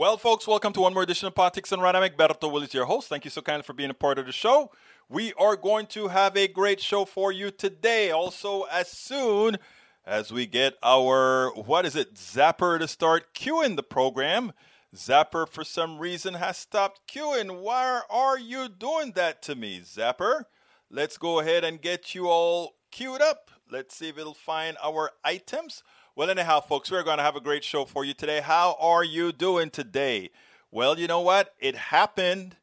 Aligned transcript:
Well, 0.00 0.16
folks, 0.16 0.48
welcome 0.48 0.72
to 0.72 0.80
one 0.80 0.94
more 0.94 1.02
edition 1.02 1.28
of 1.28 1.34
Politics 1.34 1.72
and 1.72 1.82
Random. 1.82 2.02
Berto 2.16 2.50
Will 2.50 2.62
is 2.62 2.72
your 2.72 2.86
host. 2.86 3.10
Thank 3.10 3.26
you 3.26 3.30
so 3.30 3.42
kindly 3.42 3.64
for 3.64 3.74
being 3.74 3.90
a 3.90 3.92
part 3.92 4.18
of 4.18 4.24
the 4.24 4.32
show. 4.32 4.72
We 5.10 5.34
are 5.34 5.56
going 5.56 5.88
to 5.88 6.08
have 6.08 6.38
a 6.38 6.48
great 6.48 6.80
show 6.80 7.04
for 7.04 7.30
you 7.30 7.50
today. 7.50 8.10
Also, 8.10 8.62
as 8.72 8.90
soon 8.90 9.58
as 10.06 10.32
we 10.32 10.46
get 10.46 10.78
our, 10.82 11.52
what 11.52 11.84
is 11.84 11.96
it, 11.96 12.14
Zapier 12.14 12.78
to 12.78 12.88
start 12.88 13.34
queuing 13.34 13.76
the 13.76 13.82
program. 13.82 14.52
Zapier, 14.96 15.46
for 15.46 15.64
some 15.64 15.98
reason, 15.98 16.32
has 16.32 16.56
stopped 16.56 17.02
queuing. 17.06 17.60
Why 17.60 18.00
are 18.08 18.38
you 18.38 18.70
doing 18.70 19.12
that 19.16 19.42
to 19.42 19.54
me, 19.54 19.80
Zapier? 19.80 20.44
Let's 20.88 21.18
go 21.18 21.40
ahead 21.40 21.62
and 21.62 21.78
get 21.78 22.14
you 22.14 22.26
all 22.26 22.76
queued 22.90 23.20
up. 23.20 23.50
Let's 23.70 23.96
see 23.96 24.08
if 24.08 24.16
it'll 24.16 24.32
find 24.32 24.78
our 24.82 25.10
items. 25.22 25.82
Well, 26.20 26.28
anyhow, 26.28 26.60
folks, 26.60 26.90
we're 26.90 27.02
going 27.02 27.16
to 27.16 27.24
have 27.24 27.36
a 27.36 27.40
great 27.40 27.64
show 27.64 27.86
for 27.86 28.04
you 28.04 28.12
today. 28.12 28.42
How 28.42 28.76
are 28.78 29.02
you 29.02 29.32
doing 29.32 29.70
today? 29.70 30.28
Well, 30.70 30.98
you 30.98 31.06
know 31.06 31.22
what? 31.22 31.54
It 31.58 31.74
happened. 31.74 32.56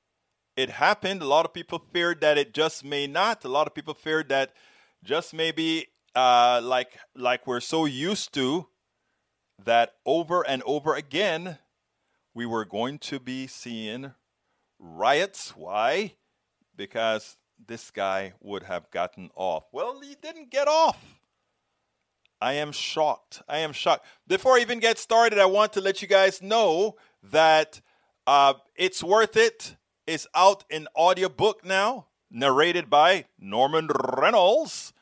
It 0.56 0.70
happened. 0.70 1.24
A 1.24 1.26
lot 1.26 1.44
of 1.44 1.56
people 1.56 1.82
feared 1.92 2.22
that 2.22 2.38
it 2.38 2.54
just 2.54 2.86
may 2.86 3.08
not. 3.08 3.44
A 3.44 3.48
lot 3.48 3.66
of 3.66 3.74
people 3.74 3.96
feared 3.96 4.30
that 4.30 4.54
just 5.04 5.34
maybe 5.34 5.88
uh, 6.14 6.62
like 6.64 7.00
like 7.16 7.48
we're 7.48 7.60
so 7.60 7.86
used 7.86 8.32
to 8.36 8.68
that 9.66 9.94
over 10.06 10.48
and 10.48 10.62
over 10.68 10.94
again 10.94 11.58
we 12.36 12.46
were 12.46 12.64
going 12.64 13.00
to 13.00 13.20
be 13.20 13.48
seeing 13.48 14.14
riots. 14.78 15.56
Why? 15.58 16.14
Because 16.76 17.38
this 17.58 17.90
guy 17.90 18.34
would 18.40 18.62
have 18.62 18.92
gotten 18.92 19.32
off. 19.34 19.64
Well, 19.72 20.00
he 20.02 20.16
didn't 20.22 20.52
get 20.52 20.68
off. 20.68 21.17
I 22.42 22.54
am 22.54 22.72
shocked. 22.72 23.42
I 23.48 23.60
am 23.60 23.74
shocked. 23.74 24.06
Before 24.28 24.54
I 24.54 24.60
even 24.60 24.80
get 24.80 24.98
started, 24.98 25.40
I 25.40 25.46
want 25.46 25.74
to 25.74 25.82
let 25.82 26.02
you 26.02 26.08
guys 26.08 26.42
know 26.42 26.96
that 27.24 27.82
uh, 28.26 28.54
it's 28.76 29.04
worth 29.04 29.36
it. 29.36 29.76
It's 30.06 30.28
out 30.36 30.64
in 30.70 30.88
audiobook 30.96 31.66
now, 31.66 32.08
narrated 32.30 32.90
by 32.90 33.26
Norman 33.40 33.90
Reynolds. 34.18 34.94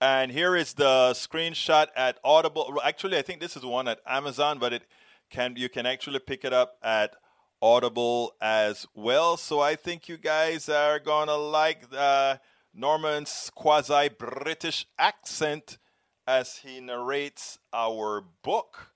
And 0.00 0.30
here 0.30 0.54
is 0.54 0.74
the 0.74 1.12
screenshot 1.14 1.88
at 1.96 2.18
Audible. 2.22 2.78
Actually, 2.84 3.18
I 3.18 3.22
think 3.22 3.40
this 3.40 3.56
is 3.56 3.64
one 3.64 3.88
at 3.88 4.00
Amazon, 4.06 4.58
but 4.58 4.72
it 4.72 4.84
can 5.30 5.54
you 5.56 5.68
can 5.68 5.86
actually 5.86 6.18
pick 6.18 6.44
it 6.44 6.52
up 6.52 6.76
at 6.82 7.16
Audible 7.60 8.34
as 8.40 8.86
well. 8.94 9.36
So 9.36 9.60
I 9.60 9.76
think 9.76 10.08
you 10.08 10.18
guys 10.18 10.68
are 10.68 10.98
gonna 10.98 11.36
like 11.36 11.84
uh, 11.96 12.36
Norman's 12.74 13.50
quasi 13.54 14.10
British 14.10 14.86
accent 14.98 15.78
as 16.26 16.58
he 16.58 16.80
narrates 16.80 17.58
our 17.72 18.24
book. 18.42 18.92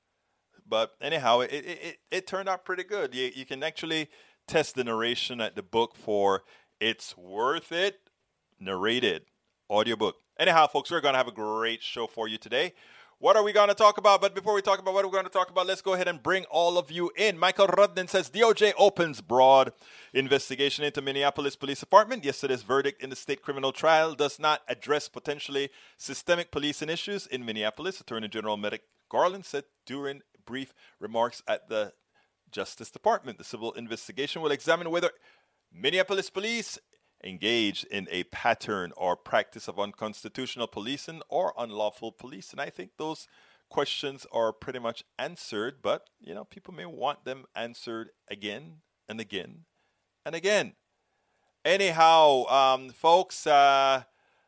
But 0.67 0.93
anyhow, 1.01 1.41
it, 1.41 1.53
it, 1.53 1.99
it, 2.11 2.27
turned 2.27 2.49
out 2.49 2.65
pretty 2.65 2.85
good. 2.85 3.15
You, 3.15 3.31
you 3.35 3.47
can 3.47 3.63
actually 3.63 4.09
test 4.47 4.75
the 4.75 4.85
narration 4.85 5.41
at 5.41 5.57
the 5.57 5.63
book 5.63 5.95
for 5.95 6.45
It's 6.81 7.17
Worth 7.17 7.73
It 7.73 8.01
narrated 8.61 9.23
audiobook. 9.71 10.17
Anyhow, 10.39 10.67
folks, 10.67 10.91
we're 10.91 11.01
going 11.01 11.15
to 11.15 11.19
have 11.19 11.29
a 11.29 11.33
great 11.33 11.83
show 11.83 12.07
for 12.07 12.29
you 12.29 12.39
today. 12.39 12.75
What 13.21 13.37
are 13.37 13.43
we 13.43 13.53
going 13.53 13.69
to 13.69 13.75
talk 13.75 13.99
about? 13.99 14.21
But 14.21 14.37
before 14.37 14.55
we 14.55 14.63
talk 14.63 14.79
about 14.79 14.95
what 14.95 15.05
we're 15.05 15.11
going 15.11 15.25
to 15.25 15.29
talk 15.29 15.51
about, 15.51 15.67
let's 15.67 15.83
go 15.83 15.95
ahead 15.95 16.07
and 16.07 16.23
bring 16.23 16.45
all 16.45 16.79
of 16.79 16.89
you 16.89 17.11
in. 17.17 17.37
Michael 17.37 17.67
Rudden 17.67 18.07
says 18.07 18.31
DOJ 18.31 18.75
opens 18.79 19.21
broad 19.21 19.73
investigation 20.15 20.85
into 20.85 21.03
Minneapolis 21.03 21.57
Police 21.57 21.81
Department. 21.81 22.25
Yesterday's 22.25 22.63
verdict 22.63 23.03
in 23.03 23.11
the 23.11 23.17
state 23.17 23.43
criminal 23.43 23.73
trial 23.73 24.15
does 24.15 24.39
not 24.39 24.63
address 24.69 25.09
potentially 25.09 25.69
systemic 25.97 26.53
policing 26.53 26.91
issues 26.91 27.27
in 27.27 27.45
Minneapolis. 27.45 28.01
Attorney 28.01 28.29
General 28.29 28.57
Merrick 28.57 28.83
Garland 29.09 29.45
said 29.45 29.65
during 29.85 30.21
brief 30.47 30.73
remarks 31.01 31.43
at 31.49 31.69
the 31.69 31.93
Justice 32.53 32.93
Department. 32.93 33.39
The 33.39 33.43
civil 33.43 33.73
investigation 33.73 34.43
will 34.43 34.53
examine 34.53 34.91
whether 34.91 35.11
Minneapolis 35.73 36.31
police 36.31 36.79
engaged 37.25 37.85
in 37.87 38.07
a 38.11 38.25
pattern 38.25 38.93
or 38.97 39.17
practice 39.17 39.69
of 39.69 39.79
unconstitutional 39.79 40.67
policing 40.67 41.23
or 41.29 41.53
unlawful 41.59 42.13
police. 42.13 42.53
And 42.53 42.61
I 42.61 42.71
think 42.71 42.93
those 42.97 43.27
questions 43.69 44.27
are 44.33 44.53
pretty 44.53 44.79
much 44.79 45.05
answered, 45.19 45.77
but 45.83 46.09
you 46.21 46.35
know, 46.35 46.45
people 46.45 46.75
may 46.75 46.87
want 46.87 47.25
them 47.25 47.45
answered 47.55 48.11
again 48.31 48.79
and 49.09 49.21
again 49.21 49.65
and 50.25 50.35
again. 50.35 50.75
Anyhow, 51.65 52.47
um, 52.47 52.91
folks, 52.91 53.47
uh, 53.47 54.05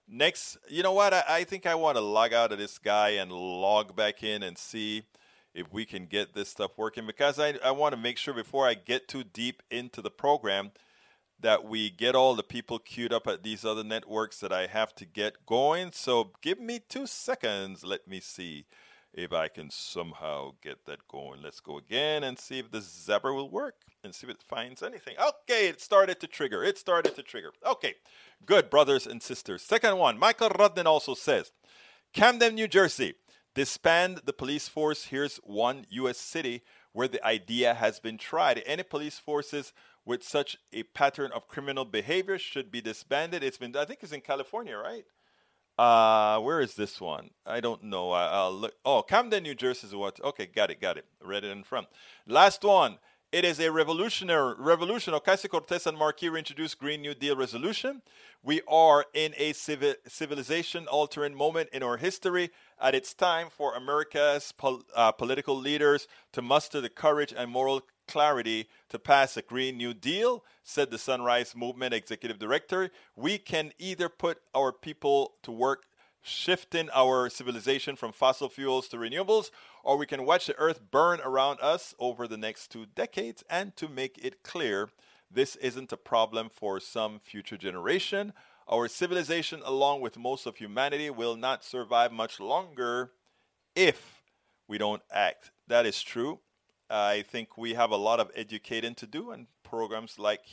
next, 0.08 0.56
you 0.68 0.82
know 0.82 0.92
what? 0.92 1.12
I, 1.12 1.24
I 1.28 1.44
think 1.44 1.66
I 1.66 1.74
want 1.74 1.96
to 1.96 2.00
log 2.00 2.32
out 2.32 2.52
of 2.52 2.58
this 2.58 2.78
guy 2.78 3.10
and 3.10 3.32
log 3.32 3.96
back 3.96 4.22
in 4.22 4.42
and 4.42 4.56
see 4.56 5.02
if 5.52 5.72
we 5.72 5.84
can 5.84 6.06
get 6.06 6.34
this 6.34 6.48
stuff 6.48 6.72
working 6.76 7.06
because 7.06 7.38
I, 7.38 7.54
I 7.64 7.72
want 7.72 7.94
to 7.94 8.00
make 8.00 8.16
sure 8.16 8.32
before 8.32 8.66
I 8.66 8.74
get 8.74 9.08
too 9.08 9.24
deep 9.24 9.62
into 9.70 10.00
the 10.00 10.10
program 10.10 10.70
that 11.40 11.64
we 11.64 11.90
get 11.90 12.14
all 12.14 12.34
the 12.34 12.42
people 12.42 12.78
queued 12.78 13.12
up 13.12 13.26
at 13.26 13.42
these 13.42 13.64
other 13.64 13.84
networks 13.84 14.40
that 14.40 14.52
I 14.52 14.66
have 14.66 14.94
to 14.96 15.04
get 15.04 15.46
going. 15.46 15.92
So 15.92 16.32
give 16.42 16.60
me 16.60 16.80
two 16.88 17.06
seconds. 17.06 17.84
Let 17.84 18.06
me 18.06 18.20
see 18.20 18.66
if 19.12 19.32
I 19.32 19.48
can 19.48 19.70
somehow 19.70 20.52
get 20.62 20.86
that 20.86 21.08
going. 21.08 21.42
Let's 21.42 21.60
go 21.60 21.78
again 21.78 22.22
and 22.24 22.38
see 22.38 22.58
if 22.58 22.70
the 22.70 22.78
Zapier 22.78 23.34
will 23.34 23.50
work 23.50 23.74
and 24.04 24.14
see 24.14 24.26
if 24.26 24.32
it 24.32 24.42
finds 24.42 24.82
anything. 24.82 25.16
Okay, 25.18 25.68
it 25.68 25.80
started 25.80 26.20
to 26.20 26.26
trigger. 26.26 26.62
It 26.62 26.78
started 26.78 27.16
to 27.16 27.22
trigger. 27.22 27.52
Okay, 27.66 27.94
good, 28.46 28.70
brothers 28.70 29.06
and 29.06 29.22
sisters. 29.22 29.62
Second 29.62 29.98
one, 29.98 30.18
Michael 30.18 30.50
Rudden 30.50 30.86
also 30.86 31.14
says 31.14 31.52
Camden, 32.12 32.54
New 32.54 32.68
Jersey, 32.68 33.14
disband 33.54 34.22
the 34.24 34.32
police 34.32 34.68
force. 34.68 35.04
Here's 35.06 35.36
one 35.38 35.86
U.S. 35.90 36.18
city 36.18 36.62
where 36.92 37.08
the 37.08 37.24
idea 37.24 37.74
has 37.74 38.00
been 38.00 38.18
tried. 38.18 38.62
Any 38.66 38.82
police 38.82 39.18
forces 39.18 39.72
with 40.04 40.22
such 40.22 40.56
a 40.72 40.82
pattern 40.82 41.30
of 41.32 41.48
criminal 41.48 41.84
behavior 41.84 42.38
should 42.38 42.70
be 42.70 42.80
disbanded. 42.80 43.42
It's 43.42 43.58
been, 43.58 43.76
I 43.76 43.84
think 43.84 44.00
it's 44.02 44.12
in 44.12 44.20
California, 44.20 44.76
right? 44.76 45.04
Uh, 45.78 46.38
where 46.40 46.60
is 46.60 46.74
this 46.74 47.00
one? 47.00 47.30
I 47.46 47.60
don't 47.60 47.84
know. 47.84 48.10
I, 48.10 48.46
will 48.46 48.54
look. 48.54 48.74
Oh, 48.84 49.02
Camden, 49.02 49.42
New 49.42 49.54
Jersey 49.54 49.86
is 49.86 49.94
what? 49.94 50.22
Okay, 50.22 50.46
got 50.46 50.70
it, 50.70 50.80
got 50.80 50.98
it. 50.98 51.06
Read 51.22 51.44
it 51.44 51.50
in 51.50 51.64
front. 51.64 51.86
Last 52.26 52.62
one. 52.64 52.98
It 53.32 53.44
is 53.44 53.60
a 53.60 53.70
revolutionary 53.70 54.56
revolution. 54.58 55.14
Ocasio-Cortez 55.14 55.86
and 55.86 55.96
Markey 55.96 56.26
introduced 56.26 56.80
Green 56.80 57.00
New 57.00 57.14
Deal 57.14 57.36
resolution. 57.36 58.02
We 58.42 58.60
are 58.66 59.04
in 59.14 59.34
a 59.36 59.52
civil, 59.52 59.94
civilization-altering 60.08 61.36
moment 61.36 61.68
in 61.72 61.84
our 61.84 61.96
history. 61.96 62.50
At 62.80 62.96
its 62.96 63.14
time 63.14 63.46
for 63.48 63.76
America's 63.76 64.50
pol, 64.50 64.82
uh, 64.96 65.12
political 65.12 65.56
leaders 65.56 66.08
to 66.32 66.42
muster 66.42 66.80
the 66.80 66.88
courage 66.88 67.32
and 67.36 67.52
moral 67.52 67.82
clarity 68.08 68.68
to 68.88 68.98
pass 68.98 69.36
a 69.36 69.42
Green 69.42 69.76
New 69.76 69.94
Deal, 69.94 70.42
said 70.64 70.90
the 70.90 70.98
Sunrise 70.98 71.54
Movement 71.54 71.94
executive 71.94 72.40
director. 72.40 72.90
We 73.14 73.38
can 73.38 73.70
either 73.78 74.08
put 74.08 74.38
our 74.56 74.72
people 74.72 75.34
to 75.44 75.52
work 75.52 75.84
shifting 76.22 76.88
our 76.94 77.30
civilization 77.30 77.96
from 77.96 78.12
fossil 78.12 78.48
fuels 78.48 78.88
to 78.88 78.96
renewables, 78.96 79.50
or 79.82 79.96
we 79.96 80.06
can 80.06 80.26
watch 80.26 80.46
the 80.46 80.56
earth 80.58 80.80
burn 80.90 81.20
around 81.20 81.58
us 81.60 81.94
over 81.98 82.28
the 82.28 82.36
next 82.36 82.70
two 82.70 82.86
decades. 82.86 83.42
And 83.48 83.74
to 83.76 83.88
make 83.88 84.18
it 84.18 84.42
clear, 84.42 84.90
this 85.30 85.56
isn't 85.56 85.92
a 85.92 85.96
problem 85.96 86.50
for 86.50 86.80
some 86.80 87.20
future 87.20 87.56
generation. 87.56 88.32
Our 88.68 88.88
civilization, 88.88 89.62
along 89.64 90.00
with 90.00 90.18
most 90.18 90.46
of 90.46 90.56
humanity, 90.56 91.10
will 91.10 91.36
not 91.36 91.64
survive 91.64 92.12
much 92.12 92.38
longer 92.38 93.12
if 93.74 94.22
we 94.68 94.78
don't 94.78 95.02
act. 95.10 95.50
That 95.66 95.86
is 95.86 96.02
true. 96.02 96.40
I 96.88 97.22
think 97.22 97.56
we 97.56 97.74
have 97.74 97.92
a 97.92 97.96
lot 97.96 98.20
of 98.20 98.30
educating 98.34 98.94
to 98.96 99.06
do, 99.06 99.30
and 99.30 99.46
programs 99.62 100.18
like 100.18 100.44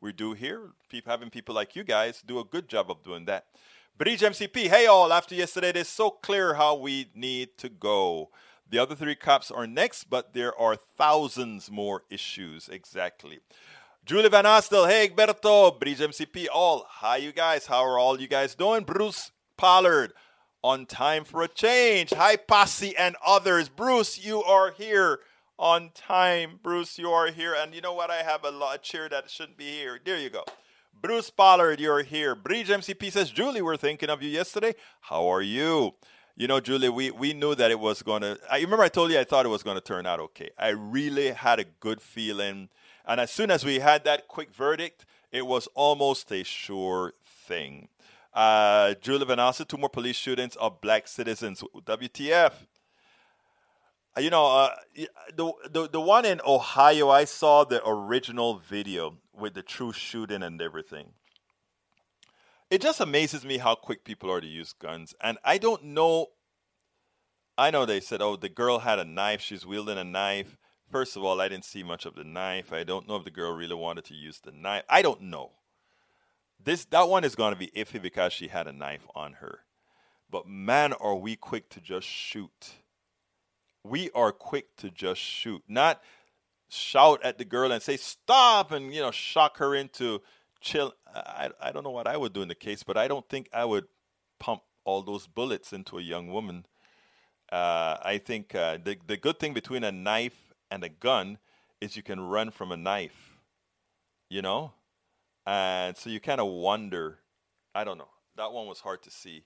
we 0.00 0.12
do 0.12 0.32
here, 0.32 0.72
having 1.06 1.30
people 1.30 1.54
like 1.54 1.76
you 1.76 1.84
guys 1.84 2.22
do 2.24 2.38
a 2.38 2.44
good 2.44 2.68
job 2.68 2.90
of 2.90 3.02
doing 3.02 3.24
that. 3.26 3.46
Bridge 4.00 4.22
MCP, 4.22 4.68
hey 4.68 4.86
all, 4.86 5.12
after 5.12 5.34
yesterday, 5.34 5.68
it 5.68 5.76
is 5.76 5.86
so 5.86 6.08
clear 6.08 6.54
how 6.54 6.74
we 6.74 7.10
need 7.14 7.58
to 7.58 7.68
go. 7.68 8.30
The 8.66 8.78
other 8.78 8.94
three 8.94 9.14
cops 9.14 9.50
are 9.50 9.66
next, 9.66 10.04
but 10.04 10.32
there 10.32 10.58
are 10.58 10.74
thousands 10.74 11.70
more 11.70 12.04
issues. 12.08 12.70
Exactly. 12.70 13.40
Julie 14.06 14.30
Van 14.30 14.46
Astel, 14.46 14.88
hey 14.88 15.06
Egberto, 15.06 15.78
Bridge 15.78 15.98
MCP, 15.98 16.46
all. 16.50 16.86
Hi, 16.88 17.18
you 17.18 17.30
guys. 17.30 17.66
How 17.66 17.84
are 17.84 17.98
all 17.98 18.18
you 18.18 18.26
guys 18.26 18.54
doing? 18.54 18.84
Bruce 18.84 19.32
Pollard, 19.58 20.14
on 20.64 20.86
time 20.86 21.24
for 21.24 21.42
a 21.42 21.48
change. 21.48 22.14
Hi, 22.14 22.36
Posse 22.36 22.96
and 22.96 23.16
others. 23.22 23.68
Bruce, 23.68 24.24
you 24.24 24.42
are 24.42 24.70
here 24.70 25.18
on 25.58 25.90
time. 25.94 26.58
Bruce, 26.62 26.98
you 26.98 27.10
are 27.10 27.30
here. 27.30 27.54
And 27.54 27.74
you 27.74 27.82
know 27.82 27.92
what? 27.92 28.10
I 28.10 28.22
have 28.22 28.44
a, 28.44 28.50
lot, 28.50 28.76
a 28.76 28.78
chair 28.78 29.10
that 29.10 29.28
shouldn't 29.28 29.58
be 29.58 29.70
here. 29.70 30.00
There 30.02 30.16
you 30.16 30.30
go. 30.30 30.44
Bruce 30.92 31.30
Pollard, 31.30 31.80
you're 31.80 32.02
here. 32.02 32.34
Bridge 32.34 32.68
MCP 32.68 33.10
says, 33.12 33.30
Julie, 33.30 33.62
we're 33.62 33.76
thinking 33.76 34.10
of 34.10 34.22
you 34.22 34.28
yesterday. 34.28 34.74
How 35.00 35.26
are 35.28 35.42
you? 35.42 35.94
You 36.36 36.46
know, 36.46 36.60
Julie, 36.60 36.88
we, 36.88 37.10
we 37.10 37.32
knew 37.32 37.54
that 37.54 37.70
it 37.70 37.78
was 37.78 38.02
going 38.02 38.22
to. 38.22 38.38
I 38.50 38.60
remember 38.60 38.82
I 38.82 38.88
told 38.88 39.10
you 39.10 39.18
I 39.18 39.24
thought 39.24 39.46
it 39.46 39.50
was 39.50 39.62
going 39.62 39.76
to 39.76 39.82
turn 39.82 40.06
out 40.06 40.20
okay. 40.20 40.50
I 40.58 40.68
really 40.68 41.32
had 41.32 41.58
a 41.58 41.64
good 41.64 42.00
feeling. 42.00 42.68
And 43.06 43.20
as 43.20 43.30
soon 43.30 43.50
as 43.50 43.64
we 43.64 43.80
had 43.80 44.04
that 44.04 44.28
quick 44.28 44.52
verdict, 44.52 45.04
it 45.32 45.46
was 45.46 45.68
almost 45.74 46.30
a 46.32 46.44
sure 46.44 47.14
thing. 47.22 47.88
Uh, 48.32 48.94
Julie 49.00 49.26
Vanessa, 49.26 49.64
two 49.64 49.76
more 49.76 49.88
police 49.88 50.16
shootings 50.16 50.56
of 50.56 50.80
black 50.80 51.08
citizens. 51.08 51.64
WTF? 51.84 52.52
You 54.18 54.30
know, 54.30 54.46
uh, 54.46 54.70
the, 55.34 55.52
the 55.70 55.88
the 55.88 56.00
one 56.00 56.24
in 56.24 56.40
Ohio, 56.44 57.10
I 57.10 57.24
saw 57.24 57.64
the 57.64 57.80
original 57.86 58.58
video 58.58 59.16
with 59.40 59.54
the 59.54 59.62
true 59.62 59.92
shooting 59.92 60.42
and 60.42 60.60
everything. 60.60 61.12
It 62.70 62.80
just 62.80 63.00
amazes 63.00 63.44
me 63.44 63.58
how 63.58 63.74
quick 63.74 64.04
people 64.04 64.30
are 64.30 64.40
to 64.40 64.46
use 64.46 64.72
guns, 64.72 65.14
and 65.20 65.38
I 65.44 65.58
don't 65.58 65.82
know. 65.82 66.28
I 67.58 67.70
know 67.70 67.84
they 67.84 68.00
said, 68.00 68.22
"Oh, 68.22 68.36
the 68.36 68.48
girl 68.48 68.80
had 68.80 69.00
a 69.00 69.04
knife; 69.04 69.40
she's 69.40 69.66
wielding 69.66 69.98
a 69.98 70.04
knife." 70.04 70.56
First 70.90 71.16
of 71.16 71.24
all, 71.24 71.40
I 71.40 71.48
didn't 71.48 71.64
see 71.64 71.82
much 71.82 72.06
of 72.06 72.14
the 72.14 72.24
knife. 72.24 72.72
I 72.72 72.84
don't 72.84 73.08
know 73.08 73.16
if 73.16 73.24
the 73.24 73.30
girl 73.30 73.52
really 73.52 73.74
wanted 73.74 74.04
to 74.06 74.14
use 74.14 74.40
the 74.40 74.52
knife. 74.52 74.84
I 74.88 75.02
don't 75.02 75.22
know. 75.22 75.52
This 76.62 76.84
that 76.86 77.08
one 77.08 77.24
is 77.24 77.34
going 77.34 77.52
to 77.52 77.58
be 77.58 77.68
iffy 77.68 78.00
because 78.00 78.32
she 78.32 78.48
had 78.48 78.66
a 78.66 78.72
knife 78.72 79.06
on 79.14 79.34
her. 79.34 79.60
But 80.30 80.46
man, 80.46 80.92
are 80.92 81.14
we 81.16 81.36
quick 81.36 81.68
to 81.70 81.80
just 81.80 82.06
shoot. 82.06 82.74
We 83.82 84.10
are 84.12 84.30
quick 84.30 84.76
to 84.76 84.90
just 84.90 85.20
shoot. 85.20 85.62
Not 85.66 86.02
shout 86.70 87.22
at 87.22 87.36
the 87.36 87.44
girl 87.44 87.72
and 87.72 87.82
say 87.82 87.96
stop 87.96 88.72
and 88.72 88.94
you 88.94 89.00
know 89.00 89.10
shock 89.10 89.58
her 89.58 89.74
into 89.74 90.22
chill. 90.60 90.94
I 91.14 91.50
I 91.60 91.72
don't 91.72 91.84
know 91.84 91.90
what 91.90 92.06
I 92.06 92.16
would 92.16 92.32
do 92.32 92.42
in 92.42 92.48
the 92.48 92.54
case, 92.54 92.82
but 92.82 92.96
I 92.96 93.08
don't 93.08 93.28
think 93.28 93.48
I 93.52 93.64
would 93.64 93.86
pump 94.38 94.62
all 94.84 95.02
those 95.02 95.26
bullets 95.26 95.72
into 95.72 95.98
a 95.98 96.02
young 96.02 96.28
woman. 96.28 96.66
Uh, 97.50 97.96
I 98.02 98.18
think 98.18 98.54
uh, 98.54 98.78
the 98.82 98.96
the 99.06 99.16
good 99.16 99.38
thing 99.38 99.52
between 99.52 99.84
a 99.84 99.92
knife 99.92 100.54
and 100.70 100.84
a 100.84 100.88
gun 100.88 101.38
is 101.80 101.96
you 101.96 102.02
can 102.02 102.20
run 102.20 102.50
from 102.50 102.72
a 102.72 102.76
knife. 102.76 103.38
You 104.28 104.42
know, 104.42 104.72
and 105.46 105.96
so 105.96 106.08
you 106.08 106.20
kind 106.20 106.40
of 106.40 106.46
wonder. 106.46 107.18
I 107.74 107.84
don't 107.84 107.98
know. 107.98 108.08
That 108.36 108.52
one 108.52 108.66
was 108.66 108.80
hard 108.80 109.02
to 109.02 109.10
see. 109.10 109.44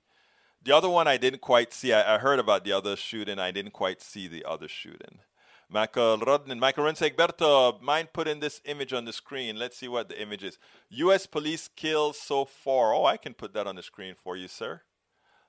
The 0.62 0.74
other 0.74 0.88
one 0.88 1.06
I 1.06 1.16
didn't 1.16 1.40
quite 1.40 1.72
see. 1.72 1.92
I, 1.92 2.14
I 2.14 2.18
heard 2.18 2.38
about 2.38 2.64
the 2.64 2.72
other 2.72 2.96
shooting. 2.96 3.38
I 3.38 3.50
didn't 3.50 3.72
quite 3.72 4.00
see 4.00 4.28
the 4.28 4.44
other 4.44 4.68
shooting. 4.68 5.20
Michael 5.68 6.18
Rodnin, 6.18 6.58
Michael 6.58 6.84
Berto, 6.84 7.80
mind 7.80 8.08
putting 8.12 8.40
this 8.40 8.60
image 8.64 8.92
on 8.92 9.04
the 9.04 9.12
screen. 9.12 9.58
Let's 9.58 9.78
see 9.78 9.88
what 9.88 10.08
the 10.08 10.20
image 10.20 10.44
is. 10.44 10.58
U.S. 10.90 11.26
police 11.26 11.68
kills 11.74 12.20
so 12.20 12.44
far. 12.44 12.94
Oh, 12.94 13.04
I 13.04 13.16
can 13.16 13.34
put 13.34 13.54
that 13.54 13.66
on 13.66 13.76
the 13.76 13.82
screen 13.82 14.14
for 14.14 14.36
you, 14.36 14.48
sir. 14.48 14.82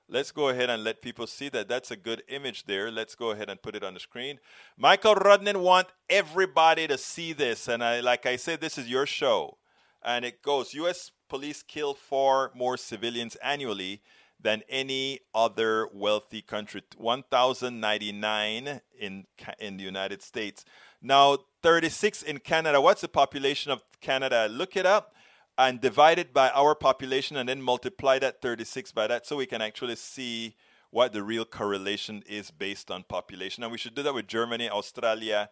Let's 0.08 0.30
go 0.30 0.48
ahead 0.48 0.70
and 0.70 0.84
let 0.84 1.02
people 1.02 1.26
see 1.26 1.48
that. 1.50 1.68
That's 1.68 1.90
a 1.90 1.96
good 1.96 2.22
image 2.28 2.64
there. 2.64 2.90
Let's 2.90 3.14
go 3.14 3.32
ahead 3.32 3.50
and 3.50 3.60
put 3.60 3.74
it 3.74 3.82
on 3.82 3.94
the 3.94 4.00
screen. 4.00 4.38
Michael 4.76 5.16
Rodnin 5.16 5.56
want 5.56 5.88
everybody 6.08 6.86
to 6.86 6.96
see 6.96 7.32
this, 7.32 7.68
and 7.68 7.82
I, 7.82 8.00
like 8.00 8.24
I 8.24 8.36
said, 8.36 8.60
this 8.60 8.78
is 8.78 8.88
your 8.88 9.06
show 9.06 9.58
and 10.06 10.24
it 10.24 10.40
goes 10.40 10.72
US 10.72 11.10
police 11.28 11.62
kill 11.62 11.92
far 11.92 12.52
more 12.54 12.76
civilians 12.76 13.34
annually 13.36 14.00
than 14.40 14.62
any 14.68 15.20
other 15.34 15.88
wealthy 15.92 16.42
country. 16.42 16.82
1099 16.96 18.80
in 18.98 19.26
in 19.58 19.76
the 19.76 19.84
United 19.84 20.22
States. 20.22 20.64
Now 21.02 21.38
36 21.62 22.22
in 22.22 22.38
Canada. 22.38 22.80
What's 22.80 23.00
the 23.00 23.08
population 23.08 23.72
of 23.72 23.82
Canada? 24.00 24.48
Look 24.50 24.76
it 24.76 24.86
up 24.86 25.14
and 25.58 25.80
divide 25.80 26.18
it 26.18 26.32
by 26.32 26.50
our 26.50 26.74
population 26.74 27.36
and 27.36 27.48
then 27.48 27.62
multiply 27.62 28.18
that 28.18 28.42
36 28.42 28.92
by 28.92 29.06
that 29.06 29.26
so 29.26 29.36
we 29.36 29.46
can 29.46 29.62
actually 29.62 29.96
see 29.96 30.54
what 30.90 31.12
the 31.12 31.22
real 31.22 31.44
correlation 31.44 32.22
is 32.26 32.50
based 32.50 32.90
on 32.90 33.02
population. 33.02 33.62
And 33.62 33.72
we 33.72 33.78
should 33.78 33.94
do 33.94 34.02
that 34.02 34.14
with 34.14 34.26
Germany 34.26 34.68
Australia 34.70 35.50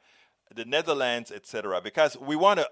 the 0.55 0.65
Netherlands 0.65 1.33
etc 1.33 1.81
because 1.81 2.17
we 2.19 2.37
want 2.37 2.61
to 2.61 2.69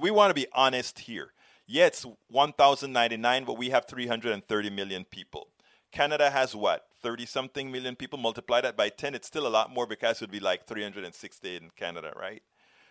we 0.00 0.10
want 0.10 0.30
to 0.30 0.34
be 0.34 0.46
honest 0.52 1.00
here. 1.00 1.32
Yeah, 1.66 1.86
it's 1.86 2.04
1,099, 2.28 3.44
but 3.44 3.56
we 3.56 3.70
have 3.70 3.86
330 3.86 4.70
million 4.70 5.04
people. 5.04 5.48
Canada 5.92 6.30
has 6.30 6.56
what? 6.56 6.86
30 7.02 7.26
something 7.26 7.70
million 7.70 7.94
people. 7.94 8.18
Multiply 8.18 8.62
that 8.62 8.76
by 8.76 8.88
10, 8.88 9.14
it's 9.14 9.26
still 9.26 9.46
a 9.46 9.48
lot 9.48 9.70
more 9.70 9.86
because 9.86 10.16
it 10.16 10.22
would 10.22 10.30
be 10.30 10.40
like 10.40 10.66
360 10.66 11.56
in 11.56 11.70
Canada, 11.76 12.12
right? 12.16 12.42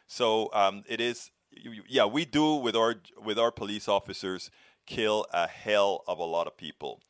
So 0.07 0.49
um, 0.53 0.83
it 0.87 1.01
is, 1.01 1.31
yeah, 1.89 2.05
we 2.05 2.25
do 2.25 2.55
with 2.55 2.75
our 2.75 2.95
with 3.23 3.39
our 3.39 3.51
police 3.51 3.87
officers 3.87 4.51
kill 4.85 5.25
a 5.33 5.47
hell 5.47 6.03
of 6.07 6.19
a 6.19 6.23
lot 6.23 6.47
of 6.47 6.57
people. 6.57 7.01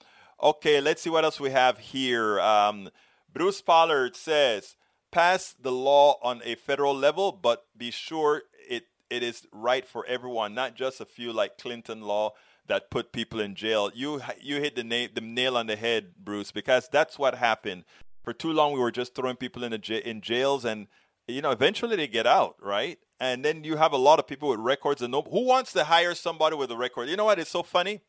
Okay, 0.41 0.81
let's 0.81 1.01
see 1.01 1.09
what 1.09 1.23
else 1.23 1.39
we 1.39 1.51
have 1.51 1.77
here. 1.77 2.39
Um, 2.39 2.89
Bruce 3.31 3.61
Pollard 3.61 4.15
says, 4.15 4.75
pass 5.11 5.53
the 5.59 5.71
law 5.71 6.17
on 6.23 6.41
a 6.43 6.55
federal 6.55 6.95
level, 6.95 7.31
but 7.31 7.65
be 7.77 7.91
sure 7.91 8.43
it, 8.67 8.88
it 9.09 9.23
is 9.23 9.45
right 9.51 9.88
for 9.88 10.05
everyone, 10.05 10.53
not 10.53 10.75
just 10.75 10.99
a 10.99 11.05
few 11.05 11.31
like 11.31 11.57
Clinton 11.57 12.01
law 12.01 12.33
that 12.71 12.89
put 12.89 13.12
people 13.12 13.41
in 13.41 13.53
jail. 13.53 13.91
You 13.94 14.21
you 14.39 14.62
hit 14.62 14.77
the, 14.77 14.83
na- 14.83 15.12
the 15.13 15.19
nail 15.19 15.57
on 15.57 15.68
the 15.68 15.75
head, 15.75 16.13
Bruce, 16.18 16.51
because 16.53 16.88
that's 16.89 17.19
what 17.19 17.35
happened. 17.35 17.83
For 18.23 18.31
too 18.31 18.53
long, 18.53 18.71
we 18.71 18.79
were 18.79 18.91
just 18.91 19.13
throwing 19.13 19.35
people 19.35 19.65
in 19.65 19.73
in 19.73 20.21
jails, 20.21 20.63
and 20.63 20.88
you 21.27 21.41
know, 21.41 21.51
eventually 21.51 21.97
they 21.97 22.07
get 22.07 22.25
out, 22.25 22.56
right? 22.62 22.97
And 23.19 23.44
then 23.44 23.65
you 23.65 23.75
have 23.75 23.91
a 23.91 23.97
lot 23.97 24.19
of 24.19 24.25
people 24.25 24.47
with 24.47 24.59
records, 24.62 25.01
and 25.01 25.12
no, 25.12 25.21
who 25.21 25.45
wants 25.45 25.73
to 25.73 25.83
hire 25.83 26.15
somebody 26.15 26.56
with 26.56 26.71
a 26.71 26.77
record? 26.77 27.09
You 27.09 27.18
know 27.18 27.25
what? 27.25 27.39
It's 27.39 27.51
so 27.51 27.62
funny. 27.62 28.00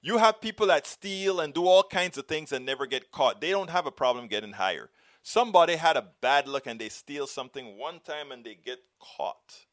You 0.00 0.18
have 0.18 0.40
people 0.40 0.66
that 0.66 0.84
steal 0.84 1.38
and 1.38 1.54
do 1.54 1.64
all 1.64 1.84
kinds 1.84 2.18
of 2.18 2.26
things 2.26 2.50
and 2.50 2.66
never 2.66 2.86
get 2.86 3.12
caught. 3.12 3.40
They 3.40 3.50
don't 3.50 3.70
have 3.70 3.86
a 3.86 3.92
problem 3.92 4.26
getting 4.26 4.54
hired. 4.54 4.88
Somebody 5.22 5.76
had 5.76 5.96
a 5.96 6.08
bad 6.20 6.48
luck 6.48 6.66
and 6.66 6.80
they 6.80 6.88
steal 6.88 7.28
something 7.28 7.78
one 7.78 8.00
time 8.00 8.32
and 8.32 8.44
they 8.44 8.56
get 8.56 8.80
caught 8.98 9.66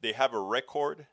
they 0.00 0.12
have 0.12 0.32
a 0.32 0.40
record, 0.40 1.06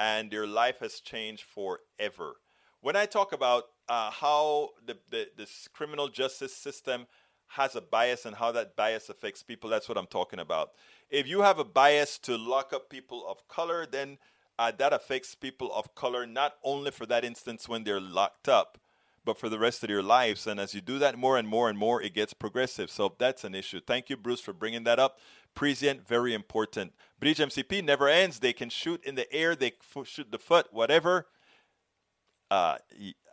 and 0.00 0.30
their 0.30 0.46
life 0.46 0.78
has 0.80 0.98
changed 1.00 1.44
forever. 1.44 2.36
When 2.80 2.96
I 2.96 3.04
talk 3.04 3.34
about 3.34 3.64
uh, 3.86 4.10
how 4.10 4.70
the, 4.86 4.96
the 5.10 5.28
this 5.36 5.68
criminal 5.74 6.08
justice 6.08 6.56
system 6.56 7.06
has 7.48 7.76
a 7.76 7.82
bias 7.82 8.24
and 8.24 8.34
how 8.34 8.50
that 8.52 8.76
bias 8.76 9.10
affects 9.10 9.42
people, 9.42 9.68
that's 9.68 9.90
what 9.90 9.98
I'm 9.98 10.06
talking 10.06 10.38
about. 10.38 10.70
If 11.10 11.28
you 11.28 11.42
have 11.42 11.58
a 11.58 11.64
bias 11.64 12.18
to 12.20 12.38
lock 12.38 12.72
up 12.72 12.88
people 12.88 13.28
of 13.28 13.46
color, 13.46 13.84
then 13.84 14.16
uh, 14.58 14.72
that 14.78 14.94
affects 14.94 15.34
people 15.34 15.70
of 15.74 15.94
color 15.94 16.26
not 16.26 16.54
only 16.64 16.92
for 16.92 17.04
that 17.06 17.24
instance 17.24 17.68
when 17.68 17.84
they're 17.84 18.00
locked 18.00 18.48
up, 18.48 18.78
but 19.22 19.38
for 19.38 19.50
the 19.50 19.58
rest 19.58 19.82
of 19.82 19.88
their 19.88 20.02
lives. 20.02 20.46
And 20.46 20.58
as 20.58 20.74
you 20.74 20.80
do 20.80 20.98
that 20.98 21.18
more 21.18 21.36
and 21.36 21.46
more 21.46 21.68
and 21.68 21.78
more, 21.78 22.02
it 22.02 22.14
gets 22.14 22.32
progressive. 22.32 22.90
So 22.90 23.14
that's 23.18 23.44
an 23.44 23.54
issue. 23.54 23.80
Thank 23.86 24.08
you, 24.08 24.16
Bruce, 24.16 24.40
for 24.40 24.54
bringing 24.54 24.84
that 24.84 24.98
up. 24.98 25.18
Prescient, 25.54 26.06
very 26.06 26.32
important. 26.34 26.92
Bridge 27.18 27.38
MCP 27.38 27.84
never 27.84 28.08
ends. 28.08 28.38
They 28.38 28.52
can 28.52 28.70
shoot 28.70 29.04
in 29.04 29.14
the 29.14 29.30
air, 29.32 29.54
they 29.54 29.72
shoot 30.04 30.30
the 30.30 30.38
foot, 30.38 30.68
whatever. 30.72 31.26
Uh, 32.50 32.78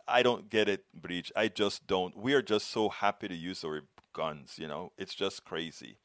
I 0.06 0.22
don't 0.22 0.48
get 0.48 0.68
it, 0.68 0.84
Bridge. 0.94 1.32
I 1.36 1.48
just 1.48 1.86
don't. 1.86 2.16
We 2.16 2.34
are 2.34 2.42
just 2.42 2.70
so 2.70 2.88
happy 2.88 3.28
to 3.28 3.34
use 3.34 3.64
our 3.64 3.82
guns, 4.12 4.54
you 4.58 4.66
know. 4.68 4.92
It's 4.96 5.14
just 5.14 5.44
crazy. 5.44 5.98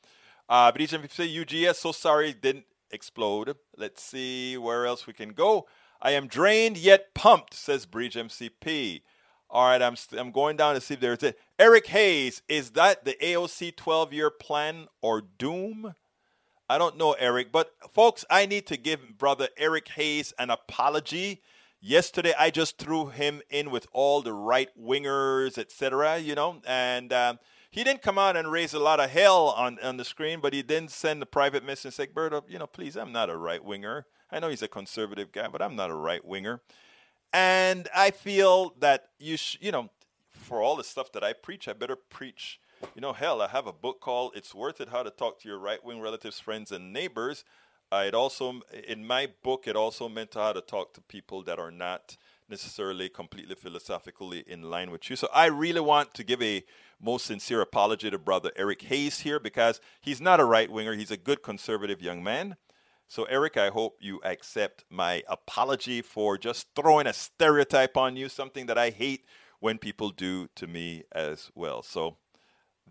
Uh, 0.49 0.71
Bridge 0.71 0.91
MCP, 0.91 1.45
UGS, 1.45 1.75
so 1.75 1.91
sorry, 1.91 2.33
didn't 2.33 2.65
explode. 2.91 3.55
Let's 3.77 4.03
see 4.03 4.57
where 4.57 4.85
else 4.85 5.07
we 5.07 5.13
can 5.13 5.29
go. 5.29 5.67
I 6.01 6.11
am 6.11 6.27
drained 6.27 6.77
yet 6.77 7.13
pumped, 7.13 7.53
says 7.53 7.85
Bridge 7.85 8.15
MCP. 8.15 9.01
All 9.49 9.67
right, 9.67 9.81
I'm, 9.81 9.95
st- 9.95 10.19
I'm 10.19 10.31
going 10.31 10.57
down 10.57 10.75
to 10.75 10.81
see 10.81 10.95
if 10.95 10.99
there's 10.99 11.23
it. 11.23 11.39
Eric 11.57 11.87
Hayes, 11.87 12.41
is 12.49 12.71
that 12.71 13.05
the 13.05 13.15
AOC 13.21 13.75
12 13.75 14.11
year 14.11 14.29
plan 14.29 14.87
or 15.01 15.21
doom? 15.21 15.95
I 16.73 16.79
don't 16.79 16.97
know, 16.97 17.11
Eric, 17.11 17.51
but 17.51 17.71
folks, 17.93 18.25
I 18.31 18.47
need 18.47 18.65
to 18.65 18.77
give 18.77 19.19
brother 19.19 19.47
Eric 19.57 19.89
Hayes 19.89 20.33
an 20.39 20.49
apology. 20.49 21.43
Yesterday, 21.79 22.33
I 22.35 22.49
just 22.49 22.79
threw 22.79 23.09
him 23.09 23.43
in 23.51 23.69
with 23.69 23.85
all 23.93 24.23
the 24.23 24.33
right 24.33 24.69
wingers, 24.75 25.59
etc. 25.59 26.17
You 26.17 26.33
know, 26.33 26.63
and 26.65 27.13
um, 27.13 27.37
he 27.69 27.83
didn't 27.83 28.01
come 28.01 28.17
out 28.17 28.35
and 28.35 28.51
raise 28.51 28.73
a 28.73 28.79
lot 28.79 28.99
of 28.99 29.11
hell 29.11 29.49
on 29.49 29.77
on 29.83 29.97
the 29.97 30.03
screen, 30.03 30.39
but 30.41 30.51
he 30.51 30.63
didn't 30.63 30.89
send 30.89 31.21
a 31.21 31.27
private 31.27 31.63
message 31.63 31.93
say, 31.93 32.07
"Berto, 32.07 32.41
you 32.49 32.57
know, 32.57 32.65
please, 32.65 32.97
I'm 32.97 33.11
not 33.11 33.29
a 33.29 33.37
right 33.37 33.63
winger. 33.63 34.07
I 34.31 34.39
know 34.39 34.49
he's 34.49 34.63
a 34.63 34.67
conservative 34.67 35.31
guy, 35.31 35.49
but 35.49 35.61
I'm 35.61 35.75
not 35.75 35.91
a 35.91 35.95
right 35.95 36.25
winger." 36.25 36.63
And 37.31 37.87
I 37.95 38.09
feel 38.09 38.73
that 38.79 39.09
you, 39.19 39.37
sh- 39.37 39.59
you 39.61 39.71
know, 39.71 39.91
for 40.31 40.63
all 40.63 40.75
the 40.75 40.83
stuff 40.83 41.11
that 41.11 41.23
I 41.23 41.33
preach, 41.33 41.67
I 41.67 41.73
better 41.73 41.95
preach 41.95 42.59
you 42.95 43.01
know, 43.01 43.13
hell, 43.13 43.41
I 43.41 43.47
have 43.47 43.67
a 43.67 43.73
book 43.73 43.99
called 43.99 44.33
"It's 44.35 44.53
Worth 44.53 44.81
It: 44.81 44.89
How 44.89 45.03
to 45.03 45.09
Talk 45.09 45.39
to 45.41 45.49
Your 45.49 45.59
Right-Wing 45.59 45.99
Relatives, 45.99 46.39
Friends, 46.39 46.71
and 46.71 46.93
Neighbors." 46.93 47.43
Uh, 47.91 48.05
it 48.07 48.15
also, 48.15 48.61
in 48.87 49.05
my 49.05 49.29
book, 49.43 49.67
it 49.67 49.75
also 49.75 50.09
meant 50.09 50.33
how 50.33 50.51
to 50.51 50.61
talk 50.61 50.93
to 50.93 51.01
people 51.01 51.43
that 51.43 51.59
are 51.59 51.71
not 51.71 52.17
necessarily 52.49 53.07
completely 53.07 53.55
philosophically 53.55 54.43
in 54.47 54.63
line 54.63 54.89
with 54.91 55.09
you. 55.09 55.15
So 55.15 55.27
I 55.33 55.45
really 55.45 55.79
want 55.79 56.13
to 56.15 56.23
give 56.23 56.41
a 56.41 56.63
most 56.99 57.25
sincere 57.25 57.61
apology 57.61 58.09
to 58.09 58.17
brother 58.17 58.51
Eric 58.55 58.81
Hayes 58.83 59.19
here 59.19 59.39
because 59.39 59.79
he's 60.01 60.21
not 60.21 60.39
a 60.39 60.45
right 60.45 60.71
winger. 60.71 60.95
He's 60.95 61.11
a 61.11 61.17
good 61.17 61.43
conservative 61.43 62.01
young 62.01 62.23
man. 62.23 62.55
So 63.07 63.25
Eric, 63.25 63.57
I 63.57 63.69
hope 63.69 63.97
you 63.99 64.19
accept 64.23 64.85
my 64.89 65.23
apology 65.27 66.01
for 66.01 66.37
just 66.37 66.67
throwing 66.75 67.05
a 67.05 67.13
stereotype 67.13 67.95
on 67.95 68.15
you, 68.15 68.27
something 68.27 68.65
that 68.65 68.77
I 68.77 68.89
hate 68.89 69.25
when 69.59 69.77
people 69.77 70.09
do 70.09 70.47
to 70.55 70.67
me 70.67 71.03
as 71.11 71.51
well. 71.53 71.83
So 71.83 72.17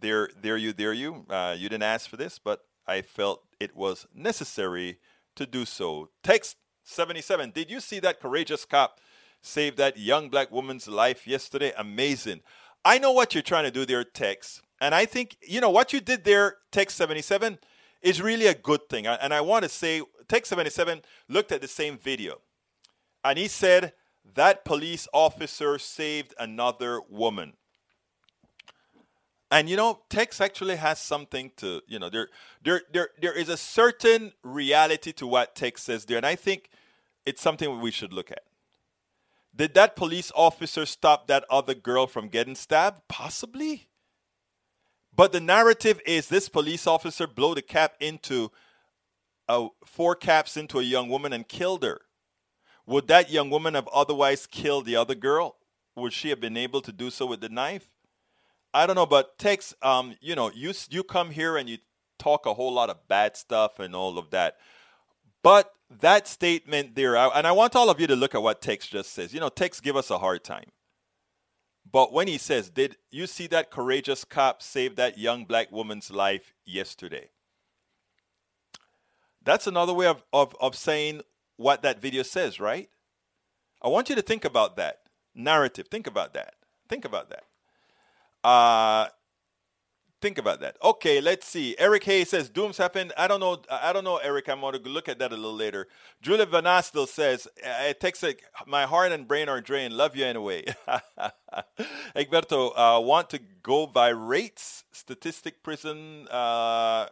there, 0.02 0.28
there 0.40 0.56
you, 0.56 0.72
there 0.72 0.92
you. 0.92 1.24
Uh, 1.30 1.54
you 1.56 1.68
didn't 1.68 1.84
ask 1.84 2.08
for 2.08 2.16
this, 2.16 2.38
but 2.38 2.64
I 2.86 3.02
felt 3.02 3.44
it 3.58 3.74
was 3.74 4.06
necessary 4.14 4.98
to 5.36 5.46
do 5.46 5.64
so. 5.64 6.10
Text 6.22 6.56
77. 6.84 7.52
Did 7.52 7.70
you 7.70 7.80
see 7.80 8.00
that 8.00 8.20
courageous 8.20 8.64
cop 8.64 9.00
save 9.40 9.76
that 9.76 9.98
young 9.98 10.28
black 10.28 10.50
woman's 10.50 10.88
life 10.88 11.26
yesterday? 11.26 11.72
Amazing. 11.78 12.40
I 12.84 12.98
know 12.98 13.12
what 13.12 13.34
you're 13.34 13.42
trying 13.42 13.64
to 13.64 13.70
do 13.70 13.86
there, 13.86 14.04
Text. 14.04 14.60
And 14.80 14.94
I 14.94 15.06
think, 15.06 15.36
you 15.40 15.60
know, 15.60 15.70
what 15.70 15.92
you 15.92 16.00
did 16.00 16.24
there, 16.24 16.56
Text 16.72 16.96
77, 16.96 17.58
is 18.02 18.20
really 18.20 18.48
a 18.48 18.54
good 18.54 18.88
thing. 18.88 19.06
And 19.06 19.32
I 19.32 19.40
want 19.40 19.62
to 19.62 19.68
say, 19.68 20.02
Text 20.28 20.50
77 20.50 21.02
looked 21.28 21.52
at 21.52 21.60
the 21.60 21.68
same 21.68 21.96
video. 21.96 22.40
And 23.24 23.38
he 23.38 23.46
said, 23.46 23.92
that 24.34 24.64
police 24.64 25.08
officer 25.12 25.78
saved 25.78 26.34
another 26.38 27.00
woman. 27.08 27.54
And 29.52 29.68
you 29.68 29.76
know, 29.76 30.00
Text 30.08 30.40
actually 30.40 30.76
has 30.76 30.98
something 30.98 31.52
to, 31.58 31.82
you 31.86 31.98
know, 31.98 32.08
there 32.08 32.28
there 32.64 32.80
there 32.90 33.10
there 33.20 33.34
is 33.34 33.50
a 33.50 33.58
certain 33.58 34.32
reality 34.42 35.12
to 35.12 35.26
what 35.26 35.54
Text 35.54 35.84
says 35.84 36.06
there. 36.06 36.16
And 36.16 36.24
I 36.24 36.36
think 36.36 36.70
it's 37.26 37.42
something 37.42 37.78
we 37.78 37.90
should 37.90 38.14
look 38.14 38.30
at. 38.30 38.44
Did 39.54 39.74
that 39.74 39.94
police 39.94 40.32
officer 40.34 40.86
stop 40.86 41.26
that 41.26 41.44
other 41.50 41.74
girl 41.74 42.06
from 42.06 42.28
getting 42.28 42.54
stabbed? 42.54 43.02
Possibly. 43.08 43.88
But 45.14 45.32
the 45.32 45.40
narrative 45.40 46.00
is 46.06 46.28
this 46.28 46.48
police 46.48 46.86
officer 46.86 47.26
blew 47.26 47.54
the 47.54 47.60
cap 47.60 47.96
into 48.00 48.50
a, 49.48 49.68
four 49.84 50.14
caps 50.14 50.56
into 50.56 50.78
a 50.78 50.82
young 50.82 51.10
woman 51.10 51.34
and 51.34 51.46
killed 51.46 51.82
her. 51.82 52.00
Would 52.86 53.06
that 53.08 53.30
young 53.30 53.50
woman 53.50 53.74
have 53.74 53.88
otherwise 53.88 54.46
killed 54.46 54.86
the 54.86 54.96
other 54.96 55.14
girl? 55.14 55.56
Would 55.94 56.14
she 56.14 56.30
have 56.30 56.40
been 56.40 56.56
able 56.56 56.80
to 56.80 56.90
do 56.90 57.10
so 57.10 57.26
with 57.26 57.42
the 57.42 57.50
knife? 57.50 57.90
I 58.74 58.86
don't 58.86 58.96
know, 58.96 59.06
but 59.06 59.38
Tex, 59.38 59.74
um, 59.82 60.16
you 60.20 60.34
know, 60.34 60.50
you 60.54 60.72
you 60.90 61.02
come 61.02 61.30
here 61.30 61.56
and 61.56 61.68
you 61.68 61.78
talk 62.18 62.46
a 62.46 62.54
whole 62.54 62.72
lot 62.72 62.90
of 62.90 63.06
bad 63.08 63.36
stuff 63.36 63.78
and 63.78 63.94
all 63.94 64.18
of 64.18 64.30
that. 64.30 64.56
But 65.42 65.72
that 66.00 66.26
statement 66.26 66.94
there, 66.94 67.16
and 67.16 67.46
I 67.46 67.52
want 67.52 67.76
all 67.76 67.90
of 67.90 68.00
you 68.00 68.06
to 68.06 68.16
look 68.16 68.34
at 68.34 68.42
what 68.42 68.62
Tex 68.62 68.86
just 68.86 69.12
says. 69.12 69.34
You 69.34 69.40
know, 69.40 69.48
Tex 69.48 69.80
give 69.80 69.96
us 69.96 70.10
a 70.10 70.18
hard 70.18 70.44
time. 70.44 70.70
But 71.90 72.12
when 72.12 72.28
he 72.28 72.38
says, 72.38 72.70
Did 72.70 72.96
you 73.10 73.26
see 73.26 73.46
that 73.48 73.70
courageous 73.70 74.24
cop 74.24 74.62
save 74.62 74.96
that 74.96 75.18
young 75.18 75.44
black 75.44 75.70
woman's 75.70 76.10
life 76.10 76.54
yesterday? 76.64 77.28
That's 79.44 79.66
another 79.66 79.92
way 79.92 80.06
of, 80.06 80.22
of, 80.32 80.54
of 80.60 80.76
saying 80.76 81.22
what 81.56 81.82
that 81.82 82.00
video 82.00 82.22
says, 82.22 82.60
right? 82.60 82.88
I 83.82 83.88
want 83.88 84.08
you 84.08 84.14
to 84.14 84.22
think 84.22 84.44
about 84.44 84.76
that 84.76 85.00
narrative. 85.34 85.88
Think 85.88 86.06
about 86.06 86.32
that. 86.34 86.54
Think 86.88 87.04
about 87.04 87.28
that. 87.30 87.44
Uh, 88.44 89.06
think 90.22 90.38
about 90.38 90.60
that. 90.60 90.76
Okay, 90.82 91.20
let's 91.20 91.46
see. 91.46 91.76
Eric 91.78 92.04
Hayes 92.04 92.30
says 92.30 92.48
dooms 92.48 92.78
happened. 92.78 93.12
I 93.18 93.26
don't 93.26 93.40
know. 93.40 93.60
I 93.70 93.92
don't 93.92 94.04
know, 94.04 94.16
Eric. 94.18 94.48
I'm 94.48 94.60
going 94.60 94.80
to 94.82 94.88
look 94.88 95.08
at 95.08 95.18
that 95.18 95.32
a 95.32 95.36
little 95.36 95.54
later. 95.54 95.88
Julia 96.22 96.46
Vanastil 96.46 97.08
says 97.08 97.48
it 97.56 98.00
takes 98.00 98.22
a, 98.22 98.34
my 98.66 98.86
heart 98.86 99.12
and 99.12 99.28
brain 99.28 99.48
are 99.48 99.60
drained. 99.60 99.94
Love 99.94 100.16
you 100.16 100.24
anyway. 100.24 100.64
Egberto, 102.16 102.72
uh, 102.76 103.00
want 103.00 103.28
to 103.30 103.40
go 103.62 103.86
by 103.86 104.08
rates? 104.08 104.84
Statistic 104.92 105.62
prison. 105.62 106.28
Uh, 106.28 107.06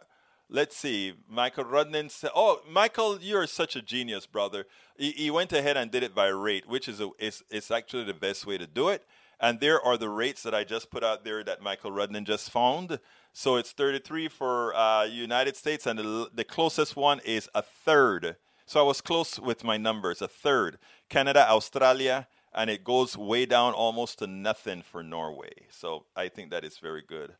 let's 0.49 0.75
see. 0.75 1.13
Michael 1.29 1.65
Rudnin 1.65 2.09
said, 2.09 2.31
"Oh, 2.33 2.61
Michael, 2.69 3.19
you're 3.21 3.47
such 3.47 3.75
a 3.75 3.81
genius, 3.81 4.25
brother. 4.25 4.65
He, 4.97 5.11
he 5.11 5.31
went 5.31 5.51
ahead 5.51 5.77
and 5.77 5.91
did 5.91 6.03
it 6.03 6.15
by 6.15 6.27
rate, 6.27 6.67
which 6.67 6.87
is 6.87 7.01
a, 7.01 7.09
is, 7.19 7.43
is 7.49 7.69
actually 7.71 8.05
the 8.05 8.13
best 8.13 8.45
way 8.45 8.57
to 8.57 8.67
do 8.67 8.89
it." 8.89 9.05
And 9.41 9.59
there 9.59 9.81
are 9.81 9.97
the 9.97 10.07
rates 10.07 10.43
that 10.43 10.53
I 10.53 10.63
just 10.63 10.91
put 10.91 11.03
out 11.03 11.25
there 11.25 11.43
that 11.43 11.63
Michael 11.63 11.91
Rudnin 11.91 12.25
just 12.25 12.51
found. 12.51 12.99
So 13.33 13.55
it's 13.55 13.71
33 13.71 14.27
for 14.27 14.75
uh, 14.75 15.05
United 15.05 15.55
States, 15.55 15.87
and 15.87 15.97
the, 15.97 16.29
the 16.31 16.43
closest 16.43 16.95
one 16.95 17.19
is 17.25 17.49
a 17.55 17.63
third. 17.63 18.35
So 18.67 18.79
I 18.79 18.83
was 18.83 19.01
close 19.01 19.39
with 19.39 19.63
my 19.63 19.77
numbers, 19.77 20.21
a 20.21 20.27
third. 20.27 20.77
Canada, 21.09 21.49
Australia, 21.49 22.27
and 22.53 22.69
it 22.69 22.83
goes 22.83 23.17
way 23.17 23.47
down 23.47 23.73
almost 23.73 24.19
to 24.19 24.27
nothing 24.27 24.83
for 24.83 25.01
Norway. 25.01 25.51
So 25.69 26.05
I 26.15 26.27
think 26.27 26.51
that 26.51 26.63
is 26.63 26.77
very 26.77 27.01
good. 27.05 27.33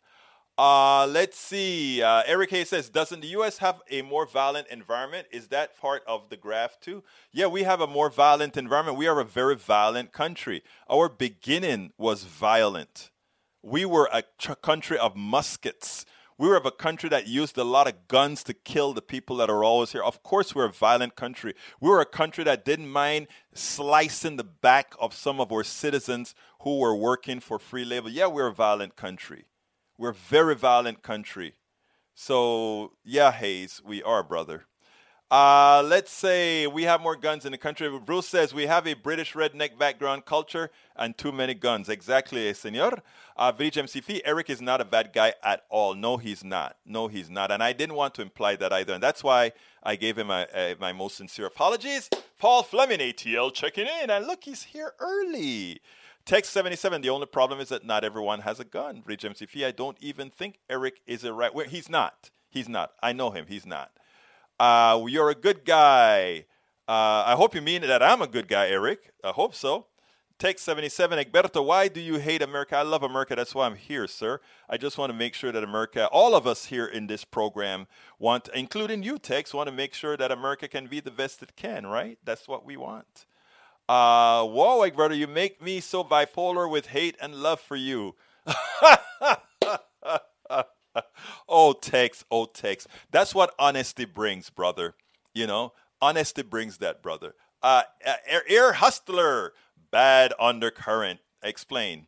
Uh, 0.58 1.08
let's 1.08 1.38
see. 1.38 2.04
Uh, 2.04 2.24
Eric 2.26 2.52
Hay 2.52 2.66
says, 2.66 2.90
doesn't 2.90 3.22
the 3.22 3.30
U.S. 3.30 3.58
have 3.60 3.82
a 3.90 4.02
more 4.02 4.26
violent 4.26 4.68
environment? 4.68 5.28
Is 5.32 5.48
that 5.48 5.80
part 5.80 6.04
of 6.06 6.30
the 6.30 6.38
graph 6.38 6.80
too? 6.80 7.04
Yeah, 7.32 7.48
we 7.48 7.64
have 7.64 7.82
a 7.82 7.88
more 7.88 8.10
violent 8.10 8.58
environment. 8.58 8.98
We 8.98 9.08
are 9.08 9.20
a 9.20 9.26
very 9.26 9.56
violent 9.56 10.12
country. 10.12 10.62
Our 10.90 11.10
beginning 11.10 11.94
was 11.98 12.26
violent. 12.26 13.10
We 13.64 13.86
were 13.86 14.10
a 14.12 14.24
tr- 14.38 14.54
country 14.54 14.98
of 14.98 15.16
muskets. 15.16 16.06
We 16.38 16.48
were 16.48 16.58
a 16.58 16.72
country 16.72 17.08
that 17.10 17.28
used 17.28 17.58
a 17.58 17.64
lot 17.64 17.88
of 17.88 18.08
guns 18.08 18.44
to 18.46 18.54
kill 18.54 18.94
the 18.94 19.02
people 19.02 19.38
that 19.38 19.50
are 19.50 19.64
always 19.64 19.92
here. 19.92 20.04
Of 20.04 20.24
course, 20.24 20.56
we're 20.56 20.66
a 20.66 20.72
violent 20.72 21.16
country. 21.16 21.54
We 21.80 21.90
were 21.90 22.02
a 22.02 22.06
country 22.06 22.44
that 22.44 22.66
didn't 22.66 22.90
mind 22.90 23.28
slicing 23.54 24.38
the 24.38 24.44
back 24.44 24.96
of 25.00 25.14
some 25.14 25.40
of 25.40 25.52
our 25.52 25.64
citizens 25.64 26.34
who 26.62 26.80
were 26.80 26.96
working 26.96 27.40
for 27.40 27.60
free 27.60 27.86
labor. 27.86 28.10
Yeah, 28.10 28.28
we're 28.28 28.48
a 28.48 28.54
violent 28.54 28.96
country. 28.96 29.46
We're 30.02 30.10
a 30.10 30.14
very 30.16 30.56
violent 30.56 31.04
country. 31.04 31.54
So, 32.16 32.94
yeah, 33.06 33.32
Hayes, 33.32 33.84
we 33.86 34.02
are, 34.02 34.24
brother. 34.24 34.66
Uh, 35.30 35.84
let's 35.86 36.10
say 36.10 36.66
we 36.66 36.84
have 36.84 37.02
more 37.02 37.16
guns 37.16 37.46
in 37.46 37.52
the 37.52 37.58
country. 37.60 37.88
Bruce 38.00 38.28
says 38.28 38.52
we 38.52 38.66
have 38.66 38.88
a 38.88 38.96
British 38.96 39.34
redneck 39.34 39.78
background 39.78 40.26
culture 40.26 40.72
and 40.96 41.16
too 41.20 41.32
many 41.32 41.54
guns. 41.54 41.88
Exactly, 41.88 42.52
senor. 42.56 42.94
Uh, 43.38 43.54
MCF, 43.54 44.22
Eric 44.26 44.50
is 44.50 44.60
not 44.60 44.82
a 44.82 44.86
bad 44.86 45.14
guy 45.14 45.36
at 45.44 45.66
all. 45.70 45.94
No, 45.94 46.18
he's 46.18 46.44
not. 46.44 46.78
No, 46.84 47.08
he's 47.08 47.30
not. 47.30 47.52
And 47.52 47.62
I 47.62 47.72
didn't 47.72 47.96
want 47.96 48.16
to 48.16 48.24
imply 48.24 48.56
that 48.56 48.74
either. 48.74 48.94
And 48.96 49.04
that's 49.04 49.24
why 49.24 49.52
I 49.84 49.96
gave 49.98 50.18
him 50.18 50.28
my 50.28 50.94
most 50.94 51.16
sincere 51.16 51.46
apologies. 51.46 52.10
Paul 52.40 52.64
Fleming, 52.64 53.02
ATL, 53.02 53.54
checking 53.54 53.86
in. 54.02 54.10
And 54.10 54.26
look, 54.26 54.46
he's 54.46 54.64
here 54.64 54.94
early. 55.00 55.80
Text 56.26 56.52
77, 56.54 57.02
the 57.02 57.10
only 57.10 57.26
problem 57.26 57.60
is 57.60 57.70
that 57.70 57.86
not 57.86 58.04
everyone 58.04 58.42
has 58.42 58.60
a 58.60 58.66
gun. 58.66 59.02
Bridge 59.02 59.24
MCF, 59.24 59.66
I 59.66 59.72
don't 59.72 59.98
even 60.02 60.30
think 60.30 60.60
Eric 60.70 61.02
is 61.08 61.24
a 61.24 61.34
right. 61.34 61.52
He's 61.68 61.90
not. 61.90 62.30
He's 62.50 62.70
not. 62.70 62.92
I 63.02 63.14
know 63.14 63.32
him. 63.32 63.46
He's 63.48 63.66
not. 63.66 63.92
Uh, 64.60 65.04
you're 65.08 65.30
a 65.30 65.36
good 65.36 65.66
guy. 65.66 66.46
Uh, 66.88 67.24
I 67.26 67.36
hope 67.36 67.56
you 67.56 67.62
mean 67.62 67.82
that 67.82 68.04
I'm 68.04 68.22
a 68.22 68.28
good 68.28 68.48
guy, 68.48 68.68
Eric. 68.68 69.12
I 69.24 69.30
hope 69.30 69.56
so. 69.56 69.88
Text 70.38 70.66
77, 70.66 71.20
Egberto, 71.20 71.64
why 71.64 71.88
do 71.88 72.02
you 72.02 72.18
hate 72.18 72.42
America? 72.42 72.76
I 72.76 72.82
love 72.82 73.04
America. 73.04 73.36
That's 73.36 73.54
why 73.54 73.68
I'm 73.68 73.76
here, 73.76 74.08
sir. 74.08 74.40
I 74.68 74.76
just 74.78 74.98
want 74.98 75.12
to 75.12 75.18
make 75.18 75.36
sure 75.36 75.52
that 75.52 75.64
America, 75.64 76.08
all 76.08 76.34
of 76.34 76.48
us 76.48 76.66
here 76.66 76.88
in 76.88 77.06
this 77.06 77.24
program, 77.24 77.86
want, 78.18 78.50
including 78.56 79.04
you, 79.04 79.20
Tex, 79.20 79.54
want 79.54 79.70
to 79.70 79.72
make 79.72 79.94
sure 79.94 80.18
that 80.18 80.32
America 80.32 80.68
can 80.68 80.88
be 80.88 81.00
the 81.00 81.12
best 81.12 81.44
it 81.44 81.56
can, 81.56 81.86
right? 81.86 82.18
That's 82.24 82.48
what 82.48 82.66
we 82.66 82.76
want. 82.76 83.28
Uh, 83.92 84.46
whoa, 84.46 84.90
brother, 84.92 85.14
you 85.14 85.28
make 85.28 85.62
me 85.62 85.82
so 85.82 86.02
bipolar 86.02 86.72
with 86.72 86.88
hate 86.88 87.18
and 87.22 87.36
love 87.36 87.60
for 87.60 87.76
you. 87.76 88.16
oh, 91.50 91.74
Tex, 91.74 92.24
oh, 92.32 92.46
Tex. 92.46 92.88
That's 93.12 93.36
what 93.36 93.54
honesty 93.60 94.06
brings, 94.06 94.50
brother. 94.50 94.96
You 95.34 95.46
know, 95.46 95.74
honesty 96.02 96.42
brings 96.42 96.78
that, 96.78 97.04
brother. 97.04 97.36
Uh, 97.62 97.82
air, 98.26 98.44
air 98.48 98.72
hustler, 98.72 99.52
bad 99.92 100.34
undercurrent. 100.40 101.20
Explain. 101.44 102.08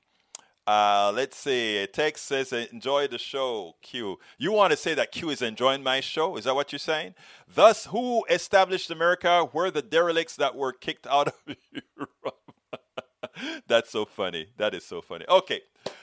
Uh, 0.65 1.11
let's 1.13 1.35
see. 1.35 1.85
Text 1.91 2.25
says, 2.25 2.53
enjoy 2.53 3.07
the 3.07 3.17
show, 3.17 3.75
Q. 3.81 4.19
You 4.37 4.53
want 4.53 4.71
to 4.71 4.77
say 4.77 4.93
that 4.93 5.11
Q 5.11 5.29
is 5.29 5.41
enjoying 5.41 5.83
my 5.83 5.99
show? 5.99 6.37
Is 6.37 6.45
that 6.45 6.55
what 6.55 6.71
you're 6.71 6.79
saying? 6.79 7.15
Thus, 7.53 7.87
who 7.87 8.23
established 8.29 8.89
America 8.89 9.49
were 9.51 9.71
the 9.71 9.81
derelicts 9.81 10.37
that 10.37 10.55
were 10.55 10.71
kicked 10.71 11.05
out 11.07 11.27
of 11.27 11.33
Europe. 11.97 12.53
That's 13.67 13.89
so 13.89 14.05
funny. 14.05 14.47
That 14.57 14.73
is 14.73 14.85
so 14.85 15.01
funny. 15.01 15.25
Okay, 15.27 15.61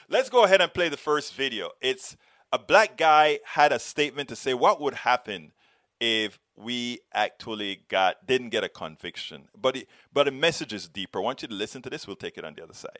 let's 0.09 0.29
go 0.29 0.43
ahead 0.43 0.61
and 0.61 0.71
play 0.73 0.89
the 0.89 0.97
first 0.97 1.33
video. 1.33 1.71
It's 1.81 2.15
a 2.53 2.59
black 2.59 2.97
guy 2.97 3.39
had 3.45 3.71
a 3.71 3.79
statement 3.79 4.29
to 4.29 4.35
say 4.35 4.53
what 4.53 4.79
would 4.79 4.93
happen 4.93 5.53
if 5.99 6.39
we 6.55 6.99
actually 7.13 7.83
got 7.87 8.27
didn't 8.27 8.49
get 8.49 8.63
a 8.63 8.69
conviction. 8.69 9.47
But 9.59 9.77
it, 9.77 9.87
but 10.13 10.25
the 10.25 10.31
message 10.31 10.73
is 10.73 10.87
deeper. 10.87 11.19
I 11.19 11.23
want 11.23 11.41
you 11.41 11.47
to 11.47 11.53
listen 11.53 11.81
to 11.83 11.89
this. 11.89 12.05
We'll 12.05 12.15
take 12.15 12.37
it 12.37 12.45
on 12.45 12.53
the 12.53 12.63
other 12.63 12.73
side 12.75 12.99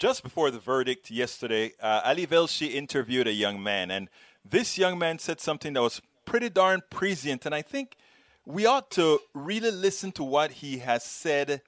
just 0.00 0.22
before 0.22 0.50
the 0.50 0.58
verdict 0.58 1.10
yesterday, 1.10 1.72
uh, 1.80 2.00
Ali 2.04 2.26
Velshi 2.26 2.72
interviewed 2.74 3.26
a 3.26 3.32
young 3.32 3.62
man, 3.62 3.90
and 3.90 4.08
this 4.42 4.78
young 4.78 4.98
man 4.98 5.18
said 5.18 5.40
something 5.40 5.74
that 5.74 5.82
was 5.82 6.00
pretty 6.24 6.48
darn 6.48 6.80
prescient, 6.88 7.44
and 7.44 7.54
I 7.54 7.60
think 7.60 7.96
we 8.46 8.64
ought 8.64 8.90
to 8.92 9.20
really 9.34 9.70
listen 9.70 10.10
to 10.12 10.24
what 10.24 10.52
he 10.52 10.78
has 10.78 11.04
said 11.04 11.60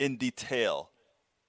in 0.00 0.16
detail. 0.16 0.90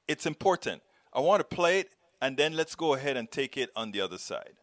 It's 0.08 0.28
important. 0.28 0.84
I 1.12 1.22
want 1.22 1.40
to 1.40 1.56
play 1.56 1.80
it, 1.80 1.90
and 2.22 2.38
then 2.38 2.56
let's 2.56 2.76
go 2.76 2.94
ahead 2.94 3.18
and 3.18 3.30
take 3.32 3.58
it 3.58 3.72
on 3.76 3.92
the 3.92 4.02
other 4.02 4.20
side. 4.20 4.54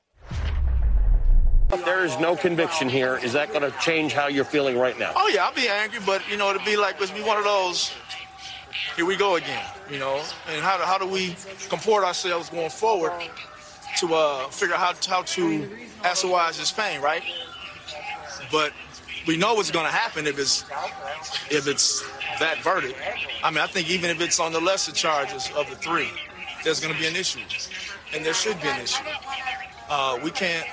There 1.84 2.04
is 2.04 2.16
no 2.20 2.36
conviction 2.36 2.88
here. 2.88 3.16
Is 3.16 3.32
that 3.32 3.48
going 3.48 3.62
to 3.62 3.76
change 3.80 4.12
how 4.12 4.28
you're 4.28 4.44
feeling 4.44 4.78
right 4.78 4.96
now? 4.96 5.12
Oh 5.16 5.28
yeah, 5.34 5.44
I'll 5.44 5.54
be 5.54 5.66
angry, 5.66 5.98
but 6.06 6.22
you 6.30 6.36
know 6.36 6.50
it'll 6.50 6.64
be 6.64 6.76
like 6.76 7.00
it'll 7.00 7.16
be 7.16 7.22
one 7.22 7.36
of 7.36 7.42
those 7.42 7.90
here 8.96 9.06
we 9.06 9.16
go 9.16 9.36
again, 9.36 9.64
you 9.90 9.98
know. 9.98 10.22
And 10.48 10.62
how, 10.62 10.76
do, 10.76 10.84
how 10.84 10.98
do 10.98 11.06
we 11.06 11.36
comport 11.68 12.04
ourselves 12.04 12.50
going 12.50 12.70
forward 12.70 13.12
to 13.98 14.14
uh, 14.14 14.48
figure 14.48 14.74
out 14.74 14.80
how, 15.06 15.16
how 15.16 15.22
to 15.22 15.68
assuage 16.04 16.58
this 16.58 16.72
pain, 16.72 17.00
right? 17.00 17.22
But 18.50 18.72
we 19.26 19.36
know 19.36 19.54
what's 19.54 19.70
going 19.70 19.86
to 19.86 19.92
happen 19.92 20.26
if 20.26 20.38
it's 20.38 20.64
if 21.50 21.66
it's 21.66 22.02
that 22.40 22.58
verdict. 22.62 22.98
I 23.42 23.50
mean, 23.50 23.60
I 23.60 23.66
think 23.66 23.90
even 23.90 24.10
if 24.10 24.20
it's 24.20 24.38
on 24.40 24.52
the 24.52 24.60
lesser 24.60 24.92
charges 24.92 25.50
of 25.56 25.68
the 25.70 25.76
three, 25.76 26.10
there's 26.62 26.80
going 26.80 26.92
to 26.92 27.00
be 27.00 27.06
an 27.06 27.16
issue. 27.16 27.40
and 28.14 28.24
there 28.24 28.34
should 28.34 28.60
be 28.60 28.68
an 28.68 28.80
issue. 28.80 29.02
Uh, 29.88 30.18
we 30.22 30.30
can't. 30.30 30.66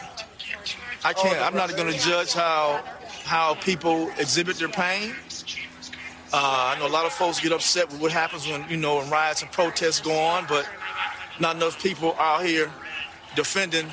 I 1.03 1.13
can't. 1.13 1.39
I'm 1.41 1.55
not 1.55 1.75
going 1.75 1.91
to 1.91 2.00
judge 2.00 2.34
how 2.34 2.84
how 3.24 3.55
people 3.55 4.10
exhibit 4.17 4.58
their 4.58 4.70
pain. 4.70 5.13
Uh, 6.33 6.73
I 6.75 6.79
know 6.79 6.88
a 6.88 6.89
lot 6.89 7.05
of 7.05 7.11
folks 7.11 7.41
get 7.41 7.51
upset 7.51 7.91
with 7.91 8.00
what 8.00 8.11
happens 8.13 8.47
when 8.47 8.65
you 8.69 8.77
know 8.77 8.97
when 8.97 9.09
riots 9.09 9.41
and 9.41 9.51
protests 9.51 10.00
go 10.00 10.17
on, 10.17 10.45
but 10.47 10.65
not 11.41 11.57
enough 11.57 11.81
people 11.83 12.15
out 12.17 12.45
here 12.45 12.71
defending 13.35 13.85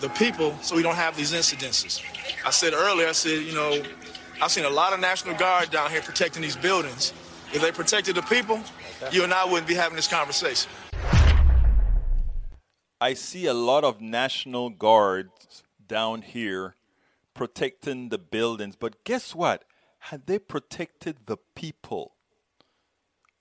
the 0.00 0.08
people 0.10 0.56
so 0.62 0.74
we 0.74 0.82
don't 0.82 0.96
have 0.96 1.16
these 1.16 1.32
incidences. 1.32 2.02
I 2.44 2.50
said 2.50 2.72
earlier, 2.74 3.06
I 3.06 3.12
said, 3.12 3.42
you 3.42 3.54
know, 3.54 3.82
I've 4.42 4.50
seen 4.50 4.64
a 4.64 4.70
lot 4.70 4.94
of 4.94 5.00
National 5.00 5.36
Guard 5.36 5.70
down 5.70 5.90
here 5.90 6.02
protecting 6.02 6.42
these 6.42 6.56
buildings. 6.56 7.12
If 7.52 7.62
they 7.62 7.70
protected 7.70 8.16
the 8.16 8.22
people, 8.22 8.60
you 9.12 9.22
and 9.22 9.32
I 9.32 9.44
wouldn't 9.44 9.68
be 9.68 9.74
having 9.74 9.94
this 9.94 10.08
conversation. 10.08 10.70
I 13.00 13.14
see 13.14 13.46
a 13.46 13.54
lot 13.54 13.84
of 13.84 14.00
National 14.00 14.70
Guards 14.70 15.62
down 15.86 16.22
here 16.22 16.74
protecting 17.32 18.08
the 18.08 18.18
buildings, 18.18 18.74
but 18.74 19.04
guess 19.04 19.36
what? 19.36 19.64
Had 20.10 20.26
they 20.26 20.38
protected 20.38 21.16
the 21.26 21.36
people, 21.56 22.14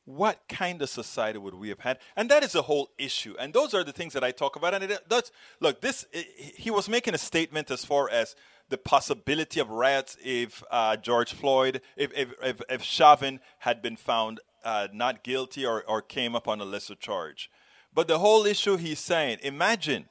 what 0.05 0.39
kind 0.49 0.81
of 0.81 0.89
society 0.89 1.37
would 1.37 1.53
we 1.53 1.69
have 1.69 1.81
had? 1.81 1.99
And 2.15 2.29
that 2.29 2.43
is 2.43 2.55
a 2.55 2.63
whole 2.63 2.89
issue. 2.97 3.35
And 3.39 3.53
those 3.53 3.75
are 3.75 3.83
the 3.83 3.91
things 3.91 4.13
that 4.13 4.23
I 4.23 4.31
talk 4.31 4.55
about. 4.55 4.73
And 4.73 4.83
it 4.83 5.09
does 5.09 5.31
look. 5.59 5.81
This 5.81 6.05
he 6.11 6.71
was 6.71 6.89
making 6.89 7.13
a 7.13 7.19
statement 7.19 7.69
as 7.69 7.85
far 7.85 8.09
as 8.09 8.35
the 8.69 8.79
possibility 8.79 9.59
of 9.59 9.69
riots 9.69 10.17
if 10.23 10.63
uh, 10.71 10.95
George 10.97 11.33
Floyd, 11.33 11.81
if 11.95 12.11
if, 12.15 12.33
if, 12.41 12.61
if 12.67 12.81
Chauvin 12.81 13.41
had 13.59 13.83
been 13.83 13.95
found 13.95 14.39
uh, 14.63 14.87
not 14.91 15.23
guilty 15.23 15.65
or, 15.67 15.83
or 15.87 16.01
came 16.01 16.35
up 16.35 16.47
on 16.47 16.61
a 16.61 16.65
lesser 16.65 16.95
charge. 16.95 17.51
But 17.93 18.07
the 18.07 18.17
whole 18.19 18.47
issue 18.47 18.77
he's 18.77 18.99
saying, 18.99 19.37
imagine 19.43 20.09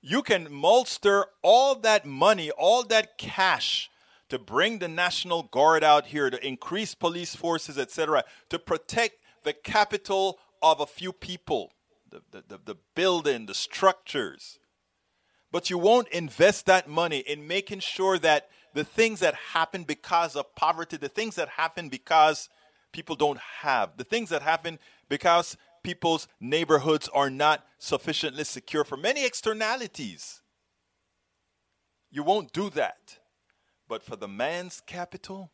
you 0.00 0.22
can 0.22 0.60
bolster 0.60 1.26
all 1.42 1.76
that 1.76 2.04
money, 2.04 2.50
all 2.50 2.82
that 2.84 3.16
cash 3.16 3.90
to 4.28 4.38
bring 4.38 4.78
the 4.78 4.88
National 4.88 5.44
Guard 5.44 5.82
out 5.82 6.06
here, 6.06 6.30
to 6.30 6.46
increase 6.46 6.94
police 6.94 7.34
forces, 7.34 7.78
etc., 7.78 8.24
to 8.50 8.58
protect 8.58 9.16
the 9.44 9.52
capital 9.52 10.38
of 10.62 10.80
a 10.80 10.86
few 10.86 11.12
people, 11.12 11.72
the, 12.10 12.22
the, 12.30 12.44
the, 12.46 12.60
the 12.64 12.76
building, 12.94 13.46
the 13.46 13.54
structures. 13.54 14.58
But 15.50 15.70
you 15.70 15.78
won't 15.78 16.08
invest 16.08 16.66
that 16.66 16.88
money 16.88 17.18
in 17.18 17.46
making 17.46 17.80
sure 17.80 18.18
that 18.18 18.48
the 18.74 18.84
things 18.84 19.20
that 19.20 19.34
happen 19.34 19.84
because 19.84 20.36
of 20.36 20.54
poverty, 20.54 20.96
the 20.96 21.08
things 21.08 21.36
that 21.36 21.48
happen 21.48 21.88
because 21.88 22.48
people 22.92 23.16
don't 23.16 23.40
have, 23.60 23.96
the 23.96 24.04
things 24.04 24.28
that 24.28 24.42
happen 24.42 24.78
because 25.08 25.56
people's 25.82 26.28
neighborhoods 26.38 27.08
are 27.14 27.30
not 27.30 27.64
sufficiently 27.78 28.44
secure 28.44 28.84
for 28.84 28.96
many 28.96 29.24
externalities. 29.24 30.42
You 32.10 32.22
won't 32.22 32.52
do 32.52 32.68
that. 32.70 33.17
But 33.88 34.02
for 34.02 34.16
the 34.16 34.28
man's 34.28 34.82
capital, 34.86 35.50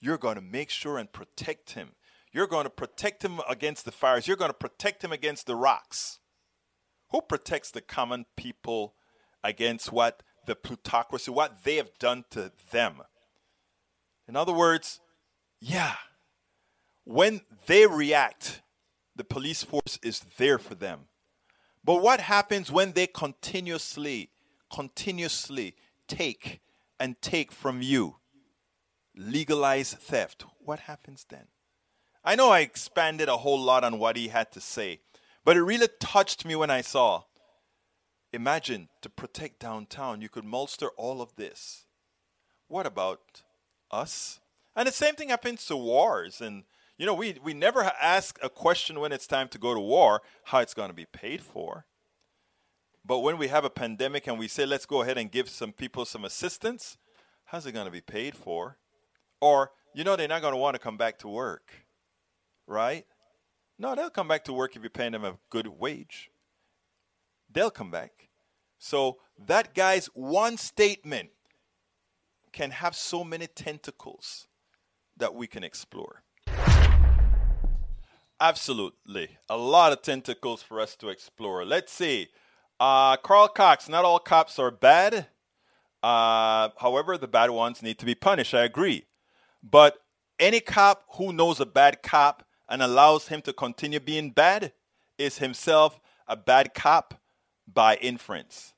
you're 0.00 0.18
going 0.18 0.36
to 0.36 0.40
make 0.40 0.70
sure 0.70 0.98
and 0.98 1.12
protect 1.12 1.72
him. 1.72 1.90
You're 2.32 2.46
going 2.46 2.64
to 2.64 2.70
protect 2.70 3.24
him 3.24 3.40
against 3.48 3.84
the 3.84 3.92
fires. 3.92 4.26
You're 4.26 4.36
going 4.36 4.50
to 4.50 4.54
protect 4.54 5.04
him 5.04 5.12
against 5.12 5.46
the 5.46 5.56
rocks. 5.56 6.18
Who 7.10 7.20
protects 7.20 7.70
the 7.70 7.80
common 7.80 8.26
people 8.36 8.94
against 9.44 9.92
what 9.92 10.22
the 10.46 10.56
plutocracy, 10.56 11.30
what 11.30 11.64
they 11.64 11.76
have 11.76 11.98
done 11.98 12.24
to 12.30 12.52
them? 12.70 13.02
In 14.28 14.36
other 14.36 14.52
words, 14.52 15.00
yeah, 15.60 15.94
when 17.04 17.42
they 17.66 17.86
react, 17.86 18.62
the 19.14 19.24
police 19.24 19.62
force 19.62 19.98
is 20.02 20.20
there 20.36 20.58
for 20.58 20.74
them. 20.74 21.08
But 21.84 22.02
what 22.02 22.20
happens 22.20 22.72
when 22.72 22.92
they 22.92 23.06
continuously, 23.06 24.30
continuously 24.70 25.76
take 26.08 26.60
and 26.98 27.20
take 27.20 27.52
from 27.52 27.82
you, 27.82 28.16
legalize 29.14 29.94
theft? 29.94 30.44
What 30.58 30.80
happens 30.80 31.26
then? 31.28 31.46
I 32.24 32.34
know 32.34 32.50
I 32.50 32.60
expanded 32.60 33.28
a 33.28 33.38
whole 33.38 33.60
lot 33.60 33.84
on 33.84 33.98
what 33.98 34.16
he 34.16 34.28
had 34.28 34.50
to 34.52 34.60
say, 34.60 35.00
but 35.44 35.56
it 35.56 35.62
really 35.62 35.88
touched 36.00 36.44
me 36.44 36.56
when 36.56 36.70
I 36.70 36.80
saw. 36.80 37.24
Imagine 38.32 38.88
to 39.02 39.08
protect 39.08 39.60
downtown, 39.60 40.20
you 40.20 40.28
could 40.28 40.50
bolster 40.50 40.88
all 40.96 41.22
of 41.22 41.36
this. 41.36 41.84
What 42.68 42.86
about 42.86 43.42
us? 43.90 44.40
And 44.74 44.88
the 44.88 44.92
same 44.92 45.14
thing 45.14 45.28
happens 45.28 45.64
to 45.66 45.76
wars 45.76 46.40
and 46.40 46.64
you 46.98 47.04
know, 47.04 47.14
we, 47.14 47.36
we 47.42 47.52
never 47.52 47.82
ask 48.00 48.38
a 48.42 48.48
question 48.48 49.00
when 49.00 49.12
it's 49.12 49.26
time 49.26 49.48
to 49.48 49.58
go 49.58 49.74
to 49.74 49.80
war 49.80 50.22
how 50.44 50.60
it's 50.60 50.74
going 50.74 50.88
to 50.88 50.94
be 50.94 51.04
paid 51.04 51.42
for. 51.42 51.84
But 53.06 53.20
when 53.20 53.38
we 53.38 53.48
have 53.48 53.64
a 53.64 53.70
pandemic 53.70 54.26
and 54.26 54.36
we 54.36 54.48
say, 54.48 54.66
let's 54.66 54.84
go 54.84 55.02
ahead 55.02 55.16
and 55.16 55.30
give 55.30 55.48
some 55.48 55.72
people 55.72 56.04
some 56.04 56.24
assistance, 56.24 56.96
how's 57.44 57.64
it 57.64 57.72
going 57.72 57.86
to 57.86 57.92
be 57.92 58.00
paid 58.00 58.34
for? 58.34 58.78
Or, 59.40 59.70
you 59.94 60.02
know, 60.02 60.16
they're 60.16 60.26
not 60.26 60.42
going 60.42 60.54
to 60.54 60.58
want 60.58 60.74
to 60.74 60.80
come 60.80 60.96
back 60.96 61.20
to 61.20 61.28
work, 61.28 61.70
right? 62.66 63.06
No, 63.78 63.94
they'll 63.94 64.10
come 64.10 64.26
back 64.26 64.44
to 64.44 64.52
work 64.52 64.74
if 64.74 64.82
you're 64.82 64.90
paying 64.90 65.12
them 65.12 65.24
a 65.24 65.36
good 65.50 65.68
wage. 65.68 66.30
They'll 67.48 67.70
come 67.70 67.92
back. 67.92 68.28
So 68.78 69.18
that 69.46 69.74
guy's 69.74 70.06
one 70.06 70.56
statement 70.56 71.30
can 72.52 72.72
have 72.72 72.96
so 72.96 73.22
many 73.22 73.46
tentacles 73.46 74.48
that 75.16 75.34
we 75.34 75.46
can 75.46 75.62
explore. 75.62 76.22
Absolutely. 78.40 79.38
A 79.48 79.56
lot 79.56 79.92
of 79.92 80.02
tentacles 80.02 80.62
for 80.62 80.80
us 80.80 80.96
to 80.96 81.08
explore. 81.08 81.64
Let's 81.64 81.92
see. 81.92 82.28
Uh, 82.78 83.16
Carl 83.16 83.48
Cox, 83.48 83.88
not 83.88 84.04
all 84.04 84.18
cops 84.18 84.58
are 84.58 84.70
bad. 84.70 85.28
Uh, 86.02 86.68
however, 86.78 87.16
the 87.16 87.28
bad 87.28 87.50
ones 87.50 87.82
need 87.82 87.98
to 87.98 88.06
be 88.06 88.14
punished. 88.14 88.54
I 88.54 88.64
agree. 88.64 89.06
But 89.62 89.98
any 90.38 90.60
cop 90.60 91.04
who 91.12 91.32
knows 91.32 91.60
a 91.60 91.66
bad 91.66 92.02
cop 92.02 92.44
and 92.68 92.82
allows 92.82 93.28
him 93.28 93.40
to 93.42 93.52
continue 93.52 94.00
being 94.00 94.30
bad 94.30 94.72
is 95.18 95.38
himself 95.38 96.00
a 96.28 96.36
bad 96.36 96.74
cop 96.74 97.20
by 97.66 97.96
inference. 97.96 98.74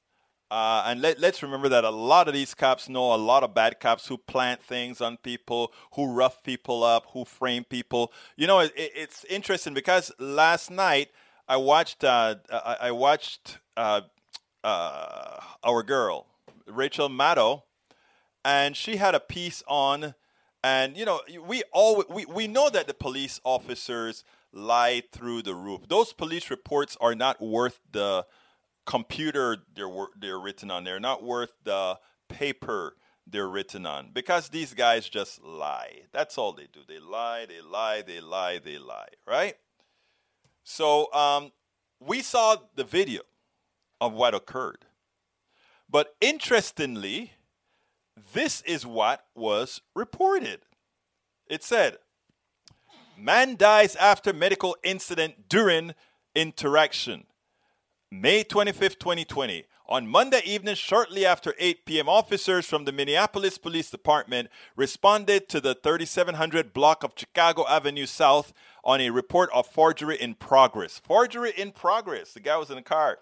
Uh, 0.50 0.82
and 0.87 1.02
let, 1.02 1.22
us 1.22 1.42
remember 1.42 1.68
that 1.68 1.84
a 1.84 1.90
lot 1.90 2.26
of 2.26 2.32
these 2.32 2.54
cops 2.54 2.88
know 2.88 3.14
a 3.14 3.16
lot 3.16 3.42
of 3.42 3.54
bad 3.54 3.78
cops 3.80 4.06
who 4.06 4.16
plant 4.16 4.62
things 4.62 5.00
on 5.00 5.18
people, 5.18 5.72
who 5.92 6.11
rough 6.11 6.42
people 6.42 6.82
up, 6.82 7.04
who 7.12 7.24
frame 7.24 7.64
people. 7.64 8.12
You 8.37 8.46
know, 8.46 8.61
it, 8.61 8.72
it's 8.74 9.24
interesting 9.24 9.74
because 9.74 10.11
last 10.18 10.70
night 10.70 11.08
I 11.46 11.58
watched 11.58 12.02
uh, 12.02 12.37
I, 12.50 12.90
watched 12.92 13.58
uh, 13.78 14.00
uh, 14.64 15.40
our 15.62 15.82
girl 15.82 16.26
Rachel 16.66 17.08
Maddow, 17.08 17.62
and 18.44 18.76
she 18.76 18.96
had 18.96 19.14
a 19.14 19.20
piece 19.20 19.62
on, 19.66 20.14
and 20.62 20.96
you 20.96 21.04
know 21.04 21.20
we 21.46 21.62
all 21.72 22.04
we, 22.10 22.26
we 22.26 22.48
know 22.48 22.68
that 22.68 22.88
the 22.88 22.94
police 22.94 23.40
officers 23.44 24.24
lie 24.52 25.02
through 25.12 25.42
the 25.42 25.54
roof. 25.54 25.88
Those 25.88 26.12
police 26.12 26.50
reports 26.50 26.96
are 27.00 27.14
not 27.14 27.40
worth 27.40 27.80
the 27.90 28.26
computer 28.84 29.58
they're 29.74 30.06
they're 30.20 30.40
written 30.40 30.70
on. 30.70 30.84
They're 30.84 31.00
not 31.00 31.22
worth 31.22 31.52
the 31.64 31.98
paper 32.28 32.96
they're 33.30 33.48
written 33.48 33.86
on 33.86 34.10
because 34.12 34.48
these 34.48 34.74
guys 34.74 35.08
just 35.08 35.42
lie. 35.42 36.02
That's 36.12 36.36
all 36.36 36.52
they 36.52 36.66
do. 36.72 36.80
They 36.86 36.98
lie, 36.98 37.46
they 37.46 37.60
lie, 37.60 38.02
they 38.02 38.20
lie, 38.20 38.58
they 38.58 38.78
lie, 38.78 39.08
right? 39.26 39.54
So 40.64 41.12
um, 41.12 41.52
we 42.00 42.22
saw 42.22 42.56
the 42.74 42.84
video 42.84 43.22
of 44.00 44.12
what 44.12 44.34
occurred. 44.34 44.84
But 45.90 46.14
interestingly, 46.20 47.32
this 48.32 48.61
is 48.62 48.87
what 48.87 49.24
was 49.34 49.80
reported. 49.94 50.61
It 51.48 51.62
said, 51.62 51.98
Man 53.16 53.56
dies 53.56 53.96
after 53.96 54.32
medical 54.32 54.76
incident 54.84 55.48
during 55.48 55.94
interaction. 56.34 57.24
May 58.11 58.44
25, 58.44 58.98
2020. 58.98 59.64
On 59.90 60.06
Monday 60.06 60.42
evening, 60.44 60.74
shortly 60.74 61.24
after 61.24 61.54
8 61.58 61.87
p.m., 61.87 62.08
officers 62.08 62.66
from 62.66 62.84
the 62.84 62.92
Minneapolis 62.92 63.56
Police 63.56 63.90
Department 63.90 64.50
responded 64.76 65.48
to 65.48 65.61
the 65.61 65.74
3700 65.74 66.74
block 66.74 67.02
of 67.02 67.14
Chicago 67.16 67.66
Avenue 67.66 68.04
South 68.06 68.52
on 68.84 69.00
a 69.00 69.11
report 69.11 69.48
of 69.54 69.66
forgery 69.66 70.16
in 70.16 70.34
progress. 70.34 71.00
Forgery 71.02 71.52
in 71.56 71.72
progress. 71.72 72.34
The 72.34 72.40
guy 72.40 72.58
was 72.58 72.68
in 72.68 72.76
the 72.76 72.82
car. 72.82 73.18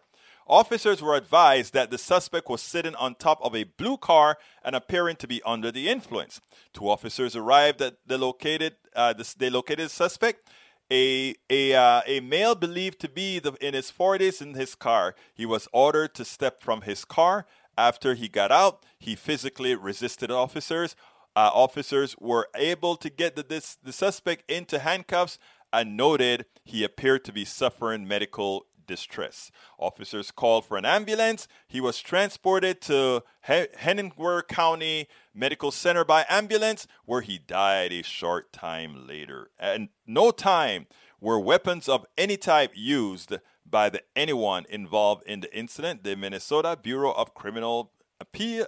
Officers 0.49 1.03
were 1.03 1.17
advised 1.17 1.75
that 1.75 1.91
the 1.91 1.99
suspect 1.99 2.49
was 2.49 2.63
sitting 2.63 2.95
on 2.95 3.17
top 3.17 3.41
of 3.43 3.55
a 3.57 3.65
blue 3.65 3.97
car 3.97 4.39
and 4.65 4.77
appearing 4.77 5.17
to 5.17 5.27
be 5.27 5.43
under 5.45 5.73
the 5.73 5.89
influence. 5.89 6.41
Two 6.73 6.89
officers 6.89 7.35
arrived 7.35 7.83
at 7.83 7.97
the 8.07 8.17
located, 8.17 8.77
uh, 8.95 9.13
the, 9.13 9.35
they 9.39 9.51
located 9.51 9.87
the 9.87 9.91
suspect 9.91 10.49
a 10.91 11.35
a 11.51 11.75
uh, 11.75 12.01
a 12.07 12.21
male 12.21 12.55
believed 12.55 13.01
to 13.01 13.09
be 13.09 13.39
the, 13.39 13.53
in 13.55 13.75
his 13.75 13.91
40s 13.91 14.41
in 14.41 14.55
his 14.55 14.75
car. 14.75 15.15
He 15.35 15.47
was 15.47 15.69
ordered 15.73 16.15
to 16.15 16.25
step 16.25 16.61
from 16.61 16.83
his 16.83 17.05
car. 17.05 17.47
After 17.79 18.15
he 18.15 18.29
got 18.29 18.51
out, 18.51 18.85
he 18.99 19.17
physically 19.17 19.75
resisted 19.75 20.31
officers. 20.31 20.97
Uh, 21.35 21.51
officers 21.53 22.17
were 22.19 22.49
able 22.55 22.97
to 22.97 23.11
get 23.11 23.37
the, 23.37 23.43
this, 23.43 23.77
the 23.83 23.93
suspect 23.93 24.51
into 24.51 24.79
handcuffs 24.79 25.39
and 25.73 25.95
noted 25.95 26.47
he 26.65 26.83
appeared 26.83 27.23
to 27.27 27.33
be 27.33 27.45
suffering 27.45 28.09
medical 28.09 28.65
distress. 28.87 29.51
Officers 29.79 30.31
called 30.31 30.65
for 30.65 30.77
an 30.77 30.85
ambulance. 30.85 31.49
He 31.67 31.81
was 31.81 32.01
transported 32.01 32.81
to 32.83 33.23
Hennepin 33.41 34.13
County 34.49 35.09
Medical 35.35 35.71
Center 35.71 36.05
by 36.05 36.25
ambulance, 36.29 36.87
where 37.05 37.21
he 37.21 37.39
died 37.39 37.93
a 37.93 38.03
short 38.03 38.53
time 38.53 39.07
later. 39.07 39.51
And 39.59 39.89
no 40.07 40.31
time 40.31 40.87
were 41.21 41.41
weapons 41.41 41.89
of 41.89 42.07
any 42.17 42.37
type 42.37 42.73
used 42.75 43.35
by 43.69 43.89
the 43.91 44.03
anyone 44.15 44.65
involved 44.69 45.25
in 45.27 45.41
the 45.41 45.57
incident. 45.57 46.05
The 46.05 46.17
Minnesota 46.17 46.79
Bureau 46.81 47.13
of 47.13 47.35
Criminal 47.35 47.93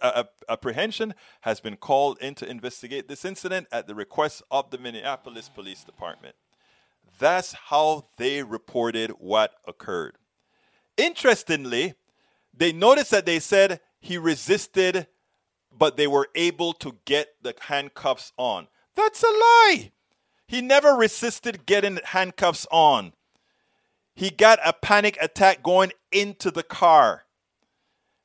uh, 0.02 0.24
apprehension 0.48 1.14
has 1.42 1.60
been 1.60 1.76
called 1.76 2.18
in 2.20 2.34
to 2.34 2.48
investigate 2.48 3.08
this 3.08 3.24
incident 3.24 3.66
at 3.72 3.86
the 3.86 3.94
request 3.94 4.42
of 4.50 4.70
the 4.70 4.78
Minneapolis 4.78 5.48
Police 5.48 5.84
Department. 5.84 6.34
That's 7.18 7.52
how 7.52 8.06
they 8.16 8.42
reported 8.42 9.10
what 9.18 9.54
occurred. 9.66 10.16
Interestingly, 10.96 11.94
they 12.54 12.72
noticed 12.72 13.10
that 13.10 13.26
they 13.26 13.40
said 13.40 13.80
he 14.00 14.16
resisted, 14.16 15.08
but 15.76 15.96
they 15.96 16.06
were 16.06 16.28
able 16.34 16.72
to 16.74 16.96
get 17.04 17.34
the 17.42 17.54
handcuffs 17.60 18.32
on. 18.36 18.68
That's 18.94 19.22
a 19.22 19.26
lie. 19.26 19.92
He 20.46 20.60
never 20.60 20.92
resisted 20.94 21.66
getting 21.66 21.98
handcuffs 22.04 22.66
on. 22.70 23.12
He 24.14 24.30
got 24.30 24.58
a 24.64 24.72
panic 24.72 25.18
attack 25.20 25.62
going 25.62 25.92
into 26.10 26.50
the 26.50 26.62
car. 26.62 27.24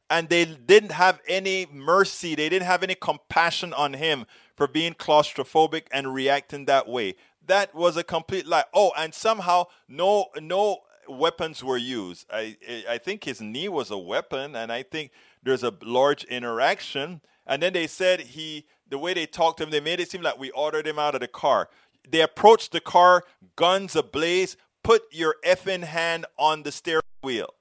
And 0.09 0.29
they 0.29 0.45
didn't 0.45 0.91
have 0.91 1.19
any 1.27 1.67
mercy, 1.71 2.35
they 2.35 2.49
didn't 2.49 2.67
have 2.67 2.83
any 2.83 2.95
compassion 2.95 3.73
on 3.73 3.93
him 3.93 4.25
for 4.55 4.67
being 4.67 4.93
claustrophobic 4.93 5.83
and 5.91 6.13
reacting 6.13 6.65
that 6.65 6.87
way 6.87 7.15
that 7.47 7.73
was 7.75 7.97
a 7.97 8.03
complete 8.03 8.45
lie. 8.47 8.65
Oh, 8.73 8.91
and 8.97 9.13
somehow 9.13 9.65
no 9.87 10.27
no 10.39 10.79
weapons 11.07 11.63
were 11.63 11.77
used. 11.77 12.25
I 12.31 12.57
I 12.89 12.97
think 12.97 13.23
his 13.23 13.41
knee 13.41 13.69
was 13.69 13.91
a 13.91 13.97
weapon, 13.97 14.55
and 14.55 14.71
I 14.71 14.83
think 14.83 15.11
there's 15.41 15.63
a 15.63 15.73
large 15.81 16.23
interaction. 16.25 17.21
And 17.45 17.61
then 17.61 17.73
they 17.73 17.87
said 17.87 18.21
he 18.21 18.65
the 18.89 18.97
way 18.97 19.13
they 19.13 19.25
talked 19.25 19.57
to 19.57 19.63
him, 19.63 19.71
they 19.71 19.79
made 19.79 19.99
it 19.99 20.11
seem 20.11 20.21
like 20.21 20.39
we 20.39 20.51
ordered 20.51 20.87
him 20.87 20.99
out 20.99 21.15
of 21.15 21.21
the 21.21 21.27
car. 21.27 21.69
They 22.09 22.21
approached 22.21 22.71
the 22.71 22.81
car, 22.81 23.23
guns 23.55 23.95
ablaze. 23.95 24.57
Put 24.83 25.03
your 25.11 25.37
effing 25.45 25.83
hand 25.83 26.25
on 26.37 26.63
the 26.63 26.71
steering 26.71 27.01
wheel. 27.21 27.53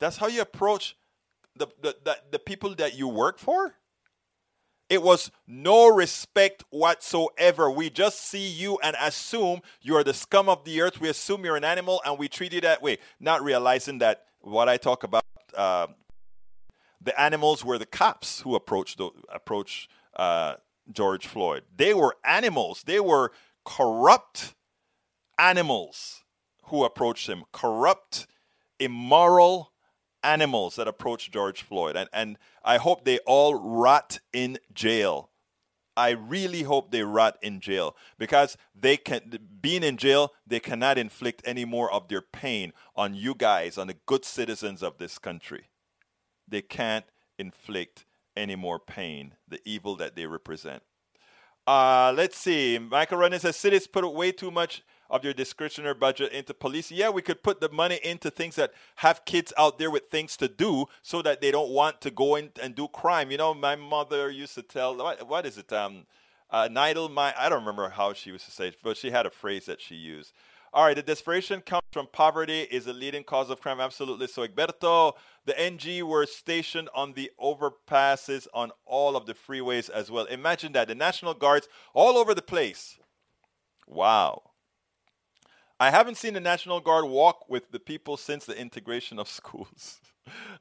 That's 0.00 0.16
how 0.16 0.26
you 0.26 0.40
approach 0.40 0.96
the, 1.54 1.66
the, 1.80 1.96
the, 2.04 2.18
the 2.32 2.38
people 2.38 2.74
that 2.76 2.96
you 2.96 3.08
work 3.08 3.38
for? 3.38 3.74
It 4.88 5.02
was 5.02 5.30
no 5.46 5.88
respect 5.88 6.64
whatsoever. 6.70 7.70
We 7.70 7.90
just 7.90 8.20
see 8.20 8.46
you 8.46 8.78
and 8.82 8.96
assume 9.00 9.60
you 9.82 9.96
are 9.96 10.04
the 10.04 10.14
scum 10.14 10.48
of 10.48 10.64
the 10.64 10.80
earth. 10.80 11.00
We 11.00 11.08
assume 11.08 11.44
you're 11.44 11.56
an 11.56 11.64
animal 11.64 12.00
and 12.04 12.18
we 12.18 12.28
treat 12.28 12.52
you 12.52 12.60
that 12.60 12.82
way, 12.82 12.98
not 13.18 13.42
realizing 13.42 13.98
that 13.98 14.24
what 14.40 14.68
I 14.68 14.76
talk 14.76 15.02
about, 15.02 15.24
uh, 15.56 15.88
the 17.00 17.20
animals 17.20 17.64
were 17.64 17.78
the 17.78 17.86
cops 17.86 18.40
who 18.40 18.54
approached 18.54 19.00
approached 19.28 19.90
uh, 20.14 20.54
George 20.92 21.26
Floyd. 21.26 21.64
They 21.76 21.92
were 21.92 22.16
animals. 22.24 22.84
They 22.86 23.00
were 23.00 23.32
corrupt 23.64 24.54
animals 25.38 26.22
who 26.66 26.84
approached 26.84 27.28
him. 27.28 27.44
Corrupt, 27.52 28.26
immoral 28.78 29.72
animals 30.26 30.76
that 30.76 30.88
approached 30.88 31.32
George 31.32 31.62
Floyd. 31.62 31.96
And, 31.96 32.08
and 32.12 32.38
I 32.64 32.78
hope 32.78 33.04
they 33.04 33.18
all 33.20 33.54
rot 33.54 34.18
in 34.32 34.58
jail. 34.74 35.30
I 35.96 36.10
really 36.10 36.64
hope 36.64 36.90
they 36.90 37.02
rot 37.02 37.38
in 37.40 37.60
jail 37.60 37.96
because 38.18 38.58
they 38.78 38.98
can 38.98 39.38
being 39.62 39.82
in 39.82 39.96
jail 39.96 40.32
they 40.46 40.60
cannot 40.60 40.98
inflict 40.98 41.40
any 41.46 41.64
more 41.64 41.90
of 41.90 42.08
their 42.08 42.20
pain 42.20 42.74
on 42.94 43.14
you 43.14 43.34
guys 43.34 43.78
on 43.78 43.86
the 43.86 43.96
good 44.04 44.24
citizens 44.24 44.82
of 44.82 44.98
this 44.98 45.18
country. 45.18 45.70
They 46.46 46.60
can't 46.60 47.06
inflict 47.38 48.04
any 48.36 48.56
more 48.56 48.78
pain 48.78 49.36
the 49.48 49.60
evil 49.64 49.96
that 49.96 50.16
they 50.16 50.26
represent. 50.26 50.82
Uh, 51.66 52.12
let's 52.14 52.36
see. 52.36 52.78
Michael 52.78 53.18
Running 53.18 53.40
says 53.40 53.56
cities 53.56 53.86
put 53.86 54.06
way 54.12 54.32
too 54.32 54.50
much 54.50 54.82
of 55.10 55.24
your 55.24 55.32
discretionary 55.32 55.94
budget 55.94 56.32
into 56.32 56.54
police. 56.54 56.90
Yeah, 56.90 57.10
we 57.10 57.22
could 57.22 57.42
put 57.42 57.60
the 57.60 57.68
money 57.68 58.00
into 58.02 58.30
things 58.30 58.56
that 58.56 58.72
have 58.96 59.24
kids 59.24 59.52
out 59.58 59.78
there 59.78 59.90
with 59.90 60.10
things 60.10 60.36
to 60.38 60.48
do 60.48 60.86
so 61.02 61.22
that 61.22 61.40
they 61.40 61.50
don't 61.50 61.70
want 61.70 62.00
to 62.02 62.10
go 62.10 62.36
in 62.36 62.50
and 62.62 62.74
do 62.74 62.88
crime. 62.88 63.30
You 63.30 63.38
know, 63.38 63.54
my 63.54 63.76
mother 63.76 64.30
used 64.30 64.54
to 64.54 64.62
tell, 64.62 64.96
what, 64.96 65.26
what 65.26 65.46
is 65.46 65.58
it? 65.58 65.72
Um, 65.72 66.06
uh, 66.50 66.68
idle 66.76 67.08
mind. 67.08 67.34
I 67.38 67.48
don't 67.48 67.60
remember 67.60 67.88
how 67.88 68.12
she 68.12 68.30
used 68.30 68.44
to 68.46 68.50
say 68.50 68.68
it, 68.68 68.76
but 68.82 68.96
she 68.96 69.10
had 69.10 69.26
a 69.26 69.30
phrase 69.30 69.66
that 69.66 69.80
she 69.80 69.94
used. 69.94 70.32
All 70.72 70.84
right, 70.84 70.94
the 70.94 71.02
desperation 71.02 71.62
comes 71.62 71.82
from 71.90 72.06
poverty 72.12 72.62
is 72.70 72.86
a 72.86 72.92
leading 72.92 73.24
cause 73.24 73.48
of 73.48 73.60
crime. 73.60 73.80
Absolutely. 73.80 74.26
So, 74.26 74.46
Egberto, 74.46 75.14
the 75.46 75.58
NG 75.58 76.06
were 76.06 76.26
stationed 76.26 76.90
on 76.94 77.14
the 77.14 77.30
overpasses 77.40 78.46
on 78.52 78.72
all 78.84 79.16
of 79.16 79.26
the 79.26 79.32
freeways 79.32 79.88
as 79.88 80.10
well. 80.10 80.26
Imagine 80.26 80.72
that. 80.72 80.88
The 80.88 80.94
National 80.94 81.32
Guards 81.32 81.68
all 81.94 82.18
over 82.18 82.34
the 82.34 82.42
place. 82.42 82.98
Wow. 83.86 84.42
I 85.78 85.90
haven't 85.90 86.16
seen 86.16 86.34
the 86.34 86.40
National 86.40 86.80
Guard 86.80 87.04
walk 87.04 87.48
with 87.48 87.70
the 87.70 87.80
people 87.80 88.16
since 88.16 88.46
the 88.46 88.58
integration 88.58 89.18
of 89.18 89.28
schools. 89.40 90.00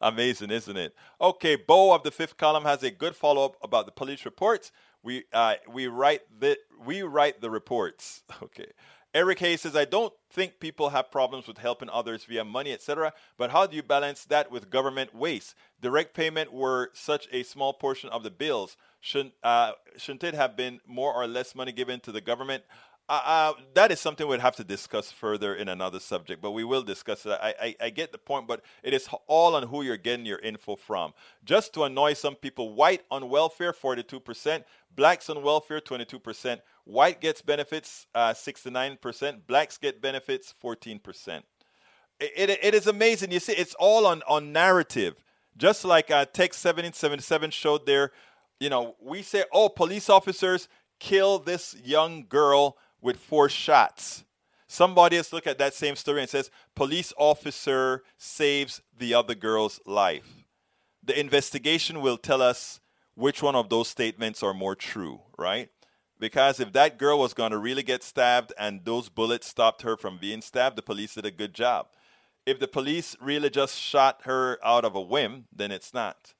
Amazing, 0.01 0.51
isn't 0.51 0.77
it? 0.77 0.93
Okay, 1.19 1.55
Bo 1.55 1.93
of 1.93 2.03
the 2.03 2.11
fifth 2.11 2.37
column 2.37 2.63
has 2.63 2.83
a 2.83 2.91
good 2.91 3.15
follow 3.15 3.45
up 3.45 3.55
about 3.63 3.85
the 3.85 3.91
police 3.91 4.25
reports. 4.25 4.71
We 5.01 5.23
uh, 5.33 5.55
we 5.71 5.87
write 5.87 6.21
the 6.39 6.57
we 6.83 7.01
write 7.01 7.41
the 7.41 7.49
reports. 7.49 8.23
Okay. 8.43 8.67
Eric 9.15 9.39
Hayes 9.39 9.61
says, 9.61 9.77
I 9.77 9.85
don't 9.85 10.11
think 10.29 10.59
people 10.59 10.89
have 10.89 11.09
problems 11.09 11.47
with 11.47 11.57
helping 11.59 11.89
others 11.89 12.25
via 12.25 12.43
money, 12.43 12.73
etc. 12.73 13.13
But 13.37 13.49
how 13.49 13.65
do 13.65 13.73
you 13.77 13.81
balance 13.81 14.25
that 14.25 14.51
with 14.51 14.69
government 14.69 15.15
waste? 15.15 15.55
Direct 15.79 16.13
payment 16.13 16.51
were 16.51 16.89
such 16.93 17.29
a 17.31 17.43
small 17.43 17.71
portion 17.71 18.09
of 18.09 18.23
the 18.23 18.29
bills. 18.29 18.75
Shouldn't, 18.99 19.33
uh, 19.41 19.71
shouldn't 19.95 20.25
it 20.25 20.33
have 20.33 20.57
been 20.57 20.81
more 20.85 21.13
or 21.13 21.27
less 21.27 21.55
money 21.55 21.71
given 21.71 22.01
to 22.01 22.11
the 22.11 22.19
government? 22.19 22.65
Uh, 23.07 23.53
that 23.75 23.91
is 23.91 23.99
something 23.99 24.27
we'd 24.27 24.39
have 24.39 24.55
to 24.55 24.63
discuss 24.63 25.11
further 25.11 25.53
in 25.53 25.69
another 25.69 25.99
subject, 25.99 26.41
but 26.41 26.51
we 26.51 26.63
will 26.63 26.81
discuss 26.81 27.21
that. 27.21 27.43
I, 27.43 27.53
I, 27.61 27.75
I, 27.81 27.89
get 27.91 28.11
the 28.11 28.17
point, 28.17 28.47
but 28.47 28.63
it 28.81 28.95
is 28.95 29.07
all 29.27 29.55
on 29.55 29.61
who 29.67 29.83
you're 29.83 29.95
getting 29.95 30.25
your 30.25 30.39
info 30.39 30.75
from. 30.75 31.13
Just 31.43 31.71
to 31.75 31.83
annoy 31.83 32.13
some 32.13 32.33
people, 32.33 32.73
white 32.73 33.03
on 33.11 33.29
welfare, 33.29 33.73
42%, 33.73 34.63
blacks 34.95 35.29
on 35.29 35.43
welfare, 35.43 35.79
22%, 35.79 36.61
white 36.85 37.21
gets 37.21 37.43
benefits, 37.43 38.07
uh, 38.15 38.33
69%, 38.33 39.45
blacks 39.45 39.77
get 39.77 40.01
benefits, 40.01 40.55
14%. 40.63 41.43
It, 42.19 42.31
it, 42.35 42.59
it 42.63 42.73
is 42.73 42.87
amazing. 42.87 43.31
You 43.31 43.39
see, 43.39 43.53
it's 43.53 43.75
all 43.75 44.07
on, 44.07 44.23
on 44.27 44.51
narrative. 44.51 45.23
Just 45.57 45.85
like 45.85 46.09
uh, 46.09 46.25
Tech 46.25 46.53
1777 46.53 47.51
showed 47.51 47.85
there, 47.85 48.11
you 48.59 48.69
know, 48.69 48.95
we 48.99 49.21
say, 49.21 49.43
oh, 49.53 49.69
police 49.69 50.09
officers 50.09 50.67
kill 50.99 51.37
this 51.37 51.75
young 51.83 52.25
girl 52.27 52.77
with 53.05 53.17
four 53.17 53.47
shots. 53.47 54.23
Somebody 54.67 55.17
else 55.17 55.31
look 55.31 55.45
at 55.45 55.59
that 55.59 55.75
same 55.75 55.95
story 55.95 56.21
and 56.21 56.29
says, 56.29 56.49
police 56.73 57.13
officer 57.17 58.03
saves 58.17 58.81
the 58.97 59.13
other 59.13 59.35
girl's 59.35 59.79
life. 59.85 60.47
The 61.03 61.17
investigation 61.17 62.01
will 62.01 62.17
tell 62.17 62.41
us 62.41 62.79
which 63.13 63.43
one 63.43 63.55
of 63.55 63.69
those 63.69 63.87
statements 63.87 64.41
are 64.41 64.55
more 64.55 64.75
true, 64.75 65.21
right? 65.37 65.69
Because 66.19 66.59
if 66.59 66.73
that 66.73 66.97
girl 66.97 67.19
was 67.19 67.35
going 67.35 67.51
to 67.51 67.59
really 67.59 67.83
get 67.83 68.01
stabbed 68.03 68.53
and 68.57 68.83
those 68.83 69.07
bullets 69.07 69.47
stopped 69.47 69.83
her 69.83 69.95
from 69.95 70.17
being 70.17 70.41
stabbed, 70.41 70.75
the 70.75 70.81
police 70.81 71.13
did 71.13 71.25
a 71.25 71.31
good 71.31 71.53
job. 71.53 71.87
If 72.45 72.59
the 72.59 72.67
police 72.67 73.15
really 73.21 73.51
just 73.51 73.79
shot 73.79 74.21
her 74.23 74.57
out 74.63 74.83
of 74.83 74.95
a 74.95 75.01
whim, 75.01 75.45
then 75.55 75.71
it's 75.71 75.93
not. 75.93 76.33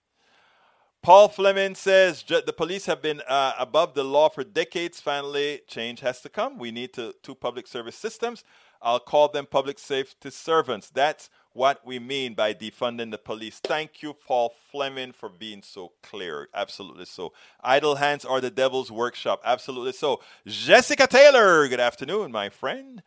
Paul 1.06 1.28
Fleming 1.28 1.76
says 1.76 2.24
the 2.24 2.52
police 2.52 2.88
have 2.88 3.00
been 3.00 3.22
uh, 3.28 3.54
above 3.60 3.94
the 3.94 4.04
law 4.04 4.28
for 4.28 4.44
decades. 4.44 5.00
Finally, 5.00 5.62
change 5.68 6.00
has 6.00 6.20
to 6.22 6.30
come. 6.30 6.58
We 6.58 6.72
need 6.72 6.94
to, 6.94 7.14
two 7.22 7.36
public 7.36 7.68
service 7.68 7.96
systems. 7.96 8.44
I'll 8.82 9.00
call 9.00 9.28
them 9.28 9.46
public 9.46 9.78
safety 9.78 10.32
servants. 10.32 10.90
That's 10.90 11.30
what 11.54 11.86
we 11.86 12.00
mean 12.00 12.34
by 12.34 12.56
defunding 12.56 13.12
the 13.12 13.20
police. 13.20 13.60
Thank 13.64 14.02
you, 14.02 14.16
Paul 14.16 14.56
Fleming, 14.72 15.12
for 15.12 15.30
being 15.30 15.62
so 15.62 15.92
clear. 16.02 16.50
Absolutely 16.56 17.06
so. 17.06 17.34
Idle 17.64 17.98
hands 17.98 18.26
are 18.26 18.42
the 18.42 18.50
devil's 18.50 18.92
workshop. 18.92 19.42
Absolutely 19.46 19.94
so. 19.94 20.22
Jessica 20.48 21.06
Taylor, 21.06 21.68
good 21.68 21.80
afternoon, 21.80 22.32
my 22.32 22.50
friend. 22.50 23.04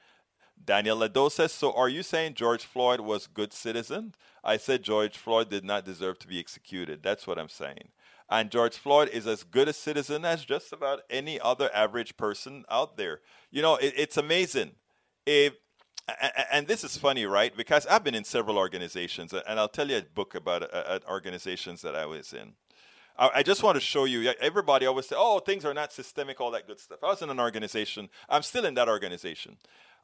Daniel 0.64 0.96
Lado 0.96 1.28
says, 1.28 1.52
so 1.52 1.72
are 1.72 1.88
you 1.88 2.02
saying 2.02 2.34
George 2.34 2.64
Floyd 2.64 3.00
was 3.00 3.26
good 3.26 3.52
citizen? 3.52 4.14
I 4.44 4.56
said 4.56 4.82
George 4.82 5.16
Floyd 5.16 5.50
did 5.50 5.64
not 5.64 5.84
deserve 5.84 6.18
to 6.20 6.28
be 6.28 6.38
executed. 6.38 7.02
That's 7.02 7.26
what 7.26 7.38
I'm 7.38 7.48
saying. 7.48 7.88
And 8.30 8.50
George 8.50 8.76
Floyd 8.76 9.08
is 9.08 9.26
as 9.26 9.42
good 9.42 9.68
a 9.68 9.72
citizen 9.72 10.24
as 10.24 10.44
just 10.44 10.72
about 10.72 11.00
any 11.08 11.40
other 11.40 11.70
average 11.74 12.16
person 12.16 12.64
out 12.70 12.96
there. 12.96 13.20
You 13.50 13.62
know, 13.62 13.76
it, 13.76 13.94
it's 13.96 14.16
amazing. 14.18 14.72
If, 15.24 15.54
and 16.52 16.66
this 16.66 16.84
is 16.84 16.96
funny, 16.96 17.24
right? 17.24 17.56
Because 17.56 17.86
I've 17.86 18.04
been 18.04 18.14
in 18.14 18.24
several 18.24 18.58
organizations, 18.58 19.32
and 19.32 19.58
I'll 19.60 19.68
tell 19.68 19.88
you 19.90 19.98
a 19.98 20.02
book 20.02 20.34
about 20.34 20.62
uh, 20.72 21.00
organizations 21.08 21.82
that 21.82 21.94
I 21.94 22.06
was 22.06 22.32
in. 22.32 22.52
I 23.20 23.42
just 23.42 23.64
want 23.64 23.74
to 23.74 23.80
show 23.80 24.04
you. 24.04 24.32
Everybody 24.40 24.86
always 24.86 25.06
say, 25.06 25.16
"Oh, 25.18 25.40
things 25.40 25.64
are 25.64 25.74
not 25.74 25.92
systemic," 25.92 26.40
all 26.40 26.52
that 26.52 26.68
good 26.68 26.78
stuff. 26.78 27.00
I 27.02 27.08
was 27.08 27.20
in 27.20 27.30
an 27.30 27.40
organization. 27.40 28.08
I'm 28.28 28.42
still 28.42 28.64
in 28.64 28.74
that 28.74 28.88
organization. 28.88 29.56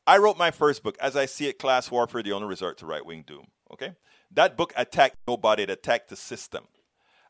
I 0.06 0.18
wrote 0.18 0.36
my 0.36 0.50
first 0.50 0.82
book, 0.82 0.96
As 1.00 1.16
I 1.16 1.26
See 1.26 1.48
It 1.48 1.58
Class 1.58 1.90
Warfare, 1.90 2.22
The 2.22 2.32
Only 2.32 2.48
Resort 2.48 2.78
to 2.78 2.86
Right 2.86 3.04
Wing 3.04 3.24
Doom. 3.26 3.46
Okay? 3.72 3.92
That 4.30 4.56
book 4.56 4.72
attacked 4.76 5.16
nobody, 5.26 5.62
it 5.62 5.70
attacked 5.70 6.10
the 6.10 6.16
system. 6.16 6.64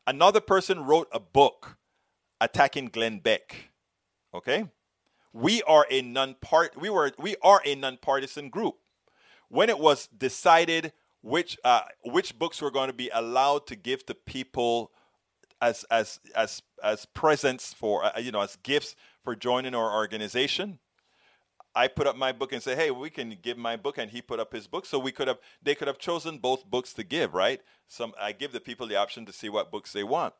Another 0.07 0.41
person 0.41 0.85
wrote 0.85 1.07
a 1.11 1.19
book 1.19 1.77
attacking 2.41 2.87
Glenn 2.87 3.19
Beck. 3.19 3.71
Okay? 4.33 4.65
We 5.33 5.61
are 5.63 5.85
a 5.89 6.01
non-part 6.01 6.79
we 6.79 6.89
were 6.89 7.11
we 7.17 7.35
are 7.41 7.61
a 7.65 7.75
non-partisan 7.75 8.49
group. 8.49 8.75
When 9.49 9.69
it 9.69 9.79
was 9.79 10.07
decided 10.07 10.93
which 11.21 11.57
uh, 11.65 11.81
which 12.03 12.37
books 12.37 12.61
were 12.61 12.71
going 12.71 12.87
to 12.87 12.93
be 12.93 13.09
allowed 13.13 13.67
to 13.67 13.75
give 13.75 14.05
to 14.05 14.13
people 14.15 14.91
as 15.61 15.83
as 15.89 16.19
as 16.35 16.61
as 16.83 17.05
presents 17.05 17.73
for 17.73 18.05
uh, 18.05 18.19
you 18.19 18.31
know 18.31 18.41
as 18.41 18.55
gifts 18.57 18.95
for 19.23 19.35
joining 19.35 19.75
our 19.75 19.93
organization, 19.93 20.79
I 21.75 21.89
put 21.89 22.07
up 22.07 22.15
my 22.15 22.31
book 22.31 22.53
and 22.53 22.63
say, 22.63 22.75
"Hey, 22.75 22.89
we 22.89 23.09
can 23.09 23.37
give 23.41 23.57
my 23.57 23.75
book," 23.75 23.97
and 23.97 24.09
he 24.09 24.21
put 24.21 24.39
up 24.39 24.53
his 24.53 24.65
book. 24.65 24.85
So 24.85 24.97
we 24.97 25.11
could 25.11 25.27
have, 25.27 25.39
they 25.61 25.75
could 25.75 25.87
have 25.87 25.99
chosen 25.99 26.37
both 26.37 26.65
books 26.65 26.93
to 26.93 27.03
give, 27.03 27.33
right? 27.33 27.61
Some 27.87 28.13
I 28.19 28.31
give 28.31 28.53
the 28.53 28.61
people 28.61 28.87
the 28.87 28.95
option 28.95 29.25
to 29.25 29.33
see 29.33 29.49
what 29.49 29.71
books 29.71 29.91
they 29.91 30.03
want. 30.03 30.33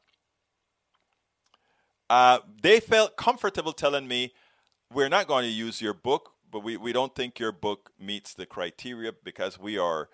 Uh, 2.10 2.40
they 2.62 2.80
felt 2.80 3.18
comfortable 3.18 3.74
telling 3.74 4.08
me, 4.08 4.34
"We're 4.94 5.10
not 5.10 5.28
going 5.28 5.44
to 5.44 5.52
use 5.52 5.82
your 5.82 5.94
book, 5.94 6.32
but 6.50 6.62
we, 6.62 6.78
we 6.78 6.94
don't 6.94 7.14
think 7.14 7.40
your 7.40 7.52
book 7.52 7.92
meets 8.00 8.34
the 8.34 8.46
criteria 8.46 9.12
because 9.12 9.60
we 9.60 9.78
are 9.78 10.10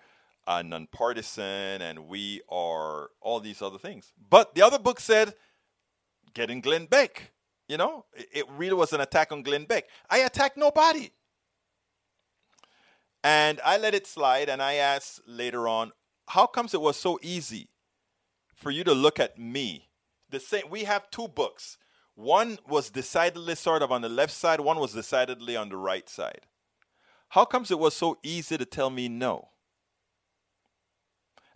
uh, 0.46 0.62
nonpartisan 0.62 1.80
and 1.80 2.08
we 2.08 2.40
are 2.48 3.10
all 3.20 3.38
these 3.38 3.62
other 3.62 3.78
things." 3.78 4.12
But 4.28 4.54
the 4.56 4.62
other 4.62 4.78
book 4.78 4.98
said, 4.98 5.34
"Getting 6.34 6.60
Glenn 6.60 6.86
Beck." 6.86 7.30
You 7.72 7.78
know, 7.78 8.04
it 8.12 8.44
really 8.50 8.74
was 8.74 8.92
an 8.92 9.00
attack 9.00 9.32
on 9.32 9.42
Glenn 9.42 9.64
Beck. 9.64 9.86
I 10.10 10.18
attacked 10.18 10.58
nobody. 10.58 11.10
And 13.24 13.62
I 13.64 13.78
let 13.78 13.94
it 13.94 14.06
slide 14.06 14.50
and 14.50 14.60
I 14.60 14.74
asked 14.74 15.22
later 15.26 15.66
on, 15.66 15.92
how 16.28 16.44
comes 16.44 16.74
it 16.74 16.82
was 16.82 16.98
so 16.98 17.18
easy 17.22 17.70
for 18.54 18.70
you 18.70 18.84
to 18.84 18.92
look 18.92 19.18
at 19.18 19.38
me? 19.38 19.88
The 20.28 20.38
same 20.38 20.64
we 20.68 20.84
have 20.84 21.10
two 21.10 21.28
books. 21.28 21.78
One 22.14 22.58
was 22.68 22.90
decidedly 22.90 23.54
sort 23.54 23.80
of 23.80 23.90
on 23.90 24.02
the 24.02 24.08
left 24.10 24.34
side, 24.34 24.60
one 24.60 24.78
was 24.78 24.92
decidedly 24.92 25.56
on 25.56 25.70
the 25.70 25.78
right 25.78 26.10
side. 26.10 26.42
How 27.30 27.46
comes 27.46 27.70
it 27.70 27.78
was 27.78 27.94
so 27.94 28.18
easy 28.22 28.58
to 28.58 28.66
tell 28.66 28.90
me 28.90 29.08
no? 29.08 29.48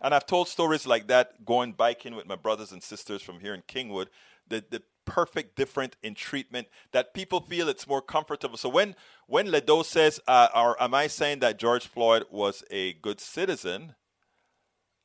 And 0.01 0.15
I've 0.15 0.25
told 0.25 0.47
stories 0.47 0.87
like 0.87 1.05
that 1.09 1.45
going 1.45 1.73
biking 1.73 2.15
with 2.15 2.25
my 2.25 2.35
brothers 2.35 2.71
and 2.71 2.81
sisters 2.81 3.21
from 3.21 3.39
here 3.39 3.53
in 3.53 3.61
Kingwood. 3.61 4.07
The, 4.47 4.65
the 4.67 4.81
perfect 5.07 5.55
different 5.55 5.95
in 6.03 6.13
treatment 6.13 6.67
that 6.91 7.15
people 7.15 7.39
feel 7.39 7.67
it's 7.69 7.87
more 7.87 8.01
comfortable. 8.01 8.57
So 8.57 8.69
when 8.69 8.95
when 9.25 9.47
Ledo 9.47 9.83
says, 9.83 10.19
uh, 10.27 10.49
or 10.53 10.81
am 10.81 10.93
I 10.93 11.07
saying 11.07 11.39
that 11.39 11.57
George 11.57 11.87
Floyd 11.87 12.25
was 12.29 12.63
a 12.69 12.93
good 12.93 13.19
citizen? 13.19 13.95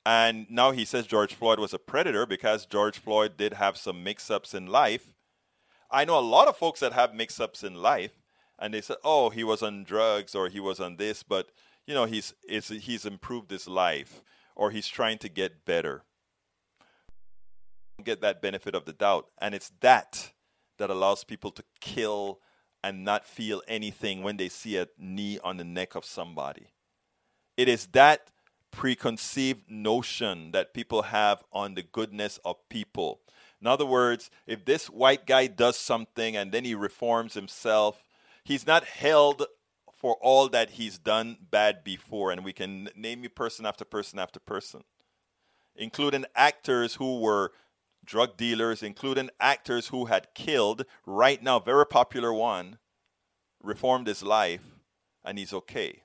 And 0.04 0.46
now 0.50 0.72
he 0.72 0.84
says 0.84 1.06
George 1.06 1.34
Floyd 1.34 1.60
was 1.60 1.72
a 1.72 1.78
predator 1.78 2.26
because 2.26 2.66
George 2.66 2.98
Floyd 2.98 3.36
did 3.36 3.54
have 3.54 3.76
some 3.76 4.02
mix-ups 4.02 4.52
in 4.52 4.66
life. 4.66 5.14
I 5.90 6.04
know 6.04 6.18
a 6.18 6.30
lot 6.36 6.48
of 6.48 6.56
folks 6.56 6.80
that 6.80 6.92
have 6.92 7.14
mix-ups 7.14 7.62
in 7.62 7.74
life, 7.74 8.18
and 8.58 8.74
they 8.74 8.80
said, 8.80 8.96
"Oh, 9.04 9.30
he 9.30 9.44
was 9.44 9.62
on 9.62 9.84
drugs 9.84 10.34
or 10.34 10.48
he 10.48 10.60
was 10.60 10.80
on 10.80 10.96
this," 10.96 11.22
but 11.22 11.50
you 11.86 11.94
know, 11.94 12.04
he's 12.06 12.34
he's 12.48 12.68
he's 12.68 13.06
improved 13.06 13.50
his 13.50 13.68
life 13.68 14.22
or 14.56 14.70
he's 14.70 14.88
trying 14.88 15.18
to 15.18 15.28
get 15.28 15.64
better 15.64 16.02
get 18.04 18.20
that 18.20 18.42
benefit 18.42 18.74
of 18.74 18.84
the 18.84 18.92
doubt. 18.92 19.26
And 19.40 19.54
it's 19.54 19.72
that 19.80 20.32
that 20.78 20.90
allows 20.90 21.24
people 21.24 21.50
to 21.52 21.64
kill 21.80 22.40
and 22.82 23.04
not 23.04 23.24
feel 23.24 23.62
anything 23.68 24.22
when 24.22 24.36
they 24.36 24.48
see 24.48 24.76
a 24.76 24.88
knee 24.98 25.38
on 25.44 25.56
the 25.56 25.64
neck 25.64 25.94
of 25.94 26.04
somebody. 26.04 26.68
It 27.56 27.68
is 27.68 27.86
that 27.88 28.30
preconceived 28.70 29.70
notion 29.70 30.50
that 30.52 30.74
people 30.74 31.02
have 31.02 31.44
on 31.52 31.74
the 31.74 31.82
goodness 31.82 32.38
of 32.44 32.56
people. 32.68 33.20
In 33.60 33.66
other 33.68 33.86
words, 33.86 34.30
if 34.46 34.64
this 34.64 34.86
white 34.90 35.26
guy 35.26 35.46
does 35.46 35.76
something 35.76 36.36
and 36.36 36.50
then 36.50 36.64
he 36.64 36.74
reforms 36.74 37.34
himself, 37.34 38.02
he's 38.42 38.66
not 38.66 38.84
held 38.84 39.44
for 39.94 40.16
all 40.20 40.48
that 40.48 40.70
he's 40.70 40.98
done 40.98 41.36
bad 41.50 41.84
before. 41.84 42.32
And 42.32 42.44
we 42.44 42.52
can 42.52 42.88
name 42.96 43.22
you 43.22 43.28
person 43.28 43.64
after 43.64 43.84
person 43.84 44.18
after 44.18 44.40
person, 44.40 44.82
including 45.76 46.24
actors 46.34 46.96
who 46.96 47.20
were 47.20 47.52
drug 48.04 48.36
dealers, 48.36 48.82
including 48.82 49.30
actors 49.40 49.88
who 49.88 50.06
had 50.06 50.34
killed, 50.34 50.84
right 51.06 51.42
now, 51.42 51.58
very 51.58 51.86
popular 51.86 52.32
one, 52.32 52.78
reformed 53.62 54.06
his 54.06 54.22
life, 54.22 54.64
and 55.24 55.38
he's 55.38 55.52
okay. 55.52 56.02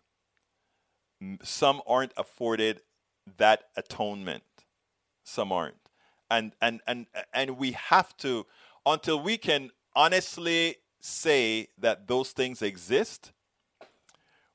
Some 1.43 1.81
aren't 1.87 2.13
afforded 2.15 2.81
that 3.37 3.63
atonement. 3.75 4.43
Some 5.23 5.51
aren't. 5.51 5.75
And 6.29 6.53
and 6.61 6.81
and 6.85 7.07
and 7.33 7.57
we 7.57 7.71
have 7.71 8.15
to 8.17 8.45
until 8.85 9.19
we 9.19 9.37
can 9.37 9.71
honestly 9.95 10.75
say 10.99 11.67
that 11.77 12.07
those 12.07 12.31
things 12.31 12.61
exist, 12.61 13.31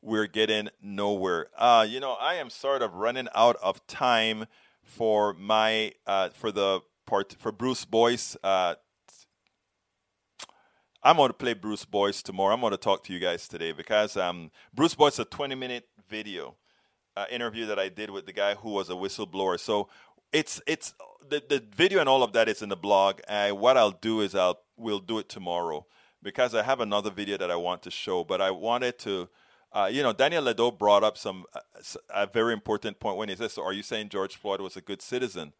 we're 0.00 0.26
getting 0.26 0.68
nowhere. 0.82 1.48
Uh, 1.56 1.86
you 1.88 2.00
know, 2.00 2.12
I 2.12 2.34
am 2.34 2.50
sort 2.50 2.82
of 2.82 2.94
running 2.94 3.28
out 3.34 3.56
of 3.62 3.86
time 3.86 4.46
for 4.82 5.32
my 5.32 5.92
uh, 6.06 6.30
for 6.30 6.52
the 6.52 6.80
part 7.06 7.36
for 7.38 7.52
Bruce 7.52 7.84
Boyce. 7.84 8.36
Uh, 8.42 8.74
I'm 11.02 11.16
going 11.16 11.30
to 11.30 11.34
play 11.34 11.54
Bruce 11.54 11.84
Boyce 11.84 12.22
tomorrow. 12.22 12.54
I'm 12.54 12.60
going 12.60 12.70
to 12.70 12.76
talk 12.76 13.02
to 13.04 13.12
you 13.12 13.18
guys 13.18 13.48
today 13.48 13.72
because 13.72 14.16
um, 14.16 14.50
Bruce 14.72 14.94
Boyce 14.94 15.18
a 15.18 15.24
20 15.24 15.54
minute 15.54 15.88
video 16.08 16.56
uh, 17.16 17.24
interview 17.30 17.66
that 17.66 17.78
I 17.78 17.88
did 17.88 18.10
with 18.10 18.26
the 18.26 18.32
guy 18.32 18.54
who 18.54 18.70
was 18.70 18.88
a 18.88 18.94
whistleblower. 18.94 19.58
So 19.58 19.88
it's 20.32 20.60
it's 20.66 20.94
the, 21.28 21.42
the 21.46 21.62
video 21.74 22.00
and 22.00 22.08
all 22.08 22.22
of 22.22 22.32
that 22.32 22.48
is 22.48 22.62
in 22.62 22.68
the 22.68 22.76
blog. 22.76 23.20
Uh, 23.28 23.50
what 23.50 23.76
I'll 23.76 23.90
do 23.90 24.20
is 24.20 24.34
I'll 24.34 24.60
we'll 24.76 25.00
do 25.00 25.18
it 25.18 25.28
tomorrow 25.28 25.86
because 26.22 26.54
I 26.54 26.62
have 26.62 26.80
another 26.80 27.10
video 27.10 27.36
that 27.36 27.50
I 27.50 27.56
want 27.56 27.82
to 27.82 27.90
show. 27.90 28.24
But 28.24 28.40
I 28.40 28.50
wanted 28.50 28.98
to. 29.00 29.28
Uh, 29.74 29.88
you 29.90 30.02
know, 30.02 30.12
Daniel 30.12 30.44
Ledo 30.44 30.70
brought 30.78 31.02
up 31.02 31.16
some 31.16 31.46
uh, 31.54 31.60
a 32.14 32.26
very 32.26 32.52
important 32.52 33.00
point 33.00 33.16
when 33.16 33.30
he 33.30 33.36
says, 33.36 33.54
"So, 33.54 33.64
are 33.64 33.72
you 33.72 33.82
saying 33.82 34.10
George 34.10 34.36
Floyd 34.36 34.60
was 34.60 34.76
a 34.76 34.82
good 34.82 35.00
citizen?" 35.00 35.54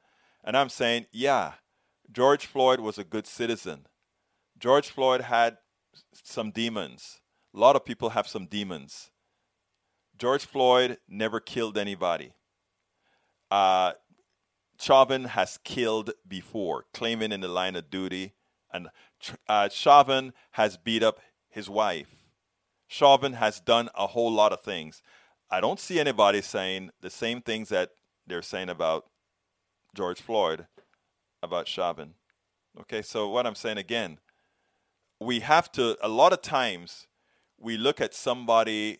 And 0.45 0.57
I'm 0.57 0.69
saying, 0.69 1.07
yeah, 1.13 1.53
George 2.11 2.47
Floyd 2.47 2.81
was 2.81 2.99
a 2.99 3.05
good 3.05 3.27
citizen. 3.27 3.87
George 4.59 4.91
Floyd 4.91 5.23
had 5.23 5.59
some 6.13 6.51
demons. 6.51 7.21
A 7.55 7.59
lot 7.59 7.77
of 7.77 7.85
people 7.85 8.11
have 8.11 8.27
some 8.27 8.47
demons. 8.47 9.11
George 10.19 10.45
Floyd 10.45 10.99
never 11.09 11.41
killed 11.41 11.79
anybody. 11.79 12.33
Uh, 13.51 13.93
Chauvin 14.79 15.25
has 15.25 15.59
killed 15.65 16.11
before, 16.27 16.87
claiming 16.93 17.33
in 17.33 17.41
the 17.41 17.49
line 17.49 17.77
of 17.77 17.91
duty. 17.91 18.35
And 18.73 18.89
uh, 19.49 19.69
Chauvin 19.69 20.33
has 20.53 20.77
beat 20.77 21.03
up 21.03 21.21
his 21.51 21.69
wife. 21.69 22.09
Chauvin 22.89 23.35
has 23.35 23.61
done 23.61 23.91
a 23.95 24.09
whole 24.09 24.33
lot 24.33 24.53
of 24.53 24.61
things. 24.61 25.03
I 25.51 25.61
don't 25.61 25.79
see 25.79 26.01
anybody 26.01 26.41
saying 26.41 26.91
the 27.01 27.11
same 27.11 27.43
things 27.43 27.69
that 27.69 27.91
they're 28.27 28.43
saying 28.43 28.71
about 28.71 29.07
George 29.95 30.21
Floyd 30.21 30.67
about 31.43 31.69
Chauvin. 31.69 32.15
Okay, 32.81 33.03
so 33.03 33.29
what 33.29 33.47
I'm 33.47 33.55
saying 33.55 33.79
again, 33.79 34.19
we 35.21 35.41
have 35.41 35.71
to, 35.73 35.97
a 36.03 36.09
lot 36.09 36.33
of 36.33 36.43
times, 36.43 37.07
we 37.59 37.77
look 37.77 38.01
at 38.01 38.15
somebody 38.15 38.99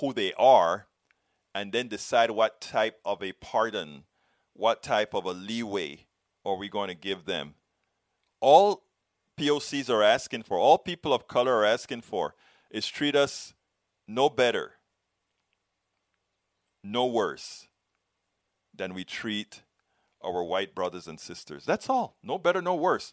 who 0.00 0.12
they 0.12 0.32
are 0.34 0.86
and 1.54 1.72
then 1.72 1.88
decide 1.88 2.30
what 2.30 2.60
type 2.60 2.98
of 3.04 3.22
a 3.22 3.32
pardon, 3.32 4.04
what 4.54 4.82
type 4.82 5.14
of 5.14 5.24
a 5.26 5.32
leeway 5.32 6.06
are 6.44 6.56
we 6.56 6.68
going 6.68 6.88
to 6.88 6.94
give 6.94 7.24
them. 7.24 7.54
All 8.40 8.84
POCs 9.38 9.90
are 9.90 10.02
asking 10.02 10.44
for, 10.44 10.58
all 10.58 10.78
people 10.78 11.12
of 11.12 11.28
color 11.28 11.56
are 11.56 11.64
asking 11.64 12.02
for, 12.02 12.34
is 12.70 12.86
treat 12.86 13.16
us 13.16 13.54
no 14.08 14.28
better, 14.28 14.72
no 16.82 17.06
worse 17.06 17.68
than 18.74 18.94
we 18.94 19.04
treat 19.04 19.62
our 20.24 20.42
white 20.42 20.74
brothers 20.74 21.06
and 21.06 21.18
sisters. 21.18 21.64
That's 21.64 21.88
all. 21.88 22.16
No 22.22 22.38
better, 22.38 22.62
no 22.62 22.74
worse. 22.74 23.12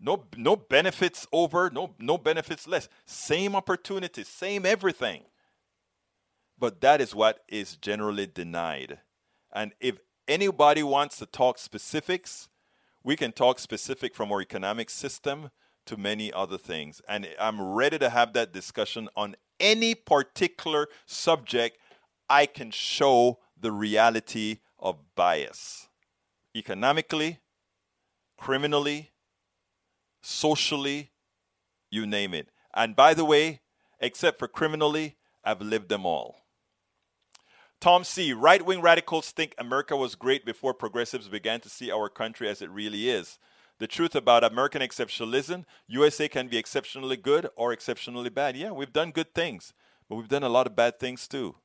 No, 0.00 0.24
no 0.36 0.56
benefits 0.56 1.26
over, 1.32 1.70
no, 1.70 1.94
no 1.98 2.18
benefits 2.18 2.66
less. 2.66 2.88
Same 3.06 3.54
opportunities, 3.54 4.28
same 4.28 4.66
everything. 4.66 5.22
But 6.58 6.80
that 6.80 7.00
is 7.00 7.14
what 7.14 7.40
is 7.48 7.76
generally 7.76 8.26
denied. 8.26 8.98
And 9.52 9.72
if 9.80 9.98
anybody 10.26 10.82
wants 10.82 11.18
to 11.18 11.26
talk 11.26 11.58
specifics, 11.58 12.48
we 13.02 13.16
can 13.16 13.32
talk 13.32 13.58
specific 13.58 14.14
from 14.14 14.32
our 14.32 14.40
economic 14.40 14.90
system 14.90 15.50
to 15.86 15.96
many 15.96 16.32
other 16.32 16.58
things. 16.58 17.00
And 17.08 17.28
I'm 17.38 17.60
ready 17.60 17.98
to 17.98 18.10
have 18.10 18.32
that 18.32 18.52
discussion 18.52 19.08
on 19.14 19.36
any 19.60 19.94
particular 19.94 20.88
subject 21.06 21.78
I 22.28 22.46
can 22.46 22.70
show 22.70 23.38
the 23.58 23.70
reality 23.70 24.58
of 24.78 24.96
bias 25.14 25.88
economically, 26.56 27.40
criminally, 28.36 29.12
socially, 30.22 31.12
you 31.90 32.06
name 32.06 32.34
it. 32.34 32.48
And 32.74 32.96
by 32.96 33.14
the 33.14 33.24
way, 33.24 33.60
except 34.00 34.38
for 34.38 34.48
criminally, 34.48 35.16
I've 35.44 35.60
lived 35.60 35.88
them 35.88 36.06
all. 36.06 36.44
Tom 37.80 38.02
C. 38.02 38.32
Right 38.32 38.64
wing 38.64 38.80
radicals 38.80 39.30
think 39.30 39.54
America 39.58 39.94
was 39.96 40.14
great 40.14 40.46
before 40.46 40.72
progressives 40.72 41.28
began 41.28 41.60
to 41.60 41.68
see 41.68 41.90
our 41.90 42.08
country 42.08 42.48
as 42.48 42.62
it 42.62 42.70
really 42.70 43.10
is. 43.10 43.38
The 43.78 43.86
truth 43.86 44.14
about 44.14 44.44
American 44.44 44.80
exceptionalism 44.80 45.64
USA 45.88 46.28
can 46.28 46.48
be 46.48 46.56
exceptionally 46.56 47.16
good 47.16 47.50
or 47.56 47.72
exceptionally 47.72 48.30
bad. 48.30 48.56
Yeah, 48.56 48.70
we've 48.70 48.92
done 48.92 49.10
good 49.10 49.34
things, 49.34 49.74
but 50.08 50.16
we've 50.16 50.28
done 50.28 50.44
a 50.44 50.48
lot 50.48 50.66
of 50.66 50.76
bad 50.76 50.98
things 50.98 51.28
too. 51.28 51.56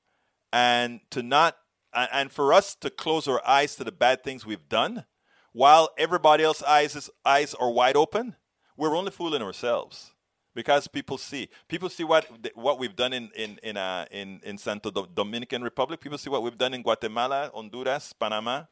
And 0.51 0.99
to 1.11 1.21
not, 1.21 1.57
and 1.93 2.31
for 2.31 2.53
us 2.53 2.75
to 2.75 2.89
close 2.89 3.27
our 3.27 3.45
eyes 3.45 3.75
to 3.75 3.83
the 3.83 3.91
bad 3.91 4.23
things 4.23 4.45
we've 4.45 4.69
done, 4.69 5.05
while 5.51 5.89
everybody 5.97 6.43
else's 6.43 6.63
eyes, 6.63 7.09
eyes 7.25 7.53
are 7.55 7.71
wide 7.71 7.95
open, 7.97 8.35
we're 8.77 8.95
only 8.95 9.11
fooling 9.11 9.41
ourselves 9.41 10.11
because 10.55 10.87
people 10.87 11.17
see 11.17 11.49
people 11.67 11.89
see 11.89 12.03
what 12.03 12.27
what 12.55 12.79
we've 12.79 12.95
done 12.95 13.13
in 13.13 13.29
in 13.35 13.59
in 13.63 13.77
uh, 13.77 14.05
in, 14.11 14.39
in 14.43 14.57
Santo 14.57 14.91
Dominican 14.91 15.63
Republic. 15.63 15.99
People 15.99 16.17
see 16.17 16.29
what 16.29 16.43
we've 16.43 16.57
done 16.57 16.73
in 16.73 16.81
Guatemala, 16.81 17.51
Honduras, 17.53 18.13
Panama. 18.13 18.63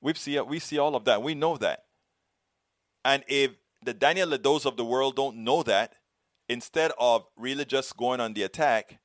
We 0.00 0.14
see 0.14 0.38
we 0.40 0.58
see 0.58 0.78
all 0.78 0.94
of 0.94 1.04
that. 1.04 1.22
We 1.22 1.34
know 1.34 1.56
that. 1.56 1.84
And 3.04 3.24
if 3.28 3.52
the 3.84 3.94
Daniel 3.94 4.28
Ledos 4.28 4.66
of 4.66 4.76
the 4.76 4.84
world 4.84 5.16
don't 5.16 5.38
know 5.38 5.62
that, 5.62 5.94
instead 6.48 6.92
of 6.98 7.24
really 7.36 7.64
just 7.64 7.96
going 7.96 8.20
on 8.20 8.34
the 8.34 8.42
attack, 8.42 8.98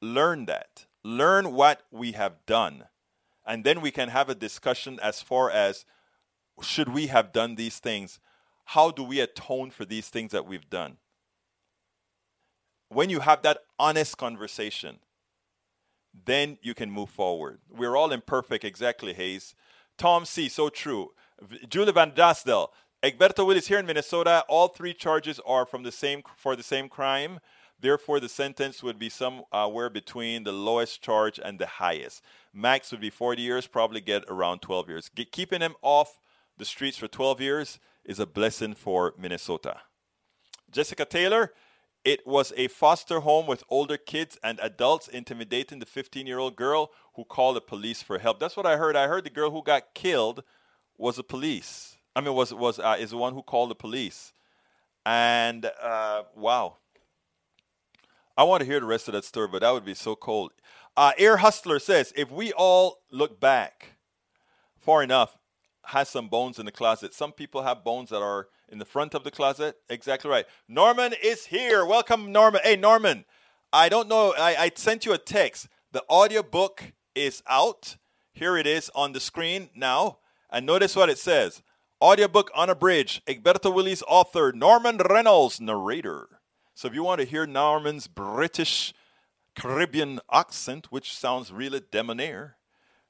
learn 0.00 0.46
that. 0.46 0.86
Learn 1.04 1.52
what 1.52 1.82
we 1.90 2.12
have 2.12 2.44
done. 2.46 2.84
And 3.46 3.62
then 3.62 3.82
we 3.82 3.90
can 3.90 4.08
have 4.08 4.30
a 4.30 4.34
discussion 4.34 4.98
as 5.02 5.20
far 5.20 5.50
as 5.50 5.84
should 6.62 6.88
we 6.88 7.08
have 7.08 7.32
done 7.32 7.56
these 7.56 7.78
things? 7.78 8.18
How 8.66 8.90
do 8.90 9.02
we 9.02 9.20
atone 9.20 9.70
for 9.70 9.84
these 9.84 10.08
things 10.08 10.32
that 10.32 10.46
we've 10.46 10.68
done? 10.70 10.96
When 12.88 13.10
you 13.10 13.20
have 13.20 13.42
that 13.42 13.58
honest 13.78 14.16
conversation, 14.16 15.00
then 16.24 16.58
you 16.62 16.74
can 16.74 16.90
move 16.90 17.10
forward. 17.10 17.58
We're 17.68 17.96
all 17.96 18.12
imperfect, 18.12 18.64
exactly, 18.64 19.12
Hayes. 19.12 19.54
Tom 19.98 20.24
C., 20.24 20.48
so 20.48 20.68
true. 20.68 21.10
Julie 21.68 21.92
Van 21.92 22.12
Dasdel, 22.12 22.68
Egberto 23.02 23.46
Willies 23.46 23.66
here 23.66 23.78
in 23.78 23.86
Minnesota. 23.86 24.44
All 24.48 24.68
three 24.68 24.94
charges 24.94 25.40
are 25.44 25.66
from 25.66 25.82
the 25.82 25.92
same 25.92 26.22
for 26.36 26.56
the 26.56 26.62
same 26.62 26.88
crime. 26.88 27.40
Therefore, 27.84 28.18
the 28.18 28.30
sentence 28.30 28.82
would 28.82 28.98
be 28.98 29.10
somewhere 29.10 29.90
between 29.90 30.44
the 30.44 30.52
lowest 30.52 31.02
charge 31.02 31.38
and 31.38 31.58
the 31.58 31.66
highest. 31.66 32.22
Max 32.50 32.90
would 32.90 33.02
be 33.02 33.10
40 33.10 33.42
years, 33.42 33.66
probably 33.66 34.00
get 34.00 34.24
around 34.26 34.60
12 34.60 34.88
years. 34.88 35.10
Get, 35.14 35.30
keeping 35.30 35.60
him 35.60 35.74
off 35.82 36.18
the 36.56 36.64
streets 36.64 36.96
for 36.96 37.08
12 37.08 37.42
years 37.42 37.78
is 38.02 38.18
a 38.18 38.24
blessing 38.24 38.72
for 38.72 39.12
Minnesota. 39.18 39.82
Jessica 40.70 41.04
Taylor, 41.04 41.52
it 42.06 42.26
was 42.26 42.54
a 42.56 42.68
foster 42.68 43.20
home 43.20 43.46
with 43.46 43.62
older 43.68 43.98
kids 43.98 44.38
and 44.42 44.58
adults 44.62 45.06
intimidating 45.06 45.78
the 45.78 45.84
15 45.84 46.26
year 46.26 46.38
old 46.38 46.56
girl 46.56 46.90
who 47.16 47.24
called 47.26 47.56
the 47.56 47.60
police 47.60 48.02
for 48.02 48.18
help. 48.18 48.40
That's 48.40 48.56
what 48.56 48.64
I 48.64 48.78
heard. 48.78 48.96
I 48.96 49.08
heard 49.08 49.24
the 49.24 49.28
girl 49.30 49.50
who 49.50 49.62
got 49.62 49.92
killed 49.92 50.42
was 50.96 51.16
the 51.16 51.22
police. 51.22 51.98
I 52.16 52.22
mean, 52.22 52.32
was 52.32 52.54
was 52.54 52.78
uh, 52.78 52.96
is 52.98 53.10
the 53.10 53.18
one 53.18 53.34
who 53.34 53.42
called 53.42 53.70
the 53.70 53.74
police. 53.74 54.32
And 55.04 55.70
uh, 55.82 56.22
wow, 56.34 56.78
I 58.36 58.42
want 58.42 58.60
to 58.60 58.66
hear 58.66 58.80
the 58.80 58.86
rest 58.86 59.08
of 59.08 59.14
that 59.14 59.24
story, 59.24 59.48
but 59.48 59.60
that 59.60 59.70
would 59.70 59.84
be 59.84 59.94
so 59.94 60.16
cold. 60.16 60.52
Uh, 60.96 61.12
Air 61.18 61.38
Hustler 61.38 61.78
says, 61.78 62.12
if 62.16 62.30
we 62.30 62.52
all 62.52 62.98
look 63.10 63.40
back 63.40 63.96
far 64.78 65.02
enough, 65.02 65.36
has 65.86 66.08
some 66.08 66.28
bones 66.28 66.58
in 66.58 66.66
the 66.66 66.72
closet. 66.72 67.14
Some 67.14 67.32
people 67.32 67.62
have 67.62 67.84
bones 67.84 68.10
that 68.10 68.22
are 68.22 68.48
in 68.68 68.78
the 68.78 68.84
front 68.84 69.14
of 69.14 69.22
the 69.22 69.30
closet. 69.30 69.76
Exactly 69.88 70.30
right. 70.30 70.46
Norman 70.68 71.14
is 71.22 71.46
here. 71.46 71.84
Welcome, 71.84 72.32
Norman. 72.32 72.60
Hey, 72.64 72.76
Norman. 72.76 73.24
I 73.72 73.88
don't 73.88 74.08
know. 74.08 74.34
I, 74.36 74.56
I 74.56 74.70
sent 74.74 75.04
you 75.04 75.12
a 75.12 75.18
text. 75.18 75.68
The 75.92 76.02
audiobook 76.08 76.92
is 77.14 77.42
out. 77.48 77.96
Here 78.32 78.56
it 78.56 78.66
is 78.66 78.90
on 78.94 79.12
the 79.12 79.20
screen 79.20 79.70
now. 79.74 80.18
And 80.50 80.66
notice 80.66 80.96
what 80.96 81.10
it 81.10 81.18
says. 81.18 81.62
Audiobook 82.00 82.50
on 82.54 82.70
a 82.70 82.74
bridge. 82.74 83.22
Egberto 83.26 83.72
Willies 83.72 84.02
author. 84.08 84.52
Norman 84.52 84.96
Reynolds 84.98 85.60
narrator. 85.60 86.33
So 86.74 86.88
if 86.88 86.94
you 86.94 87.04
want 87.04 87.20
to 87.20 87.26
hear 87.26 87.46
Norman's 87.46 88.06
British 88.08 88.92
Caribbean 89.54 90.20
accent, 90.32 90.90
which 90.90 91.16
sounds 91.16 91.52
really 91.52 91.80
debonair, 91.90 92.56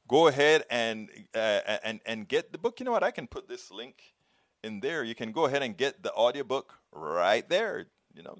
go 0.06 0.26
ahead 0.26 0.64
and 0.70 1.08
uh, 1.34 1.78
and 1.82 2.00
and 2.04 2.28
get 2.28 2.52
the 2.52 2.58
book. 2.58 2.78
You 2.78 2.84
know 2.84 2.92
what? 2.92 3.02
I 3.02 3.10
can 3.10 3.26
put 3.26 3.48
this 3.48 3.70
link 3.70 4.14
in 4.62 4.80
there. 4.80 5.02
You 5.02 5.14
can 5.14 5.32
go 5.32 5.46
ahead 5.46 5.62
and 5.62 5.76
get 5.76 6.02
the 6.02 6.12
audiobook 6.12 6.74
right 6.92 7.48
there. 7.48 7.86
You 8.14 8.22
know. 8.22 8.36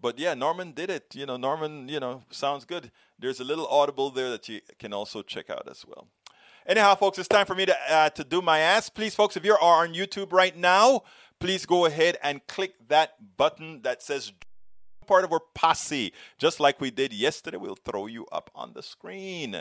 But 0.00 0.18
yeah, 0.18 0.34
Norman 0.34 0.72
did 0.72 0.90
it. 0.90 1.14
You 1.14 1.26
know, 1.26 1.36
Norman, 1.36 1.88
you 1.88 2.00
know, 2.00 2.24
sounds 2.30 2.64
good. 2.64 2.90
There's 3.20 3.38
a 3.38 3.44
little 3.44 3.68
audible 3.68 4.10
there 4.10 4.30
that 4.30 4.48
you 4.48 4.60
can 4.80 4.92
also 4.92 5.22
check 5.22 5.48
out 5.48 5.68
as 5.70 5.84
well. 5.86 6.08
Anyhow, 6.66 6.96
folks, 6.96 7.18
it's 7.18 7.28
time 7.28 7.46
for 7.46 7.54
me 7.54 7.66
to 7.66 7.76
uh, 7.88 8.10
to 8.10 8.24
do 8.24 8.42
my 8.42 8.58
ass. 8.58 8.88
Please, 8.88 9.14
folks, 9.14 9.36
if 9.36 9.44
you're 9.44 9.62
on 9.62 9.94
YouTube 9.94 10.32
right 10.32 10.56
now, 10.56 11.02
please 11.42 11.66
go 11.66 11.86
ahead 11.86 12.16
and 12.22 12.46
click 12.46 12.74
that 12.86 13.36
button 13.36 13.82
that 13.82 14.00
says 14.00 14.32
part 15.08 15.24
of 15.24 15.32
our 15.32 15.40
posse. 15.54 16.12
Just 16.38 16.60
like 16.60 16.80
we 16.80 16.92
did 16.92 17.12
yesterday, 17.12 17.56
we'll 17.56 17.74
throw 17.74 18.06
you 18.06 18.26
up 18.30 18.48
on 18.54 18.74
the 18.74 18.82
screen 18.82 19.60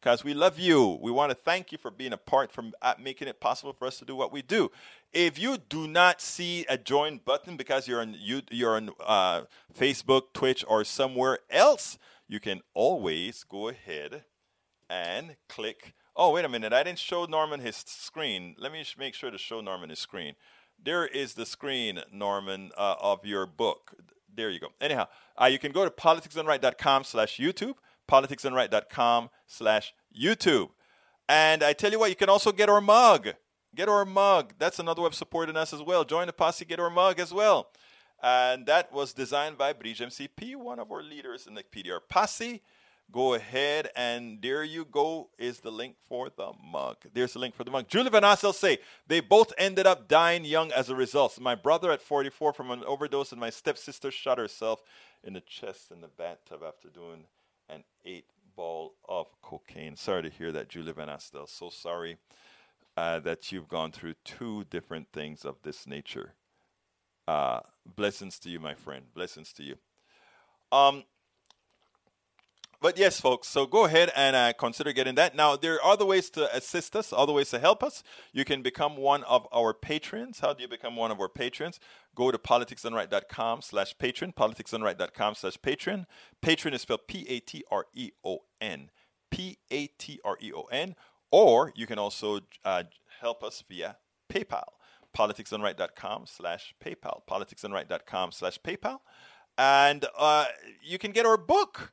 because 0.00 0.24
we 0.24 0.32
love 0.32 0.58
you. 0.58 0.98
We 1.02 1.10
want 1.10 1.30
to 1.30 1.34
thank 1.34 1.70
you 1.70 1.76
for 1.76 1.90
being 1.90 2.14
a 2.14 2.16
part 2.16 2.50
from 2.50 2.72
uh, 2.80 2.94
making 2.98 3.28
it 3.28 3.40
possible 3.40 3.74
for 3.74 3.86
us 3.86 3.98
to 3.98 4.06
do 4.06 4.16
what 4.16 4.32
we 4.32 4.40
do. 4.40 4.70
If 5.12 5.38
you 5.38 5.58
do 5.58 5.86
not 5.86 6.22
see 6.22 6.64
a 6.66 6.78
join 6.78 7.20
button 7.22 7.58
because 7.58 7.86
you're 7.86 8.00
on 8.00 8.16
you, 8.18 8.40
you're 8.50 8.76
on 8.76 8.92
uh, 9.04 9.42
Facebook, 9.78 10.32
Twitch, 10.32 10.64
or 10.66 10.82
somewhere 10.82 11.40
else, 11.50 11.98
you 12.26 12.40
can 12.40 12.62
always 12.72 13.44
go 13.44 13.68
ahead 13.68 14.24
and 14.88 15.36
click. 15.46 15.92
Oh, 16.16 16.32
wait 16.32 16.46
a 16.46 16.48
minute! 16.48 16.72
I 16.72 16.84
didn't 16.84 16.98
show 16.98 17.26
Norman 17.26 17.60
his 17.60 17.76
screen. 17.76 18.56
Let 18.58 18.72
me 18.72 18.82
make 18.98 19.12
sure 19.12 19.30
to 19.30 19.36
show 19.36 19.60
Norman 19.60 19.90
his 19.90 19.98
screen. 19.98 20.34
There 20.82 21.06
is 21.06 21.34
the 21.34 21.46
screen, 21.46 22.00
Norman, 22.12 22.70
uh, 22.76 22.94
of 23.00 23.26
your 23.26 23.46
book. 23.46 23.94
There 24.34 24.50
you 24.50 24.60
go. 24.60 24.68
Anyhow, 24.80 25.08
uh, 25.40 25.46
you 25.46 25.58
can 25.58 25.72
go 25.72 25.84
to 25.84 25.90
politicsdoneright.com 25.90 27.04
slash 27.04 27.38
YouTube 27.38 27.74
politicsdoneright.com 28.08 29.30
slash 29.46 29.94
YouTube. 30.18 30.70
And 31.28 31.62
I 31.62 31.74
tell 31.74 31.92
you 31.92 31.98
what, 31.98 32.10
you 32.10 32.16
can 32.16 32.30
also 32.30 32.50
get 32.50 32.70
our 32.70 32.80
mug. 32.80 33.28
Get 33.76 33.88
our 33.88 34.04
mug. 34.04 34.54
That's 34.58 34.78
another 34.78 35.02
way 35.02 35.06
of 35.06 35.14
supporting 35.14 35.56
us 35.56 35.72
as 35.72 35.82
well. 35.82 36.04
Join 36.04 36.26
the 36.26 36.32
posse, 36.32 36.64
get 36.64 36.80
our 36.80 36.90
mug 36.90 37.20
as 37.20 37.32
well. 37.32 37.68
And 38.20 38.66
that 38.66 38.92
was 38.92 39.12
designed 39.12 39.58
by 39.58 39.72
Bridge 39.74 40.00
MCP, 40.00 40.56
one 40.56 40.80
of 40.80 40.90
our 40.90 41.02
leaders 41.02 41.46
in 41.46 41.54
the 41.54 41.62
PDR 41.62 42.00
posse. 42.08 42.62
Go 43.10 43.34
ahead 43.34 43.88
and 43.96 44.42
there 44.42 44.62
you 44.62 44.84
go 44.84 45.30
is 45.38 45.60
the 45.60 45.70
link 45.70 45.96
for 46.08 46.28
the 46.36 46.52
mug. 46.62 46.96
There's 47.14 47.32
the 47.32 47.38
link 47.38 47.54
for 47.54 47.64
the 47.64 47.70
mug. 47.70 47.88
Julie 47.88 48.10
Van 48.10 48.22
Assel 48.22 48.52
say 48.52 48.78
they 49.06 49.20
both 49.20 49.52
ended 49.56 49.86
up 49.86 50.08
dying 50.08 50.44
young 50.44 50.70
as 50.72 50.90
a 50.90 50.94
result. 50.94 51.40
My 51.40 51.54
brother 51.54 51.90
at 51.90 52.02
44 52.02 52.52
from 52.52 52.70
an 52.70 52.84
overdose, 52.84 53.32
and 53.32 53.40
my 53.40 53.48
stepsister 53.48 54.10
shot 54.10 54.36
herself 54.36 54.82
in 55.24 55.32
the 55.32 55.40
chest 55.40 55.90
in 55.90 56.02
the 56.02 56.08
bathtub 56.08 56.60
after 56.66 56.88
doing 56.88 57.24
an 57.70 57.84
eight 58.04 58.26
ball 58.54 58.94
of 59.08 59.26
cocaine. 59.40 59.96
Sorry 59.96 60.22
to 60.24 60.30
hear 60.30 60.52
that, 60.52 60.68
Julie 60.68 60.92
Van 60.92 61.08
Astel. 61.08 61.48
So 61.48 61.70
sorry 61.70 62.18
uh, 62.98 63.20
that 63.20 63.50
you've 63.50 63.68
gone 63.68 63.92
through 63.92 64.14
two 64.24 64.64
different 64.64 65.08
things 65.14 65.46
of 65.46 65.56
this 65.62 65.86
nature. 65.86 66.34
Uh, 67.26 67.60
blessings 67.96 68.38
to 68.40 68.50
you, 68.50 68.60
my 68.60 68.74
friend. 68.74 69.04
Blessings 69.14 69.52
to 69.54 69.62
you. 69.62 69.76
Um, 70.72 71.04
but 72.80 72.96
yes, 72.96 73.20
folks, 73.20 73.48
so 73.48 73.66
go 73.66 73.86
ahead 73.86 74.12
and 74.14 74.36
uh, 74.36 74.52
consider 74.52 74.92
getting 74.92 75.16
that. 75.16 75.34
Now, 75.34 75.56
there 75.56 75.74
are 75.74 75.92
other 75.92 76.04
ways 76.04 76.30
to 76.30 76.54
assist 76.54 76.94
us, 76.94 77.12
other 77.12 77.32
ways 77.32 77.50
to 77.50 77.58
help 77.58 77.82
us. 77.82 78.04
You 78.32 78.44
can 78.44 78.62
become 78.62 78.96
one 78.96 79.24
of 79.24 79.48
our 79.52 79.74
patrons. 79.74 80.40
How 80.40 80.52
do 80.52 80.62
you 80.62 80.68
become 80.68 80.94
one 80.94 81.10
of 81.10 81.20
our 81.20 81.28
patrons? 81.28 81.80
Go 82.14 82.30
to 82.30 82.38
politicsdoneright.com 82.38 83.62
slash 83.62 83.96
Patreon, 83.96 84.34
politicsdoneright.com 84.34 85.34
slash 85.34 85.58
Patreon. 85.58 86.06
Patreon 86.40 86.72
is 86.72 86.82
spelled 86.82 87.08
P-A-T-R-E-O-N, 87.08 88.90
P-A-T-R-E-O-N. 89.30 90.94
Or 91.30 91.72
you 91.74 91.86
can 91.86 91.98
also 91.98 92.40
uh, 92.64 92.84
help 93.20 93.42
us 93.42 93.62
via 93.68 93.96
PayPal, 94.32 94.64
politicsdoneright.com 95.16 96.26
slash 96.26 96.74
PayPal, 96.84 97.22
politicsdoneright.com 97.28 98.32
slash 98.32 98.58
PayPal. 98.60 98.98
And 99.56 100.06
uh, 100.16 100.46
you 100.82 100.98
can 100.98 101.10
get 101.10 101.26
our 101.26 101.36
book 101.36 101.92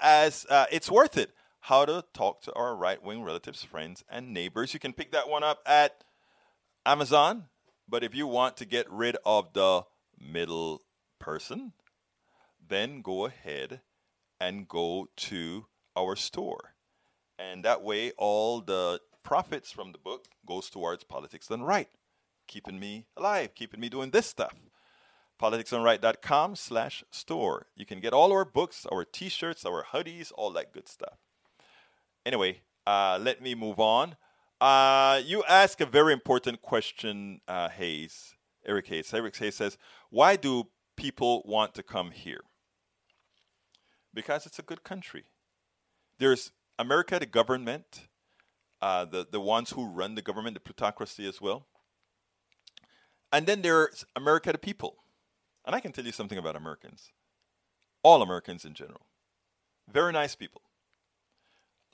as 0.00 0.46
uh, 0.48 0.66
it's 0.70 0.90
worth 0.90 1.16
it. 1.16 1.32
How 1.64 1.84
to 1.84 2.04
talk 2.14 2.40
to 2.42 2.52
our 2.54 2.74
right 2.74 3.02
wing 3.02 3.22
relatives, 3.22 3.62
friends, 3.62 4.02
and 4.10 4.32
neighbors. 4.32 4.72
You 4.72 4.80
can 4.80 4.92
pick 4.92 5.12
that 5.12 5.28
one 5.28 5.42
up 5.42 5.60
at 5.66 6.04
Amazon. 6.86 7.44
But 7.88 8.04
if 8.04 8.14
you 8.14 8.26
want 8.26 8.56
to 8.58 8.64
get 8.64 8.90
rid 8.90 9.16
of 9.26 9.52
the 9.52 9.82
middle 10.18 10.82
person, 11.18 11.72
then 12.66 13.02
go 13.02 13.26
ahead 13.26 13.80
and 14.40 14.68
go 14.68 15.08
to 15.16 15.66
our 15.96 16.16
store. 16.16 16.74
And 17.38 17.64
that 17.64 17.82
way, 17.82 18.12
all 18.16 18.60
the 18.60 19.00
profits 19.22 19.70
from 19.70 19.92
the 19.92 19.98
book 19.98 20.26
goes 20.46 20.70
towards 20.70 21.04
politics 21.04 21.48
done 21.48 21.62
right, 21.62 21.88
keeping 22.46 22.78
me 22.78 23.06
alive, 23.16 23.54
keeping 23.54 23.80
me 23.80 23.88
doing 23.88 24.10
this 24.10 24.26
stuff. 24.26 24.54
politicsdoneright.com 25.40 26.56
slash 26.56 27.02
store. 27.10 27.66
You 27.74 27.86
can 27.86 28.00
get 28.00 28.12
all 28.12 28.32
our 28.32 28.44
books, 28.44 28.86
our 28.92 29.04
t-shirts, 29.04 29.64
our 29.64 29.84
hoodies, 29.92 30.32
all 30.36 30.50
that 30.50 30.72
good 30.72 30.88
stuff. 30.88 31.18
Anyway, 32.26 32.60
uh, 32.86 33.18
let 33.20 33.40
me 33.40 33.54
move 33.54 33.80
on. 33.80 34.16
Uh, 34.60 35.22
you 35.24 35.42
ask 35.48 35.80
a 35.80 35.86
very 35.86 36.12
important 36.12 36.60
question, 36.60 37.40
uh, 37.48 37.70
Hayes. 37.70 38.34
Eric 38.66 38.88
Hayes. 38.88 39.14
Eric 39.14 39.36
Hayes 39.38 39.54
says, 39.54 39.78
why 40.10 40.36
do 40.36 40.64
people 40.96 41.42
want 41.46 41.74
to 41.74 41.82
come 41.82 42.10
here? 42.10 42.42
Because 44.12 44.44
it's 44.44 44.58
a 44.58 44.62
good 44.62 44.84
country. 44.84 45.24
There's 46.18 46.52
America, 46.78 47.18
the 47.18 47.24
government, 47.24 48.08
uh, 48.82 49.06
the, 49.06 49.26
the 49.30 49.40
ones 49.40 49.70
who 49.70 49.86
run 49.86 50.14
the 50.14 50.22
government, 50.22 50.54
the 50.54 50.60
plutocracy 50.60 51.26
as 51.26 51.40
well. 51.40 51.66
And 53.32 53.46
then 53.46 53.62
there's 53.62 54.04
America, 54.14 54.52
the 54.52 54.58
people. 54.58 54.96
And 55.64 55.74
I 55.74 55.80
can 55.80 55.92
tell 55.92 56.04
you 56.04 56.12
something 56.12 56.38
about 56.38 56.56
Americans. 56.56 57.12
All 58.02 58.22
Americans 58.22 58.64
in 58.64 58.74
general. 58.74 59.06
Very 59.90 60.12
nice 60.12 60.34
people. 60.34 60.62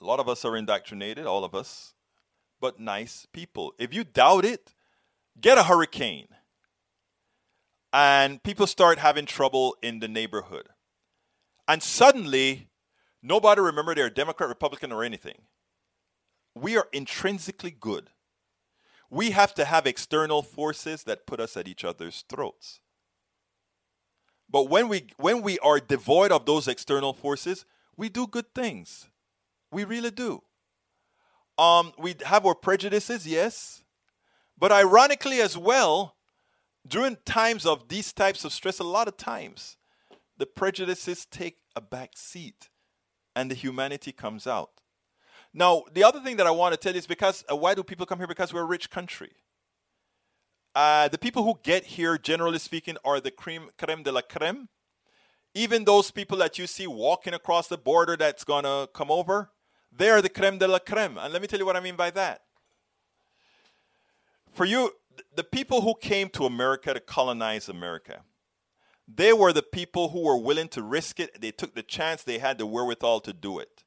A 0.01 0.05
lot 0.05 0.21
of 0.21 0.29
us 0.29 0.45
are 0.45 0.57
indoctrinated, 0.57 1.27
all 1.27 1.45
of 1.45 1.55
us, 1.55 1.95
but 2.61 2.79
nice 2.79 3.27
people. 3.33 3.73
If 3.79 3.95
you 3.95 4.05
doubt 4.05 4.45
it, 4.45 4.75
get 5.41 5.59
a 5.59 5.65
hurricane. 5.65 6.29
And 7.93 8.43
people 8.43 8.67
start 8.67 8.99
having 8.99 9.27
trouble 9.27 9.77
in 9.83 10.01
the 10.01 10.09
neighborhood. 10.09 10.69
And 11.67 11.83
suddenly, 11.83 12.69
nobody 13.23 13.61
remember 13.61 13.95
they're 13.95 14.11
Democrat, 14.11 14.49
Republican, 14.49 14.93
or 14.93 15.03
anything. 15.03 15.43
We 16.55 16.77
are 16.77 16.89
intrinsically 16.93 17.71
good. 17.71 18.11
We 19.11 19.31
have 19.31 19.55
to 19.55 19.65
have 19.65 19.87
external 19.87 20.43
forces 20.43 21.05
that 21.05 21.27
put 21.27 21.41
us 21.41 21.57
at 21.57 21.69
each 21.69 21.85
other's 21.85 22.25
throats. 22.29 22.81
But 24.49 24.69
when 24.69 24.89
we 24.89 25.07
when 25.17 25.43
we 25.43 25.59
are 25.59 25.81
devoid 25.81 26.33
of 26.33 26.47
those 26.47 26.69
external 26.69 27.13
forces, 27.13 27.65
we 27.97 28.09
do 28.09 28.27
good 28.27 28.55
things. 28.55 29.09
We 29.73 29.85
really 29.85 30.11
do. 30.11 30.43
Um, 31.59 31.93
we 31.99 32.15
have 32.25 32.45
our 32.47 32.55
prejudices, 32.55 33.27
yes, 33.27 33.83
but 34.59 34.71
ironically 34.71 35.41
as 35.41 35.57
well, 35.57 36.15
during 36.87 37.17
times 37.25 37.65
of 37.65 37.89
these 37.89 38.13
types 38.13 38.45
of 38.45 38.53
stress, 38.53 38.79
a 38.79 38.85
lot 38.85 39.09
of 39.09 39.17
times 39.17 39.77
the 40.37 40.47
prejudices 40.47 41.27
take 41.27 41.57
a 41.75 41.81
back 41.81 42.13
seat, 42.15 42.69
and 43.35 43.51
the 43.51 43.55
humanity 43.55 44.13
comes 44.13 44.47
out. 44.47 44.71
Now, 45.53 45.85
the 45.93 46.05
other 46.05 46.21
thing 46.21 46.37
that 46.37 46.47
I 46.47 46.51
want 46.51 46.75
to 46.75 46.77
tell 46.77 46.93
you 46.93 46.99
is 46.99 47.07
because 47.07 47.43
uh, 47.51 47.57
why 47.57 47.75
do 47.75 47.83
people 47.83 48.05
come 48.05 48.19
here? 48.19 48.27
Because 48.27 48.53
we're 48.53 48.61
a 48.61 48.67
rich 48.67 48.91
country. 48.91 49.33
Uh, 50.77 51.09
the 51.09 51.17
people 51.17 51.43
who 51.43 51.59
get 51.63 51.87
here, 51.87 52.19
generally 52.19 52.59
speaking, 52.59 52.99
are 53.03 53.19
the 53.19 53.31
creme, 53.31 53.71
creme 53.79 54.03
de 54.03 54.13
la 54.13 54.21
creme. 54.21 54.69
Even 55.55 55.85
those 55.85 56.11
people 56.11 56.37
that 56.37 56.59
you 56.59 56.67
see 56.67 56.87
walking 56.87 57.33
across 57.33 57.67
the 57.67 57.79
border 57.79 58.15
that's 58.15 58.45
going 58.45 58.65
to 58.65 58.87
come 58.93 59.11
over, 59.11 59.49
they 59.91 60.11
are 60.11 60.21
the 60.21 60.29
creme 60.29 60.59
de 60.59 60.69
la 60.69 60.79
creme. 60.79 61.17
And 61.17 61.33
let 61.33 61.41
me 61.41 61.49
tell 61.49 61.59
you 61.59 61.65
what 61.65 61.77
I 61.77 61.81
mean 61.81 61.97
by 61.97 62.11
that. 62.11 62.43
For 64.53 64.67
you, 64.67 64.91
the 65.35 65.45
people 65.45 65.81
who 65.81 65.95
came 65.95 66.29
to 66.31 66.45
America 66.45 66.93
to 66.93 67.01
colonize 67.01 67.71
America, 67.71 68.21
they 69.09 69.33
were 69.33 69.55
the 69.55 69.63
people 69.63 70.11
who 70.11 70.27
were 70.27 70.37
willing 70.37 70.69
to 70.69 70.83
risk 70.83 71.19
it. 71.19 71.41
They 71.41 71.53
took 71.53 71.75
the 71.75 71.83
chance, 71.83 72.23
they 72.23 72.37
had 72.37 72.59
the 72.59 72.67
wherewithal 72.67 73.21
to 73.21 73.33
do 73.33 73.59
it. 73.59 73.83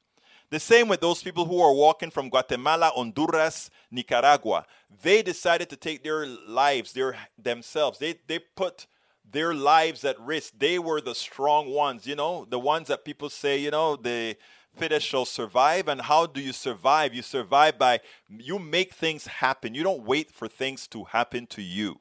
The 0.50 0.60
same 0.60 0.88
with 0.88 1.00
those 1.00 1.22
people 1.22 1.44
who 1.44 1.60
are 1.60 1.72
walking 1.72 2.10
from 2.10 2.28
Guatemala, 2.28 2.90
Honduras, 2.94 3.70
Nicaragua. 3.90 4.66
They 5.02 5.22
decided 5.22 5.70
to 5.70 5.76
take 5.76 6.02
their 6.02 6.26
lives, 6.26 6.92
their 6.92 7.16
themselves. 7.38 7.98
They 8.00 8.16
they 8.26 8.40
put 8.40 8.86
their 9.30 9.54
lives 9.54 10.04
at 10.04 10.18
risk. 10.20 10.54
They 10.58 10.78
were 10.78 11.00
the 11.00 11.14
strong 11.14 11.72
ones, 11.72 12.04
you 12.04 12.16
know, 12.16 12.46
the 12.48 12.58
ones 12.58 12.88
that 12.88 13.04
people 13.04 13.30
say, 13.30 13.58
you 13.58 13.70
know, 13.70 13.94
the 13.94 14.36
fittest 14.76 15.06
shall 15.06 15.24
survive. 15.24 15.86
And 15.86 16.00
how 16.00 16.26
do 16.26 16.40
you 16.40 16.52
survive? 16.52 17.14
You 17.14 17.22
survive 17.22 17.78
by 17.78 18.00
you 18.28 18.58
make 18.58 18.92
things 18.92 19.28
happen. 19.28 19.74
You 19.76 19.84
don't 19.84 20.02
wait 20.02 20.32
for 20.32 20.48
things 20.48 20.88
to 20.88 21.04
happen 21.04 21.46
to 21.48 21.62
you. 21.62 22.00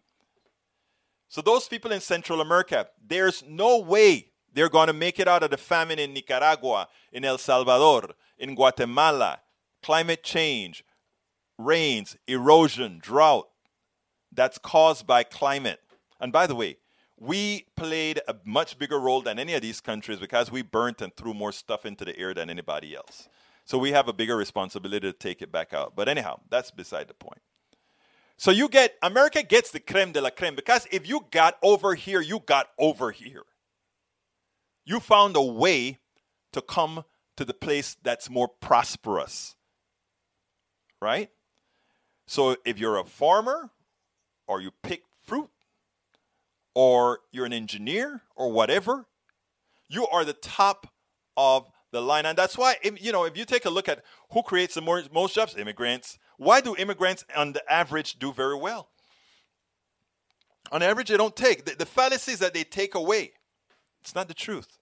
So 1.27 1.41
those 1.41 1.67
people 1.67 1.91
in 1.91 2.01
Central 2.01 2.41
America, 2.41 2.87
there's 3.05 3.43
no 3.47 3.77
way 3.77 4.28
they're 4.53 4.69
going 4.69 4.87
to 4.87 4.93
make 4.93 5.19
it 5.19 5.27
out 5.27 5.43
of 5.43 5.51
the 5.51 5.57
famine 5.57 5.99
in 5.99 6.13
Nicaragua, 6.13 6.87
in 7.11 7.25
El 7.25 7.37
Salvador, 7.37 8.15
in 8.37 8.55
Guatemala, 8.55 9.39
climate 9.81 10.23
change, 10.23 10.83
rains, 11.57 12.17
erosion, 12.27 12.99
drought 13.01 13.47
that's 14.31 14.57
caused 14.57 15.05
by 15.05 15.23
climate. 15.23 15.79
And 16.19 16.31
by 16.31 16.47
the 16.47 16.55
way, 16.55 16.77
we 17.17 17.65
played 17.75 18.21
a 18.27 18.35
much 18.45 18.77
bigger 18.79 18.99
role 18.99 19.21
than 19.21 19.39
any 19.39 19.53
of 19.53 19.61
these 19.61 19.81
countries 19.81 20.19
because 20.19 20.51
we 20.51 20.61
burnt 20.61 21.01
and 21.01 21.15
threw 21.15 21.33
more 21.33 21.51
stuff 21.51 21.85
into 21.85 22.05
the 22.05 22.17
air 22.17 22.33
than 22.33 22.49
anybody 22.49 22.95
else. 22.95 23.27
So 23.65 23.77
we 23.77 23.91
have 23.91 24.07
a 24.07 24.13
bigger 24.13 24.35
responsibility 24.35 25.11
to 25.11 25.17
take 25.17 25.41
it 25.41 25.51
back 25.51 25.73
out. 25.73 25.95
But 25.95 26.07
anyhow, 26.07 26.39
that's 26.49 26.71
beside 26.71 27.07
the 27.07 27.13
point. 27.13 27.41
So 28.37 28.51
you 28.51 28.69
get 28.69 28.95
America 29.03 29.43
gets 29.43 29.69
the 29.69 29.81
creme 29.81 30.13
de 30.13 30.21
la 30.21 30.29
creme 30.29 30.55
because 30.55 30.87
if 30.91 31.07
you 31.07 31.25
got 31.29 31.57
over 31.61 31.93
here, 31.93 32.21
you 32.21 32.39
got 32.39 32.69
over 32.79 33.11
here. 33.11 33.43
You 34.89 34.99
found 34.99 35.35
a 35.35 35.41
way 35.43 35.99
to 36.51 36.63
come 36.63 37.05
to 37.37 37.45
the 37.45 37.53
place 37.53 37.95
that's 38.01 38.27
more 38.27 38.47
prosperous. 38.47 39.55
Right? 40.99 41.29
So 42.25 42.55
if 42.65 42.79
you're 42.79 42.97
a 42.97 43.03
farmer 43.03 43.69
or 44.47 44.61
you 44.61 44.71
pick 44.81 45.03
fruit 45.21 45.51
or 46.73 47.19
you're 47.31 47.45
an 47.45 47.53
engineer 47.53 48.23
or 48.35 48.51
whatever, 48.51 49.05
you 49.87 50.07
are 50.07 50.25
the 50.25 50.33
top 50.33 50.87
of 51.37 51.69
the 51.91 52.01
line. 52.01 52.25
And 52.25 52.35
that's 52.35 52.57
why, 52.57 52.77
you 52.99 53.11
know, 53.11 53.25
if 53.25 53.37
you 53.37 53.45
take 53.45 53.65
a 53.65 53.69
look 53.69 53.87
at 53.87 54.03
who 54.31 54.41
creates 54.41 54.73
the 54.73 54.81
more, 54.81 55.03
most 55.13 55.35
jobs, 55.35 55.55
immigrants. 55.55 56.17
Why 56.37 56.61
do 56.61 56.75
immigrants, 56.75 57.23
on 57.35 57.53
the 57.53 57.61
average, 57.71 58.17
do 58.17 58.33
very 58.33 58.57
well? 58.57 58.89
On 60.71 60.81
average, 60.81 61.09
they 61.09 61.17
don't 61.17 61.35
take. 61.35 61.65
The, 61.65 61.75
the 61.75 61.85
fallacies 61.85 62.39
that 62.39 62.55
they 62.55 62.63
take 62.63 62.95
away, 62.95 63.33
it's 64.01 64.15
not 64.15 64.27
the 64.27 64.33
truth. 64.33 64.77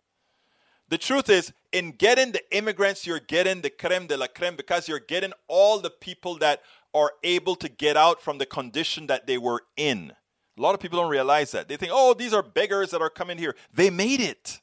The 0.89 0.97
truth 0.97 1.29
is, 1.29 1.51
in 1.71 1.91
getting 1.91 2.31
the 2.31 2.41
immigrants, 2.55 3.05
you're 3.05 3.19
getting 3.19 3.61
the 3.61 3.69
creme 3.69 4.07
de 4.07 4.15
la 4.15 4.27
creme 4.27 4.55
because 4.55 4.87
you're 4.87 4.99
getting 4.99 5.33
all 5.47 5.79
the 5.79 5.89
people 5.89 6.37
that 6.37 6.61
are 6.93 7.11
able 7.23 7.55
to 7.57 7.67
get 7.67 7.97
out 7.97 8.21
from 8.21 8.37
the 8.37 8.45
condition 8.45 9.07
that 9.07 9.27
they 9.27 9.37
were 9.37 9.63
in. 9.75 10.13
A 10.57 10.61
lot 10.61 10.73
of 10.73 10.79
people 10.79 10.99
don't 10.99 11.11
realize 11.11 11.51
that. 11.51 11.67
They 11.67 11.75
think, 11.75 11.91
oh, 11.93 12.13
these 12.13 12.33
are 12.33 12.41
beggars 12.41 12.91
that 12.91 13.01
are 13.01 13.09
coming 13.09 13.37
here. 13.37 13.55
They 13.73 13.89
made 13.89 14.21
it. 14.21 14.59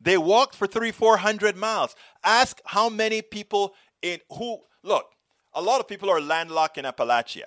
They 0.00 0.18
walked 0.18 0.54
for 0.54 0.66
three, 0.66 0.92
four 0.92 1.16
hundred 1.16 1.56
miles. 1.56 1.96
Ask 2.22 2.60
how 2.64 2.88
many 2.88 3.22
people 3.22 3.74
in 4.02 4.20
who 4.30 4.58
look, 4.82 5.06
a 5.54 5.62
lot 5.62 5.80
of 5.80 5.88
people 5.88 6.10
are 6.10 6.20
landlocked 6.20 6.78
in 6.78 6.84
Appalachia, 6.84 7.46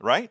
right? 0.00 0.30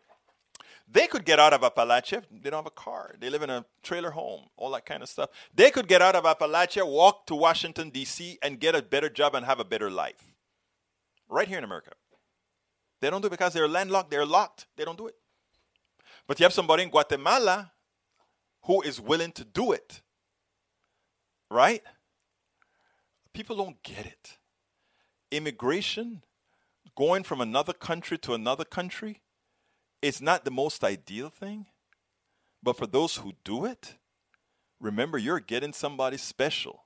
They 0.90 1.08
could 1.08 1.26
get 1.26 1.38
out 1.40 1.54
of 1.54 1.62
Appalachia. 1.62 2.24
They 2.32 2.50
don't 2.50 2.60
have 2.60 2.66
a 2.66 2.72
car. 2.72 3.16
They 3.20 3.30
live 3.30 3.44
in 3.44 3.50
a 3.50 3.66
trailer 3.84 4.12
home, 4.12 4.44
all 4.56 4.72
that 4.72 4.86
kind 4.86 5.04
of 5.04 5.10
stuff. 5.10 5.30
They 5.54 5.70
could 5.70 5.88
get 5.88 6.02
out 6.02 6.16
of 6.16 6.24
Appalachia, 6.24 6.88
walk 6.88 7.26
to 7.28 7.36
Washington, 7.36 7.90
D.C., 7.90 8.40
and 8.42 8.60
get 8.60 8.74
a 8.74 8.82
better 8.82 9.10
job 9.10 9.36
and 9.36 9.46
have 9.46 9.60
a 9.60 9.66
better 9.66 9.92
life. 9.92 10.34
Right 11.28 11.48
here 11.48 11.58
in 11.58 11.66
America. 11.66 11.92
They 13.02 13.10
don't 13.10 13.22
do 13.22 13.28
it 13.28 13.32
because 13.32 13.54
they're 13.54 13.68
landlocked, 13.68 14.10
they're 14.10 14.26
locked. 14.26 14.68
They 14.78 14.86
don't 14.86 14.98
do 14.98 15.08
it. 15.08 15.16
But 16.26 16.40
you 16.40 16.46
have 16.46 16.54
somebody 16.54 16.84
in 16.84 16.90
Guatemala 16.90 17.72
who 18.64 18.82
is 18.82 19.00
willing 19.00 19.34
to 19.34 19.44
do 19.44 19.74
it. 19.74 20.02
Right? 21.52 21.84
People 23.34 23.58
don't 23.58 23.82
get 23.84 24.06
it. 24.06 24.38
Immigration, 25.32 26.24
going 26.96 27.24
from 27.24 27.42
another 27.42 27.74
country 27.74 28.18
to 28.20 28.34
another 28.34 28.66
country, 28.66 29.22
it's 30.02 30.22
not 30.22 30.46
the 30.46 30.52
most 30.52 30.84
ideal 30.84 31.30
thing, 31.30 31.66
but 32.62 32.78
for 32.78 32.88
those 32.88 33.18
who 33.18 33.34
do 33.44 33.66
it, 33.66 33.96
remember 34.80 35.18
you're 35.18 35.40
getting 35.40 35.74
somebody 35.74 36.18
special. 36.18 36.84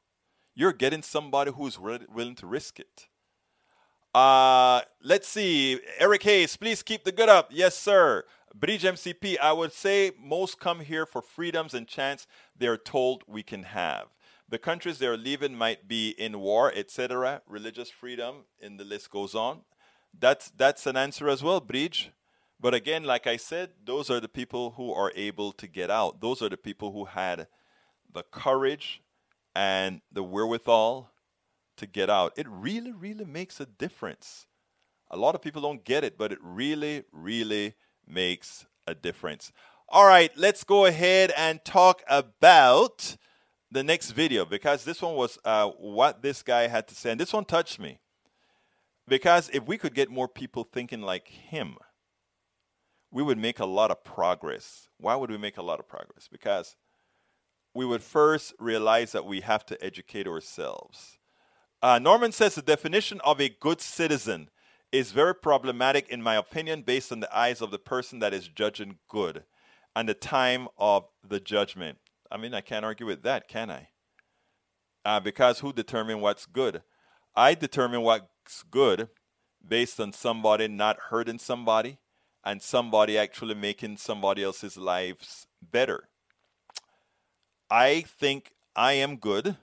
You're 0.53 0.73
getting 0.73 1.01
somebody 1.01 1.51
who's 1.51 1.79
willing 1.79 2.35
to 2.35 2.47
risk 2.47 2.79
it. 2.79 3.07
Uh, 4.13 4.81
let's 5.01 5.27
see. 5.27 5.79
Eric 5.97 6.23
Hayes, 6.23 6.57
please 6.57 6.83
keep 6.83 7.03
the 7.03 7.11
good 7.11 7.29
up. 7.29 7.49
Yes, 7.51 7.77
sir. 7.77 8.25
Bridge 8.53 8.83
MCP, 8.83 9.39
I 9.39 9.53
would 9.53 9.71
say 9.71 10.11
most 10.19 10.59
come 10.59 10.81
here 10.81 11.05
for 11.05 11.21
freedoms 11.21 11.73
and 11.73 11.87
chance 11.87 12.27
they're 12.57 12.77
told 12.77 13.23
we 13.27 13.43
can 13.43 13.63
have. 13.63 14.07
The 14.49 14.57
countries 14.57 14.97
they're 14.97 15.15
leaving 15.15 15.55
might 15.55 15.87
be 15.87 16.09
in 16.09 16.41
war, 16.41 16.73
etc. 16.75 17.41
Religious 17.47 17.89
freedom, 17.89 18.43
and 18.61 18.77
the 18.77 18.83
list 18.83 19.09
goes 19.09 19.33
on. 19.33 19.61
That's 20.17 20.49
that's 20.49 20.85
an 20.85 20.97
answer 20.97 21.29
as 21.29 21.41
well, 21.41 21.61
Bridge. 21.61 22.11
But 22.61 22.75
again, 22.75 23.03
like 23.03 23.25
I 23.25 23.37
said, 23.37 23.71
those 23.83 24.11
are 24.11 24.19
the 24.19 24.29
people 24.29 24.71
who 24.77 24.93
are 24.93 25.11
able 25.15 25.51
to 25.53 25.67
get 25.67 25.89
out. 25.89 26.21
Those 26.21 26.43
are 26.43 26.49
the 26.49 26.57
people 26.57 26.91
who 26.91 27.05
had 27.05 27.47
the 28.13 28.21
courage 28.21 29.01
and 29.55 30.01
the 30.11 30.21
wherewithal 30.21 31.09
to 31.77 31.87
get 31.87 32.09
out. 32.09 32.33
It 32.37 32.47
really, 32.47 32.91
really 32.91 33.25
makes 33.25 33.59
a 33.59 33.65
difference. 33.65 34.45
A 35.09 35.17
lot 35.17 35.33
of 35.33 35.41
people 35.41 35.63
don't 35.63 35.83
get 35.83 36.03
it, 36.03 36.19
but 36.19 36.31
it 36.31 36.37
really, 36.39 37.03
really 37.11 37.73
makes 38.07 38.67
a 38.85 38.93
difference. 38.93 39.51
All 39.89 40.05
right, 40.05 40.31
let's 40.37 40.63
go 40.63 40.85
ahead 40.85 41.33
and 41.35 41.65
talk 41.65 42.03
about 42.07 43.17
the 43.71 43.83
next 43.83 44.11
video 44.11 44.45
because 44.45 44.85
this 44.85 45.01
one 45.01 45.15
was 45.15 45.39
uh, 45.43 45.69
what 45.69 46.21
this 46.21 46.43
guy 46.43 46.67
had 46.67 46.87
to 46.89 46.95
say, 46.95 47.11
and 47.11 47.19
this 47.19 47.33
one 47.33 47.45
touched 47.45 47.79
me. 47.79 47.99
Because 49.07 49.49
if 49.51 49.65
we 49.65 49.77
could 49.79 49.95
get 49.95 50.11
more 50.11 50.27
people 50.27 50.63
thinking 50.63 51.01
like 51.01 51.27
him, 51.27 51.77
we 53.11 53.21
would 53.21 53.37
make 53.37 53.59
a 53.59 53.65
lot 53.65 53.91
of 53.91 54.03
progress. 54.03 54.87
Why 54.97 55.15
would 55.15 55.29
we 55.29 55.37
make 55.37 55.57
a 55.57 55.61
lot 55.61 55.79
of 55.79 55.87
progress? 55.87 56.27
Because 56.31 56.75
we 57.73 57.85
would 57.85 58.01
first 58.01 58.53
realize 58.59 59.11
that 59.11 59.25
we 59.25 59.41
have 59.41 59.65
to 59.67 59.83
educate 59.83 60.27
ourselves. 60.27 61.17
Uh, 61.81 61.99
Norman 61.99 62.31
says 62.31 62.55
the 62.55 62.61
definition 62.61 63.19
of 63.23 63.41
a 63.41 63.49
good 63.49 63.81
citizen 63.81 64.49
is 64.91 65.11
very 65.11 65.33
problematic, 65.33 66.07
in 66.09 66.21
my 66.21 66.35
opinion, 66.35 66.83
based 66.83 67.11
on 67.11 67.21
the 67.21 67.37
eyes 67.37 67.61
of 67.61 67.71
the 67.71 67.79
person 67.79 68.19
that 68.19 68.33
is 68.33 68.47
judging 68.47 68.97
good 69.07 69.43
and 69.95 70.07
the 70.07 70.13
time 70.13 70.67
of 70.77 71.05
the 71.27 71.39
judgment. 71.39 71.97
I 72.29 72.37
mean, 72.37 72.53
I 72.53 72.61
can't 72.61 72.85
argue 72.85 73.05
with 73.05 73.23
that, 73.23 73.47
can 73.47 73.69
I? 73.69 73.89
Uh, 75.03 75.19
because 75.19 75.59
who 75.59 75.73
determine 75.73 76.21
what's 76.21 76.45
good? 76.45 76.83
I 77.35 77.55
determine 77.55 78.01
what's 78.01 78.63
good 78.69 79.09
based 79.65 79.99
on 79.99 80.13
somebody 80.13 80.67
not 80.67 80.97
hurting 81.09 81.39
somebody 81.39 81.97
and 82.43 82.61
somebody 82.61 83.17
actually 83.17 83.55
making 83.55 83.97
somebody 83.97 84.43
else's 84.43 84.77
lives 84.77 85.47
better. 85.61 86.09
I 87.69 88.01
think 88.01 88.51
I 88.75 88.93
am 88.93 89.17
good 89.17 89.57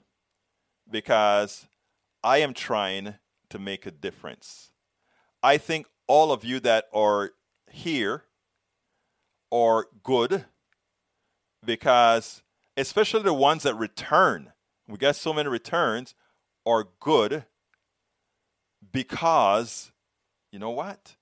because 0.89 1.67
I 2.23 2.39
am 2.39 2.53
trying 2.53 3.15
to 3.49 3.59
make 3.59 3.85
a 3.85 3.91
difference. 3.91 4.71
I 5.43 5.57
think 5.57 5.87
all 6.07 6.31
of 6.31 6.43
you 6.43 6.59
that 6.61 6.85
are 6.93 7.31
here 7.69 8.23
are 9.51 9.87
good 10.03 10.45
because, 11.63 12.41
especially 12.77 13.23
the 13.23 13.33
ones 13.33 13.63
that 13.63 13.75
return, 13.75 14.51
we 14.87 14.97
got 14.97 15.15
so 15.15 15.33
many 15.33 15.49
returns, 15.49 16.15
are 16.65 16.87
good 16.99 17.45
because, 18.91 19.91
you 20.51 20.59
know 20.59 20.71
what? 20.71 21.15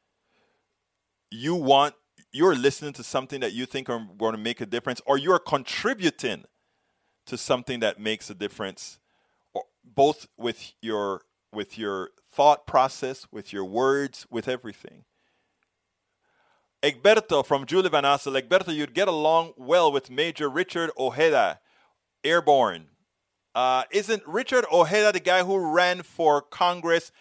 You 1.30 1.56
want, 1.56 1.96
you're 2.32 2.56
listening 2.56 2.94
to 2.94 3.04
something 3.04 3.42
that 3.42 3.54
you 3.54 3.66
think 3.66 3.90
are 3.90 4.06
going 4.18 4.34
to 4.34 4.38
make 4.38 4.62
a 4.62 4.66
difference, 4.66 5.02
or 5.06 5.18
you're 5.18 5.40
contributing 5.40 6.46
to 7.26 7.38
something 7.38 7.80
that 7.82 8.00
makes 8.00 8.30
a 8.30 8.34
difference, 8.34 9.00
or 9.54 9.64
both 9.84 10.28
with 10.38 10.74
your 10.82 11.22
with 11.54 11.78
your 11.78 12.10
thought 12.32 12.68
process, 12.68 13.26
with 13.32 13.54
your 13.54 13.66
words, 13.66 14.26
with 14.30 14.48
everything. 14.48 15.06
Egberto 16.84 17.46
from 17.46 17.66
Julie 17.66 17.90
Van 17.90 18.04
Assel. 18.04 18.40
Egberto, 18.40 18.74
you'd 18.74 18.94
get 18.94 19.08
along 19.08 19.54
well 19.58 19.92
with 19.92 20.10
Major 20.10 20.50
Richard 20.50 20.92
Ojeda, 20.98 21.60
airborne. 22.24 22.88
Uh, 23.56 23.84
isn't 23.92 24.22
Richard 24.28 24.66
Ojeda 24.72 25.12
the 25.12 25.20
guy 25.20 25.44
who 25.44 25.58
ran 25.58 26.04
for 26.04 26.42
Congress 26.42 27.12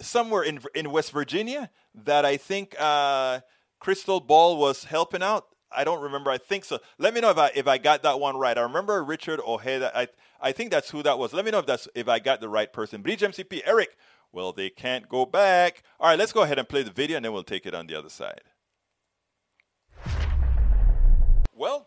somewhere 0.00 0.42
in 0.42 0.60
in 0.74 0.90
West 0.90 1.12
Virginia 1.12 1.70
that 1.94 2.24
I 2.24 2.36
think 2.36 2.74
uh, 2.78 3.40
Krystal 3.82 4.24
Ball 4.24 4.56
was 4.56 4.84
helping 4.84 5.22
out? 5.22 5.46
I 5.70 5.84
don't 5.84 6.02
remember. 6.02 6.30
I 6.30 6.38
think 6.38 6.64
so. 6.64 6.78
Let 6.98 7.14
me 7.14 7.20
know 7.20 7.30
if 7.30 7.38
I 7.38 7.50
if 7.54 7.66
I 7.66 7.78
got 7.78 8.02
that 8.04 8.20
one 8.20 8.36
right. 8.36 8.56
I 8.56 8.62
remember 8.62 9.02
Richard 9.02 9.40
Ojeda. 9.40 9.96
I 9.96 10.08
I 10.40 10.52
think 10.52 10.70
that's 10.70 10.90
who 10.90 11.02
that 11.02 11.18
was. 11.18 11.32
Let 11.32 11.44
me 11.44 11.50
know 11.50 11.58
if 11.58 11.66
that's 11.66 11.88
if 11.94 12.08
I 12.08 12.18
got 12.18 12.40
the 12.40 12.48
right 12.48 12.72
person. 12.72 13.02
Bridge 13.02 13.20
MCP 13.20 13.62
Eric. 13.64 13.96
Well, 14.32 14.52
they 14.52 14.68
can't 14.68 15.08
go 15.08 15.26
back. 15.26 15.82
All 16.00 16.08
right, 16.08 16.18
let's 16.18 16.32
go 16.32 16.42
ahead 16.42 16.58
and 16.58 16.68
play 16.68 16.82
the 16.82 16.90
video, 16.90 17.16
and 17.16 17.24
then 17.24 17.32
we'll 17.32 17.44
take 17.44 17.66
it 17.66 17.74
on 17.74 17.86
the 17.86 17.94
other 17.94 18.08
side. 18.08 18.40
Well, 21.54 21.86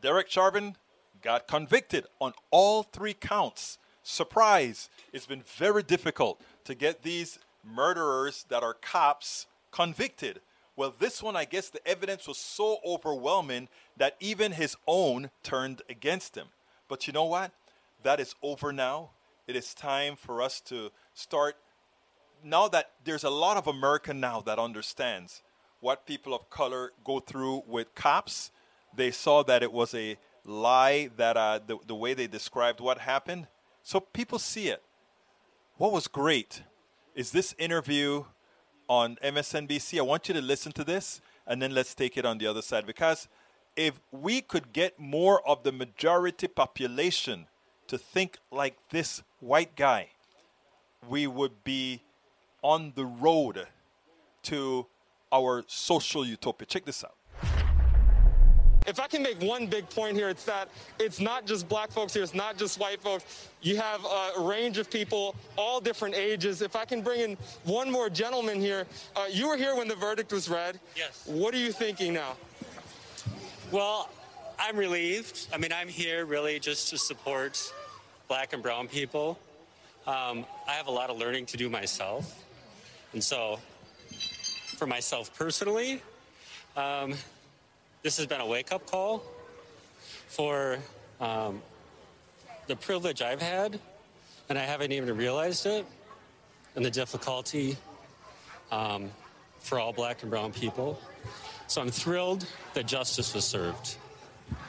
Derek 0.00 0.30
Chauvin 0.30 0.76
got 1.20 1.46
convicted 1.46 2.06
on 2.20 2.32
all 2.50 2.82
three 2.82 3.12
counts. 3.12 3.78
Surprise! 4.02 4.88
It's 5.12 5.26
been 5.26 5.42
very 5.42 5.82
difficult 5.82 6.42
to 6.64 6.74
get 6.74 7.02
these 7.02 7.38
murderers 7.64 8.44
that 8.48 8.62
are 8.62 8.74
cops 8.74 9.46
convicted. 9.70 10.40
Well, 10.76 10.94
this 10.98 11.22
one, 11.22 11.36
I 11.36 11.44
guess 11.44 11.70
the 11.70 11.86
evidence 11.86 12.26
was 12.26 12.38
so 12.38 12.78
overwhelming 12.84 13.68
that 13.96 14.16
even 14.20 14.52
his 14.52 14.76
own 14.86 15.30
turned 15.42 15.82
against 15.88 16.36
him. 16.36 16.48
But 16.88 17.06
you 17.06 17.12
know 17.12 17.24
what? 17.24 17.52
That 18.02 18.20
is 18.20 18.34
over 18.42 18.72
now. 18.72 19.10
It 19.46 19.56
is 19.56 19.74
time 19.74 20.16
for 20.16 20.42
us 20.42 20.60
to 20.62 20.90
start. 21.12 21.56
Now 22.42 22.68
that 22.68 22.90
there's 23.04 23.24
a 23.24 23.30
lot 23.30 23.56
of 23.56 23.66
America 23.66 24.12
now 24.12 24.40
that 24.42 24.58
understands 24.58 25.42
what 25.80 26.06
people 26.06 26.34
of 26.34 26.50
color 26.50 26.92
go 27.04 27.20
through 27.20 27.62
with 27.66 27.94
cops, 27.94 28.50
they 28.96 29.10
saw 29.10 29.42
that 29.44 29.62
it 29.62 29.72
was 29.72 29.94
a 29.94 30.16
lie 30.44 31.10
that 31.16 31.36
uh, 31.36 31.60
the, 31.64 31.78
the 31.86 31.94
way 31.94 32.14
they 32.14 32.26
described 32.26 32.80
what 32.80 32.98
happened. 32.98 33.46
So 33.82 34.00
people 34.00 34.38
see 34.38 34.68
it. 34.68 34.82
What 35.76 35.92
was 35.92 36.08
great 36.08 36.62
is 37.14 37.30
this 37.30 37.54
interview 37.58 38.24
on 38.88 39.16
MSNBC. 39.16 39.98
I 39.98 40.02
want 40.02 40.28
you 40.28 40.34
to 40.34 40.42
listen 40.42 40.72
to 40.72 40.84
this 40.84 41.20
and 41.46 41.60
then 41.60 41.72
let's 41.72 41.94
take 41.94 42.16
it 42.16 42.24
on 42.24 42.38
the 42.38 42.46
other 42.46 42.62
side 42.62 42.86
because 42.86 43.28
if 43.76 44.00
we 44.12 44.40
could 44.40 44.72
get 44.72 44.98
more 44.98 45.46
of 45.48 45.62
the 45.62 45.72
majority 45.72 46.46
population 46.46 47.46
to 47.88 47.98
think 47.98 48.38
like 48.50 48.76
this 48.90 49.22
white 49.40 49.76
guy, 49.76 50.08
we 51.08 51.26
would 51.26 51.64
be 51.64 52.02
on 52.62 52.92
the 52.94 53.04
road 53.04 53.66
to 54.42 54.86
our 55.32 55.64
social 55.66 56.24
utopia. 56.24 56.66
Check 56.66 56.84
this 56.84 57.04
out. 57.04 57.14
If 58.86 59.00
I 59.00 59.06
can 59.06 59.22
make 59.22 59.40
one 59.40 59.66
big 59.66 59.88
point 59.88 60.16
here, 60.16 60.28
it's 60.28 60.44
that 60.44 60.68
it's 60.98 61.18
not 61.18 61.46
just 61.46 61.68
black 61.68 61.90
folks 61.90 62.12
here, 62.12 62.22
it's 62.22 62.34
not 62.34 62.58
just 62.58 62.78
white 62.78 63.00
folks. 63.00 63.48
You 63.62 63.76
have 63.78 64.04
a 64.04 64.40
range 64.40 64.76
of 64.76 64.90
people, 64.90 65.34
all 65.56 65.80
different 65.80 66.14
ages. 66.14 66.60
If 66.60 66.76
I 66.76 66.84
can 66.84 67.00
bring 67.00 67.20
in 67.20 67.36
one 67.64 67.90
more 67.90 68.10
gentleman 68.10 68.60
here, 68.60 68.86
uh, 69.16 69.24
you 69.30 69.48
were 69.48 69.56
here 69.56 69.74
when 69.74 69.88
the 69.88 69.94
verdict 69.94 70.32
was 70.32 70.48
read. 70.50 70.78
Yes. 70.96 71.24
What 71.26 71.54
are 71.54 71.58
you 71.58 71.72
thinking 71.72 72.12
now? 72.12 72.36
Well, 73.70 74.10
I'm 74.58 74.76
relieved. 74.76 75.48
I 75.52 75.56
mean, 75.56 75.72
I'm 75.72 75.88
here 75.88 76.26
really 76.26 76.60
just 76.60 76.90
to 76.90 76.98
support 76.98 77.72
black 78.28 78.52
and 78.52 78.62
brown 78.62 78.88
people. 78.88 79.38
Um, 80.06 80.44
I 80.68 80.72
have 80.72 80.86
a 80.86 80.90
lot 80.92 81.08
of 81.08 81.16
learning 81.16 81.46
to 81.46 81.56
do 81.56 81.70
myself. 81.70 82.44
And 83.14 83.24
so, 83.24 83.58
for 84.76 84.86
myself 84.86 85.36
personally, 85.36 86.02
um, 86.76 87.14
this 88.04 88.18
has 88.18 88.26
been 88.26 88.42
a 88.42 88.46
wake 88.46 88.70
up 88.70 88.86
call 88.88 89.24
for 90.28 90.78
um, 91.22 91.62
the 92.66 92.76
privilege 92.76 93.22
I've 93.22 93.40
had, 93.40 93.80
and 94.50 94.58
I 94.58 94.62
haven't 94.62 94.92
even 94.92 95.16
realized 95.16 95.64
it, 95.64 95.86
and 96.76 96.84
the 96.84 96.90
difficulty 96.90 97.78
um, 98.70 99.10
for 99.60 99.78
all 99.78 99.94
black 99.94 100.20
and 100.20 100.30
brown 100.30 100.52
people. 100.52 101.00
So 101.66 101.80
I'm 101.80 101.90
thrilled 101.90 102.46
that 102.74 102.84
justice 102.84 103.32
was 103.34 103.46
served. 103.46 103.96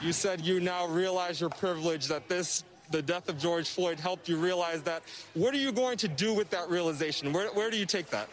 You 0.00 0.14
said 0.14 0.40
you 0.40 0.58
now 0.58 0.86
realize 0.86 1.38
your 1.38 1.50
privilege, 1.50 2.06
that 2.06 2.28
this, 2.28 2.64
the 2.90 3.02
death 3.02 3.28
of 3.28 3.36
George 3.38 3.68
Floyd, 3.68 4.00
helped 4.00 4.30
you 4.30 4.38
realize 4.38 4.80
that. 4.84 5.02
What 5.34 5.52
are 5.52 5.58
you 5.58 5.72
going 5.72 5.98
to 5.98 6.08
do 6.08 6.32
with 6.32 6.48
that 6.50 6.70
realization? 6.70 7.34
Where, 7.34 7.48
where 7.48 7.70
do 7.70 7.76
you 7.76 7.84
take 7.84 8.06
that? 8.06 8.30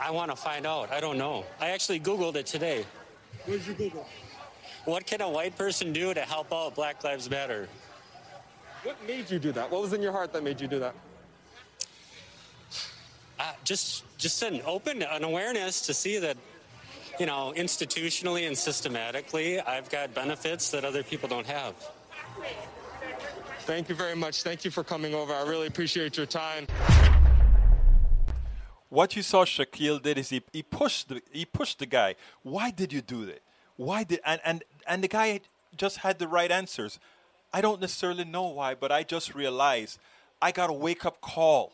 I 0.00 0.10
want 0.10 0.32
to 0.32 0.36
find 0.36 0.66
out. 0.66 0.90
I 0.90 0.98
don't 0.98 1.18
know. 1.18 1.44
I 1.60 1.68
actually 1.68 2.00
Googled 2.00 2.34
it 2.34 2.46
today. 2.46 2.84
What 3.46 3.58
did 3.58 3.66
you 3.68 3.74
Google? 3.74 4.06
What 4.86 5.06
can 5.06 5.20
a 5.20 5.30
white 5.30 5.56
person 5.56 5.92
do 5.92 6.12
to 6.12 6.20
help 6.20 6.52
out 6.52 6.74
Black 6.74 7.04
Lives 7.04 7.30
Matter? 7.30 7.68
What 8.82 8.96
made 9.06 9.30
you 9.30 9.38
do 9.38 9.52
that? 9.52 9.70
What 9.70 9.82
was 9.82 9.92
in 9.92 10.02
your 10.02 10.10
heart 10.10 10.32
that 10.32 10.42
made 10.42 10.60
you 10.60 10.66
do 10.66 10.80
that? 10.80 10.94
Uh, 13.38 13.52
just, 13.62 14.02
just 14.18 14.42
an 14.42 14.62
open, 14.66 15.02
an 15.02 15.22
awareness 15.22 15.80
to 15.82 15.94
see 15.94 16.18
that, 16.18 16.36
you 17.20 17.26
know, 17.26 17.52
institutionally 17.56 18.48
and 18.48 18.58
systematically, 18.58 19.60
I've 19.60 19.88
got 19.90 20.12
benefits 20.12 20.70
that 20.72 20.84
other 20.84 21.04
people 21.04 21.28
don't 21.28 21.46
have. 21.46 21.74
Thank 23.60 23.88
you 23.88 23.94
very 23.94 24.16
much. 24.16 24.42
Thank 24.42 24.64
you 24.64 24.72
for 24.72 24.82
coming 24.82 25.14
over. 25.14 25.32
I 25.32 25.42
really 25.42 25.68
appreciate 25.68 26.16
your 26.16 26.26
time. 26.26 26.66
What 28.88 29.16
you 29.16 29.22
saw 29.22 29.44
Shaquille 29.44 30.00
did 30.00 30.18
is 30.18 30.30
he, 30.30 30.42
he 30.52 30.62
pushed 30.62 31.08
the 31.08 31.22
he 31.32 31.44
pushed 31.44 31.78
the 31.78 31.86
guy. 31.86 32.14
Why 32.42 32.70
did 32.70 32.92
you 32.92 33.00
do 33.00 33.26
that? 33.26 33.40
Why 33.76 34.04
did 34.04 34.20
and, 34.24 34.40
and 34.44 34.64
and 34.86 35.02
the 35.02 35.08
guy 35.08 35.40
just 35.76 35.98
had 35.98 36.18
the 36.18 36.28
right 36.28 36.50
answers. 36.50 36.98
I 37.52 37.60
don't 37.60 37.80
necessarily 37.80 38.24
know 38.24 38.46
why, 38.48 38.74
but 38.74 38.92
I 38.92 39.02
just 39.02 39.34
realized 39.34 39.98
I 40.40 40.52
got 40.52 40.70
a 40.70 40.72
wake 40.72 41.04
up 41.04 41.20
call. 41.20 41.72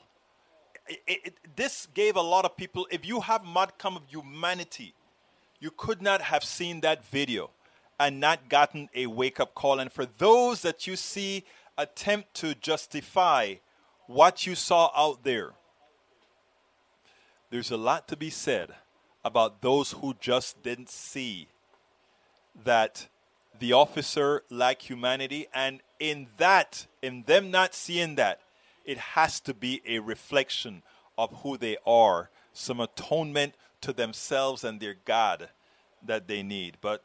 It, 0.88 1.00
it, 1.06 1.34
this 1.56 1.86
gave 1.94 2.16
a 2.16 2.20
lot 2.20 2.44
of 2.44 2.56
people. 2.56 2.86
If 2.90 3.06
you 3.06 3.20
have 3.20 3.44
modicum 3.44 3.96
of 3.96 4.02
humanity, 4.08 4.94
you 5.60 5.70
could 5.70 6.02
not 6.02 6.22
have 6.22 6.44
seen 6.44 6.80
that 6.80 7.04
video 7.04 7.50
and 8.00 8.20
not 8.20 8.48
gotten 8.48 8.88
a 8.94 9.06
wake 9.06 9.38
up 9.38 9.54
call. 9.54 9.78
And 9.78 9.92
for 9.92 10.06
those 10.18 10.62
that 10.62 10.86
you 10.86 10.96
see 10.96 11.44
attempt 11.78 12.34
to 12.34 12.54
justify 12.54 13.54
what 14.06 14.46
you 14.46 14.54
saw 14.54 14.90
out 14.96 15.22
there, 15.22 15.52
there's 17.52 17.70
a 17.70 17.76
lot 17.76 18.08
to 18.08 18.16
be 18.16 18.30
said 18.30 18.70
about 19.22 19.60
those 19.60 19.92
who 19.92 20.14
just 20.18 20.62
didn't 20.62 20.88
see 20.88 21.48
that 22.64 23.08
the 23.60 23.74
officer 23.74 24.42
lack 24.48 24.80
humanity, 24.80 25.46
and 25.52 25.82
in 26.00 26.28
that, 26.38 26.86
in 27.02 27.24
them 27.26 27.50
not 27.50 27.74
seeing 27.74 28.14
that, 28.14 28.40
it 28.86 28.96
has 28.96 29.38
to 29.40 29.52
be 29.52 29.82
a 29.86 29.98
reflection 29.98 30.82
of 31.18 31.42
who 31.42 31.58
they 31.58 31.76
are, 31.86 32.30
some 32.54 32.80
atonement 32.80 33.52
to 33.82 33.92
themselves 33.92 34.64
and 34.64 34.80
their 34.80 34.96
God 35.04 35.50
that 36.02 36.28
they 36.28 36.42
need. 36.42 36.78
But 36.80 37.04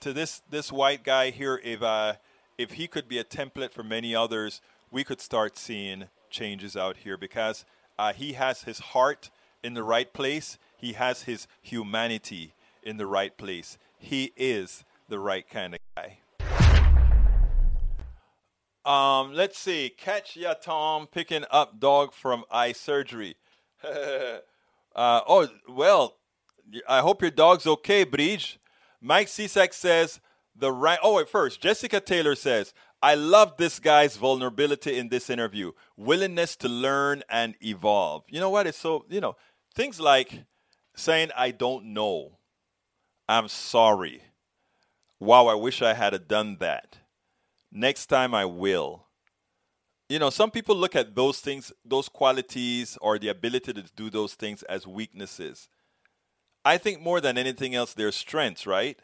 to 0.00 0.14
this 0.14 0.40
this 0.48 0.72
white 0.72 1.04
guy 1.04 1.28
here, 1.28 1.60
if 1.62 1.82
uh, 1.82 2.14
if 2.56 2.72
he 2.72 2.88
could 2.88 3.08
be 3.08 3.18
a 3.18 3.24
template 3.24 3.72
for 3.72 3.82
many 3.82 4.14
others, 4.14 4.62
we 4.90 5.04
could 5.04 5.20
start 5.20 5.58
seeing 5.58 6.06
changes 6.30 6.78
out 6.78 6.96
here 6.96 7.18
because 7.18 7.66
uh, 7.98 8.14
he 8.14 8.32
has 8.32 8.62
his 8.62 8.78
heart 8.78 9.28
in 9.62 9.74
the 9.74 9.82
right 9.82 10.12
place. 10.12 10.58
He 10.76 10.94
has 10.94 11.22
his 11.22 11.46
humanity 11.60 12.54
in 12.82 12.96
the 12.96 13.06
right 13.06 13.36
place. 13.36 13.78
He 13.98 14.32
is 14.36 14.84
the 15.08 15.18
right 15.18 15.48
kind 15.48 15.74
of 15.74 15.80
guy. 15.96 16.18
Um, 18.84 19.34
let's 19.34 19.58
see. 19.58 19.92
Catch 19.96 20.36
ya, 20.36 20.54
Tom, 20.54 21.06
picking 21.06 21.44
up 21.50 21.78
dog 21.78 22.12
from 22.14 22.44
eye 22.50 22.72
surgery. 22.72 23.36
uh, 23.84 24.38
oh, 24.96 25.48
well, 25.68 26.16
I 26.88 27.00
hope 27.00 27.22
your 27.22 27.30
dog's 27.30 27.66
okay, 27.66 28.04
Bridge. 28.04 28.58
Mike 29.00 29.26
Cisak 29.26 29.74
says, 29.74 30.20
the 30.56 30.72
right. 30.72 30.98
Oh, 31.02 31.16
wait, 31.16 31.28
first, 31.28 31.60
Jessica 31.60 32.00
Taylor 32.00 32.34
says, 32.34 32.74
I 33.02 33.14
love 33.14 33.56
this 33.56 33.78
guy's 33.78 34.16
vulnerability 34.16 34.98
in 34.98 35.08
this 35.08 35.30
interview, 35.30 35.72
willingness 35.96 36.54
to 36.56 36.68
learn 36.68 37.22
and 37.30 37.54
evolve. 37.62 38.24
You 38.28 38.40
know 38.40 38.50
what? 38.50 38.66
It's 38.66 38.76
so, 38.76 39.06
you 39.08 39.20
know, 39.20 39.36
things 39.74 40.00
like 40.00 40.44
saying, 40.94 41.30
I 41.36 41.50
don't 41.50 41.86
know, 41.86 42.38
I'm 43.28 43.48
sorry. 43.48 44.22
Wow, 45.18 45.46
I 45.46 45.54
wish 45.54 45.82
I 45.82 45.94
had 45.94 46.28
done 46.28 46.56
that. 46.60 46.98
Next 47.70 48.06
time 48.06 48.34
I 48.34 48.44
will. 48.44 49.06
You 50.08 50.18
know, 50.18 50.30
some 50.30 50.50
people 50.50 50.74
look 50.74 50.96
at 50.96 51.14
those 51.14 51.38
things, 51.38 51.72
those 51.84 52.08
qualities, 52.08 52.98
or 53.00 53.18
the 53.18 53.28
ability 53.28 53.72
to 53.74 53.84
do 53.94 54.10
those 54.10 54.34
things 54.34 54.62
as 54.64 54.86
weaknesses. 54.86 55.68
I 56.64 56.78
think 56.78 57.00
more 57.00 57.20
than 57.20 57.38
anything 57.38 57.74
else, 57.74 57.94
they're 57.94 58.10
strengths, 58.10 58.66
right? 58.66 58.98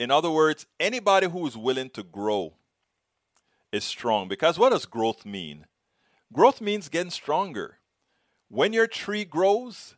In 0.00 0.10
other 0.10 0.30
words, 0.30 0.66
anybody 0.80 1.28
who 1.28 1.46
is 1.46 1.56
willing 1.56 1.90
to 1.90 2.02
grow 2.02 2.54
is 3.70 3.84
strong. 3.84 4.26
Because 4.26 4.58
what 4.58 4.70
does 4.70 4.86
growth 4.86 5.26
mean? 5.26 5.66
Growth 6.32 6.60
means 6.60 6.88
getting 6.88 7.10
stronger. 7.10 7.78
When 8.52 8.74
your 8.74 8.86
tree 8.86 9.24
grows, 9.24 9.96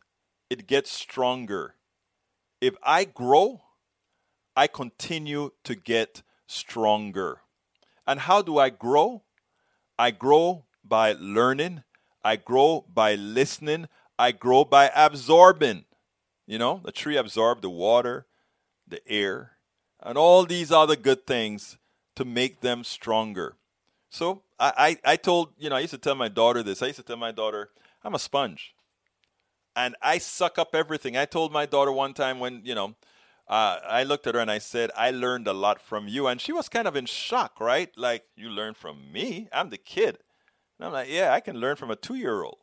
it 0.49 0.65
gets 0.65 0.89
stronger. 0.89 1.75
If 2.61 2.75
I 2.81 3.03
grow, 3.03 3.63
I 4.55 4.67
continue 4.67 5.51
to 5.65 5.75
get 5.75 6.23
stronger. 6.47 7.41
And 8.07 8.21
how 8.21 8.41
do 8.41 8.57
I 8.57 8.69
grow? 8.69 9.23
I 9.99 10.11
grow 10.11 10.63
by 10.85 11.17
learning, 11.19 11.83
I 12.23 12.37
grow 12.37 12.85
by 12.87 13.15
listening, 13.15 13.89
I 14.17 14.31
grow 14.31 14.63
by 14.63 14.89
absorbing. 14.95 15.83
You 16.47 16.57
know, 16.57 16.79
the 16.81 16.93
tree 16.93 17.17
absorbs 17.17 17.61
the 17.61 17.69
water, 17.69 18.25
the 18.87 19.05
air, 19.05 19.57
and 20.01 20.17
all 20.17 20.45
these 20.45 20.71
other 20.71 20.95
good 20.95 21.27
things 21.27 21.77
to 22.15 22.23
make 22.23 22.61
them 22.61 22.85
stronger. 22.85 23.57
So 24.09 24.43
I, 24.57 24.97
I, 25.05 25.11
I 25.11 25.15
told, 25.17 25.49
you 25.57 25.69
know, 25.69 25.75
I 25.75 25.81
used 25.81 25.91
to 25.91 25.97
tell 25.97 26.15
my 26.15 26.29
daughter 26.29 26.63
this. 26.63 26.81
I 26.81 26.85
used 26.85 26.99
to 26.99 27.03
tell 27.03 27.17
my 27.17 27.33
daughter, 27.33 27.71
I'm 28.05 28.13
a 28.13 28.19
sponge. 28.19 28.75
And 29.75 29.95
I 30.01 30.19
suck 30.19 30.57
up 30.57 30.75
everything. 30.75 31.17
I 31.17 31.25
told 31.25 31.51
my 31.51 31.65
daughter 31.65 31.91
one 31.91 32.13
time 32.13 32.39
when, 32.39 32.61
you 32.63 32.75
know, 32.75 32.95
uh, 33.47 33.79
I 33.83 34.03
looked 34.03 34.27
at 34.27 34.35
her 34.35 34.41
and 34.41 34.49
I 34.49 34.59
said, 34.59 34.91
I 34.95 35.11
learned 35.11 35.47
a 35.47 35.53
lot 35.53 35.81
from 35.81 36.07
you. 36.07 36.27
And 36.27 36.39
she 36.39 36.53
was 36.53 36.69
kind 36.69 36.87
of 36.87 36.95
in 36.95 37.07
shock, 37.07 37.59
right? 37.59 37.89
Like, 37.97 38.23
you 38.37 38.49
learned 38.49 38.77
from 38.77 39.11
me? 39.11 39.49
I'm 39.51 39.71
the 39.71 39.77
kid. 39.77 40.19
And 40.79 40.87
I'm 40.87 40.93
like, 40.93 41.09
yeah, 41.09 41.33
I 41.33 41.39
can 41.39 41.57
learn 41.57 41.75
from 41.75 41.91
a 41.91 41.95
two 41.95 42.15
year 42.15 42.43
old. 42.43 42.59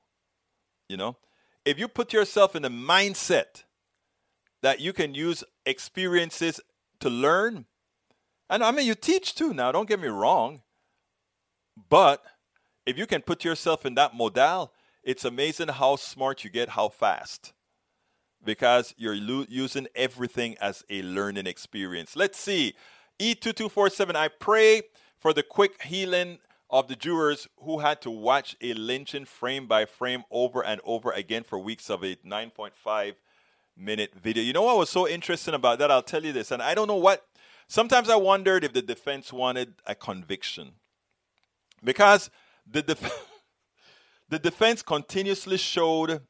You 0.89 0.97
know, 0.97 1.17
if 1.65 1.79
you 1.79 1.89
put 1.89 2.13
yourself 2.13 2.55
in 2.55 2.63
the 2.63 2.69
mindset 2.69 3.65
that 4.63 4.81
you 4.81 4.93
can 4.93 5.15
use 5.15 5.43
experiences 5.67 6.61
to 7.01 7.11
learn, 7.11 7.67
and 8.49 8.63
I 8.63 8.71
mean, 8.71 8.87
you 8.87 8.95
teach 8.95 9.35
too 9.35 9.53
now, 9.53 9.73
don't 9.73 9.89
get 9.89 10.01
me 10.01 10.09
wrong. 10.09 10.63
But 11.89 12.23
if 12.87 12.97
you 12.99 13.07
can 13.07 13.23
put 13.23 13.45
yourself 13.45 13.87
in 13.87 13.95
that 13.95 14.15
modal, 14.15 14.73
it's 15.03 15.25
amazing 15.25 15.69
how 15.69 15.97
smart 15.97 16.45
you 16.45 16.51
get, 16.51 16.71
how 16.71 16.89
fast 16.89 17.53
because 18.45 18.95
you're 18.97 19.17
lo- 19.17 19.47
using 19.49 19.87
everything 19.95 20.57
as 20.61 20.85
a 20.91 21.03
learning 21.03 21.47
experience. 21.47 22.17
Let's 22.17 22.39
see. 22.39 22.75
E2247, 23.21 24.17
I 24.17 24.29
pray 24.29 24.83
for 25.19 25.33
the 25.33 25.43
quick 25.43 25.83
healing 25.83 26.39
of 26.71 26.89
the 26.89 26.97
jurors 26.97 27.47
who 27.59 27.81
had 27.81 28.01
to 28.03 28.11
watch 28.11 28.57
a 28.61 28.73
lynching 28.75 29.27
frame 29.27 29.67
by 29.67 29.85
frame 29.85 30.25
over 30.31 30.65
and 30.65 30.81
over 30.85 31.13
again 31.13 31.45
for 31.45 31.59
weeks 31.59 31.91
of 31.91 32.03
a 32.03 32.17
9.5 32.17 33.15
minute 33.77 34.13
video. 34.21 34.43
You 34.43 34.53
know 34.53 34.63
what 34.63 34.79
was 34.79 34.91
so 34.91 35.07
interesting 35.07 35.55
about 35.55 35.79
that? 35.79 35.91
I'll 35.91 36.03
tell 36.03 36.25
you 36.25 36.33
this, 36.33 36.51
and 36.51 36.63
I 36.63 36.75
don't 36.75 36.89
know 36.89 36.97
what. 36.97 37.27
Sometimes 37.69 38.11
I 38.11 38.17
wondered 38.17 38.65
if 38.65 38.73
the 38.73 38.83
defense 38.83 39.33
wanted 39.33 39.75
a 39.87 39.95
conviction 39.95 40.73
because 41.83 42.29
the 42.67 42.83
def- 42.83 43.29
the 44.33 44.39
defense 44.39 44.81
continuously 44.81 45.59
showed 45.59 46.23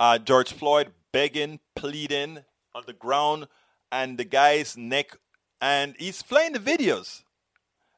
uh, 0.00 0.16
George 0.16 0.50
Floyd 0.50 0.90
begging, 1.12 1.60
pleading 1.76 2.38
on 2.74 2.84
the 2.86 2.94
ground, 2.94 3.48
and 3.92 4.16
the 4.16 4.24
guy's 4.24 4.78
neck, 4.78 5.14
and 5.60 5.94
he's 5.98 6.22
playing 6.22 6.54
the 6.54 6.58
videos, 6.58 7.22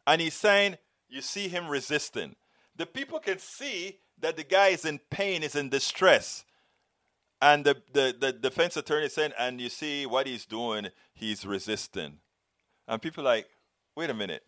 and 0.04 0.20
he's 0.20 0.34
saying, 0.34 0.78
"You 1.08 1.20
see 1.20 1.46
him 1.46 1.68
resisting." 1.68 2.34
The 2.74 2.86
people 2.86 3.20
can 3.20 3.38
see 3.38 3.98
that 4.18 4.36
the 4.36 4.42
guy 4.42 4.68
is 4.68 4.84
in 4.84 4.98
pain, 5.10 5.44
is 5.44 5.54
in 5.54 5.68
distress, 5.68 6.44
and 7.40 7.64
the 7.64 7.76
the, 7.92 8.16
the 8.18 8.32
defense 8.32 8.76
attorney 8.76 9.08
saying, 9.10 9.32
"And 9.38 9.60
you 9.60 9.68
see 9.68 10.06
what 10.06 10.26
he's 10.26 10.44
doing? 10.44 10.88
He's 11.14 11.46
resisting," 11.46 12.18
and 12.88 13.00
people 13.00 13.22
like, 13.22 13.46
"Wait 13.96 14.10
a 14.10 14.14
minute." 14.14 14.42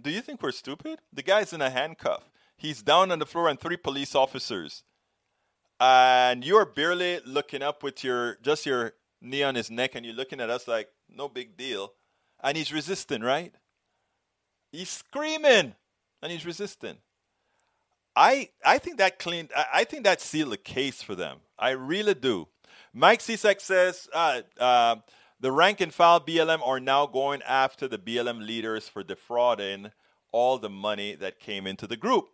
Do 0.00 0.10
you 0.10 0.22
think 0.22 0.42
we're 0.42 0.50
stupid? 0.50 1.00
The 1.12 1.22
guy's 1.22 1.52
in 1.52 1.60
a 1.60 1.68
handcuff. 1.68 2.30
He's 2.56 2.82
down 2.82 3.10
on 3.10 3.18
the 3.18 3.26
floor, 3.26 3.48
and 3.48 3.58
three 3.58 3.76
police 3.76 4.14
officers. 4.14 4.82
And 5.80 6.44
you're 6.44 6.64
barely 6.64 7.20
looking 7.26 7.62
up 7.62 7.82
with 7.82 8.04
your 8.04 8.36
just 8.42 8.64
your 8.64 8.94
knee 9.20 9.42
on 9.42 9.54
his 9.54 9.70
neck 9.70 9.94
and 9.94 10.04
you're 10.04 10.14
looking 10.14 10.40
at 10.40 10.50
us 10.50 10.68
like 10.68 10.88
no 11.08 11.28
big 11.28 11.56
deal. 11.56 11.92
And 12.42 12.56
he's 12.56 12.72
resisting 12.72 13.22
right? 13.22 13.54
He's 14.70 14.90
screaming 14.90 15.74
and 16.22 16.32
he's 16.32 16.46
resisting. 16.46 16.98
I 18.16 18.50
i 18.64 18.78
think 18.78 18.98
that 18.98 19.18
cleaned 19.18 19.50
i, 19.56 19.66
I 19.74 19.84
think 19.84 20.04
that 20.04 20.20
sealed 20.20 20.52
the 20.52 20.56
case 20.56 21.02
for 21.02 21.14
them. 21.14 21.38
I 21.58 21.70
really 21.70 22.14
do. 22.14 22.48
Mike 22.92 23.20
cisak 23.20 23.60
says 23.60 24.08
uh, 24.14 24.42
uh, 24.58 24.96
the 25.40 25.50
rank 25.50 25.80
and 25.80 25.92
file 25.92 26.20
blm 26.20 26.64
are 26.64 26.78
now 26.78 27.06
going 27.06 27.42
after 27.42 27.88
the 27.88 27.98
blm 27.98 28.46
leaders 28.46 28.88
for 28.88 29.02
defrauding 29.02 29.90
all 30.30 30.58
the 30.58 30.70
money 30.70 31.16
that 31.16 31.40
came 31.40 31.66
into 31.66 31.88
the 31.88 31.96
group 31.96 32.28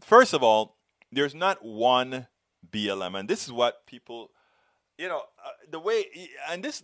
first 0.00 0.32
of 0.32 0.42
all 0.42 0.76
there's 1.10 1.34
not 1.34 1.64
one 1.64 2.26
BLM, 2.70 3.18
and 3.18 3.28
this 3.28 3.44
is 3.44 3.52
what 3.52 3.86
people, 3.86 4.30
you 4.98 5.08
know, 5.08 5.22
uh, 5.44 5.50
the 5.70 5.78
way, 5.80 6.04
and 6.50 6.62
this, 6.62 6.82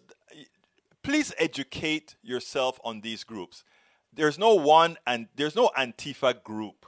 please 1.02 1.32
educate 1.38 2.16
yourself 2.22 2.80
on 2.84 3.00
these 3.00 3.24
groups. 3.24 3.64
There's 4.12 4.38
no 4.38 4.54
one, 4.54 4.96
and 5.06 5.28
there's 5.34 5.56
no 5.56 5.70
Antifa 5.76 6.42
group, 6.42 6.86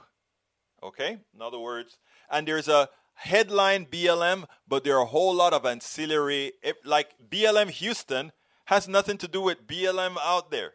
okay? 0.81 1.17
In 1.33 1.41
other 1.41 1.59
words, 1.59 1.99
and 2.31 2.47
there's 2.47 2.67
a 2.67 2.89
headline 3.13 3.85
BLM, 3.85 4.45
but 4.67 4.83
there 4.83 4.97
are 4.97 5.03
a 5.03 5.07
whole 5.07 5.33
lot 5.33 5.53
of 5.53 5.65
ancillary, 5.65 6.53
like 6.85 7.11
BLM 7.29 7.69
Houston 7.69 8.31
has 8.65 8.87
nothing 8.87 9.17
to 9.17 9.27
do 9.27 9.41
with 9.41 9.67
BLM 9.67 10.17
out 10.21 10.51
there. 10.51 10.73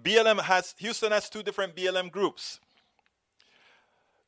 BLM 0.00 0.40
has, 0.42 0.74
Houston 0.78 1.12
has 1.12 1.28
two 1.28 1.42
different 1.42 1.76
BLM 1.76 2.10
groups. 2.10 2.60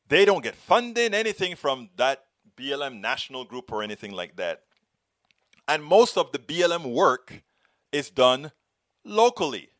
They 0.09 0.24
don't 0.24 0.42
get 0.42 0.57
funding, 0.57 1.14
anything 1.14 1.57
from 1.57 1.90
that 1.96 2.24
BLM 2.57 3.00
national 3.00 3.44
group 3.44 3.72
or 3.72 3.82
anything 3.82 4.12
like 4.12 4.36
that. 4.36 4.62
And 5.68 5.82
most 5.84 6.18
of 6.18 6.32
the 6.32 6.38
BLM 6.38 6.92
work 6.92 7.42
is 7.92 8.11
done 8.11 8.53
locally. 9.05 9.70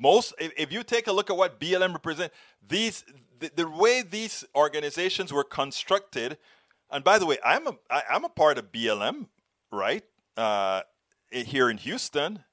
Most, 0.00 0.34
if 0.38 0.72
you 0.72 0.82
take 0.82 1.06
a 1.06 1.12
look 1.12 1.30
at 1.30 1.36
what 1.36 1.60
BLM 1.60 1.92
represent, 1.92 2.32
these 2.66 3.04
the, 3.38 3.50
the 3.54 3.68
way 3.68 4.02
these 4.02 4.44
organizations 4.54 5.32
were 5.32 5.44
constructed, 5.44 6.38
and 6.90 7.04
by 7.04 7.18
the 7.18 7.26
way, 7.26 7.38
I'm 7.44 7.66
a 7.66 7.76
I, 7.90 8.02
I'm 8.10 8.24
a 8.24 8.28
part 8.28 8.58
of 8.58 8.72
BLM, 8.72 9.28
right? 9.70 10.02
Uh, 10.36 10.82
here 11.30 11.70
in 11.70 11.78
Houston, 11.78 12.44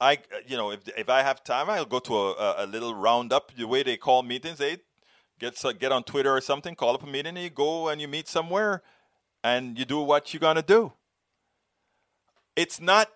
I 0.00 0.18
you 0.46 0.56
know 0.56 0.70
if 0.70 0.80
if 0.96 1.08
I 1.08 1.22
have 1.22 1.44
time, 1.44 1.70
I'll 1.70 1.86
go 1.86 1.98
to 2.00 2.14
a, 2.14 2.64
a 2.64 2.66
little 2.66 2.94
roundup. 2.94 3.52
The 3.54 3.66
way 3.66 3.82
they 3.82 3.96
call 3.96 4.22
meetings, 4.22 4.58
they 4.58 4.78
get 5.38 5.62
get 5.78 5.92
on 5.92 6.04
Twitter 6.04 6.34
or 6.34 6.40
something, 6.40 6.74
call 6.74 6.94
up 6.94 7.02
a 7.02 7.06
meeting, 7.06 7.36
and 7.36 7.44
you 7.44 7.50
go 7.50 7.88
and 7.88 8.00
you 8.00 8.08
meet 8.08 8.28
somewhere, 8.28 8.82
and 9.44 9.78
you 9.78 9.84
do 9.84 10.00
what 10.00 10.32
you're 10.32 10.40
gonna 10.40 10.62
do. 10.62 10.92
it's 12.56 12.80
not 12.80 13.08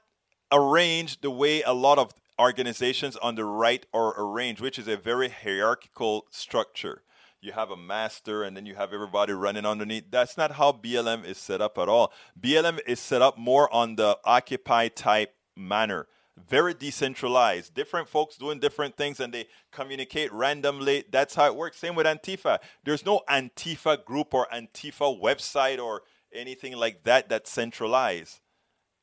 arranged 0.53 1.23
the 1.23 1.31
way 1.31 1.63
a 1.63 1.73
lot 1.73 1.99
of 1.99 2.13
organizations 2.41 3.17
on 3.17 3.35
the 3.35 3.45
right 3.45 3.87
are 3.93 4.15
arranged, 4.21 4.61
which 4.61 4.79
is 4.79 4.89
a 4.89 4.97
very 4.97 5.29
hierarchical 5.29 6.27
structure. 6.31 7.03
You 7.41 7.53
have 7.53 7.71
a 7.71 7.77
master 7.77 8.45
and 8.45 8.57
then 8.57 8.67
you 8.67 8.77
have 8.77 8.93
everybody 8.93 9.33
running 9.33 9.67
underneath. 9.67 10.05
That's 10.11 10.37
not 10.37 10.53
how 10.53 10.73
BLM 10.73 11.25
is 11.25 11.39
set 11.39 11.61
up 11.61 11.77
at 11.79 11.89
all. 11.89 12.13
BLM 12.41 12.79
is 12.87 13.01
set 13.01 13.21
up 13.21 13.37
more 13.37 13.73
on 13.75 13.97
the 13.97 14.19
Occupy 14.25 14.89
type 14.89 15.35
manner 15.57 16.07
very 16.37 16.75
decentralized. 16.75 17.75
Different 17.75 18.09
folks 18.09 18.37
doing 18.37 18.59
different 18.59 18.97
things 18.97 19.21
and 19.21 19.33
they 19.33 19.47
communicate 19.71 20.33
randomly. 20.33 21.05
That's 21.11 21.35
how 21.35 21.47
it 21.47 21.57
works. 21.57 21.79
Same 21.79 21.95
with 21.95 22.07
Antifa. 22.07 22.59
There's 22.85 23.05
no 23.05 23.23
Antifa 23.29 24.05
group 24.05 24.35
or 24.35 24.47
Antifa 24.53 25.21
website 25.21 25.79
or 25.79 26.03
anything 26.33 26.77
like 26.77 27.05
that 27.05 27.29
that's 27.29 27.51
centralized. 27.51 28.41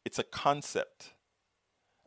It's 0.06 0.20
a 0.20 0.24
concept. 0.24 1.14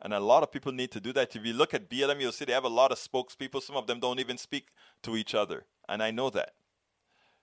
And 0.01 0.13
a 0.13 0.19
lot 0.19 0.43
of 0.43 0.51
people 0.51 0.73
need 0.73 0.91
to 0.91 0.99
do 0.99 1.13
that. 1.13 1.35
If 1.35 1.45
you 1.45 1.53
look 1.53 1.73
at 1.73 1.89
BLM, 1.89 2.19
you'll 2.19 2.33
see 2.33 2.43
they 2.43 2.51
have 2.51 2.65
a 2.65 2.69
lot 2.69 2.91
of 2.91 2.97
spokespeople. 2.97 3.61
Some 3.61 3.77
of 3.77 3.87
them 3.87 4.01
don't 4.01 4.19
even 4.19 4.37
speak 4.37 4.67
to 5.03 5.15
each 5.15 5.33
other. 5.33 5.65
And 5.87 6.03
I 6.03 6.11
know 6.11 6.29
that. 6.31 6.51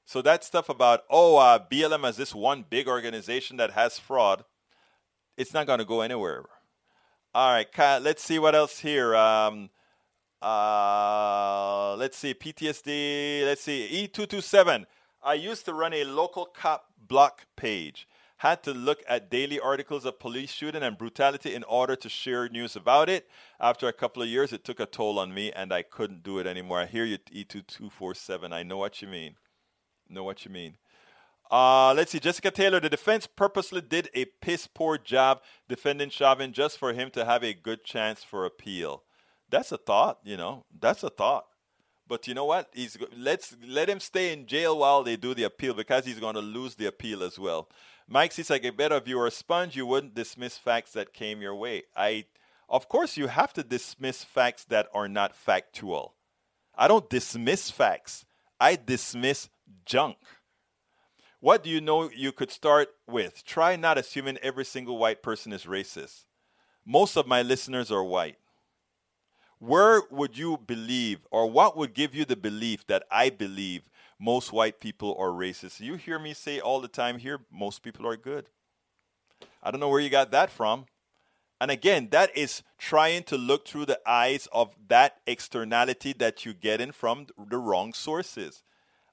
So 0.04 0.20
that 0.22 0.44
stuff 0.44 0.68
about, 0.68 1.04
oh, 1.08 1.36
uh, 1.36 1.58
BLM 1.70 2.06
as 2.06 2.18
this 2.18 2.34
one 2.34 2.64
big 2.68 2.88
organization 2.88 3.56
that 3.56 3.70
has 3.70 3.98
fraud, 3.98 4.44
it's 5.38 5.54
not 5.54 5.66
going 5.66 5.78
to 5.78 5.84
go 5.86 6.02
anywhere. 6.02 6.44
All 7.32 7.52
right, 7.52 7.68
let's 8.02 8.24
see 8.24 8.40
what 8.40 8.56
else 8.56 8.80
here. 8.80 9.14
Um, 9.14 9.70
uh, 10.42 11.94
let's 11.94 12.18
see, 12.18 12.34
PTSD. 12.34 13.44
Let's 13.44 13.62
see, 13.62 14.10
E227. 14.12 14.84
I 15.22 15.34
used 15.34 15.64
to 15.66 15.72
run 15.72 15.92
a 15.92 16.02
local 16.02 16.44
cop 16.46 16.86
block 16.98 17.46
page. 17.54 18.08
Had 18.38 18.64
to 18.64 18.72
look 18.74 19.04
at 19.08 19.30
daily 19.30 19.60
articles 19.60 20.04
of 20.04 20.18
police 20.18 20.50
shooting 20.50 20.82
and 20.82 20.98
brutality 20.98 21.54
in 21.54 21.62
order 21.64 21.94
to 21.94 22.08
share 22.08 22.48
news 22.48 22.74
about 22.74 23.08
it. 23.08 23.28
After 23.60 23.86
a 23.86 23.92
couple 23.92 24.22
of 24.22 24.28
years, 24.28 24.52
it 24.52 24.64
took 24.64 24.80
a 24.80 24.86
toll 24.86 25.16
on 25.20 25.32
me 25.32 25.52
and 25.52 25.72
I 25.72 25.82
couldn't 25.82 26.24
do 26.24 26.40
it 26.40 26.48
anymore. 26.48 26.80
I 26.80 26.86
hear 26.86 27.04
you, 27.04 27.18
E2247. 27.18 28.52
I 28.52 28.64
know 28.64 28.78
what 28.78 29.02
you 29.02 29.06
mean. 29.06 29.36
Know 30.08 30.24
what 30.24 30.44
you 30.44 30.50
mean. 30.50 30.78
Uh, 31.50 31.92
let's 31.94 32.12
see, 32.12 32.20
Jessica 32.20 32.50
Taylor. 32.50 32.78
The 32.78 32.88
defense 32.88 33.26
purposely 33.26 33.80
did 33.80 34.08
a 34.14 34.26
piss 34.40 34.68
poor 34.68 34.98
job 34.98 35.40
defending 35.68 36.10
Chauvin 36.10 36.52
just 36.52 36.78
for 36.78 36.92
him 36.92 37.10
to 37.10 37.24
have 37.24 37.42
a 37.42 37.54
good 37.54 37.84
chance 37.84 38.22
for 38.22 38.44
appeal. 38.44 39.02
That's 39.48 39.72
a 39.72 39.78
thought, 39.78 40.20
you 40.22 40.36
know. 40.36 40.64
That's 40.78 41.02
a 41.02 41.10
thought. 41.10 41.46
But 42.06 42.28
you 42.28 42.34
know 42.34 42.44
what? 42.44 42.70
He's 42.72 42.96
let's 43.16 43.56
let 43.66 43.88
him 43.88 44.00
stay 44.00 44.32
in 44.32 44.46
jail 44.46 44.78
while 44.78 45.02
they 45.02 45.16
do 45.16 45.34
the 45.34 45.44
appeal 45.44 45.74
because 45.74 46.04
he's 46.04 46.20
going 46.20 46.34
to 46.34 46.40
lose 46.40 46.76
the 46.76 46.86
appeal 46.86 47.22
as 47.22 47.38
well. 47.38 47.68
Mike 48.08 48.32
says, 48.32 48.50
like 48.50 48.64
a 48.64 48.70
better 48.70 48.96
if 48.96 49.06
you 49.06 49.16
were 49.16 49.28
a 49.28 49.30
sponge, 49.30 49.76
you 49.76 49.86
wouldn't 49.86 50.14
dismiss 50.14 50.58
facts 50.58 50.92
that 50.92 51.12
came 51.12 51.40
your 51.40 51.54
way. 51.54 51.84
I, 51.96 52.24
of 52.68 52.88
course, 52.88 53.16
you 53.16 53.28
have 53.28 53.52
to 53.52 53.62
dismiss 53.62 54.24
facts 54.24 54.64
that 54.64 54.88
are 54.92 55.08
not 55.08 55.36
factual. 55.36 56.14
I 56.76 56.88
don't 56.88 57.08
dismiss 57.08 57.70
facts. 57.70 58.24
I 58.60 58.76
dismiss 58.76 59.48
junk. 59.86 60.16
What 61.40 61.64
do 61.64 61.70
you 61.70 61.80
know 61.80 62.10
you 62.10 62.32
could 62.32 62.50
start 62.50 62.90
with? 63.08 63.44
Try 63.44 63.74
not 63.76 63.96
assuming 63.96 64.36
every 64.42 64.64
single 64.64 64.98
white 64.98 65.22
person 65.22 65.52
is 65.52 65.64
racist. 65.64 66.24
Most 66.84 67.16
of 67.16 67.26
my 67.26 67.40
listeners 67.40 67.90
are 67.90 68.04
white. 68.04 68.36
Where 69.58 70.02
would 70.10 70.36
you 70.36 70.58
believe, 70.58 71.20
or 71.30 71.50
what 71.50 71.76
would 71.76 71.94
give 71.94 72.14
you 72.14 72.24
the 72.24 72.36
belief 72.36 72.86
that 72.86 73.04
I 73.10 73.30
believe 73.30 73.82
most 74.18 74.52
white 74.52 74.80
people 74.80 75.16
are 75.18 75.28
racist? 75.28 75.80
You 75.80 75.94
hear 75.94 76.18
me 76.18 76.34
say 76.34 76.60
all 76.60 76.80
the 76.80 76.88
time 76.88 77.18
here, 77.18 77.40
most 77.50 77.82
people 77.82 78.06
are 78.06 78.16
good. 78.16 78.50
I 79.62 79.70
don't 79.70 79.80
know 79.80 79.88
where 79.88 80.00
you 80.00 80.10
got 80.10 80.30
that 80.32 80.50
from. 80.50 80.86
And 81.60 81.70
again, 81.70 82.08
that 82.10 82.34
is 82.36 82.62
trying 82.78 83.22
to 83.24 83.36
look 83.36 83.68
through 83.68 83.86
the 83.86 84.00
eyes 84.06 84.48
of 84.52 84.74
that 84.88 85.16
externality 85.26 86.14
that 86.14 86.46
you 86.46 86.54
get 86.54 86.80
in 86.80 86.92
from 86.92 87.26
the 87.38 87.58
wrong 87.58 87.92
sources. 87.92 88.62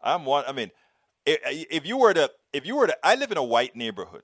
I'm 0.02 0.26
one, 0.26 0.46
I 0.48 0.54
mean, 0.54 0.72
if 1.28 1.86
you 1.86 1.98
were 1.98 2.14
to 2.14 2.32
if 2.54 2.66
you 2.66 2.76
were 2.76 2.88
to 2.88 2.98
I 3.04 3.16
live 3.16 3.32
in 3.32 3.38
a 3.38 3.44
white 3.44 3.76
neighborhood. 3.76 4.24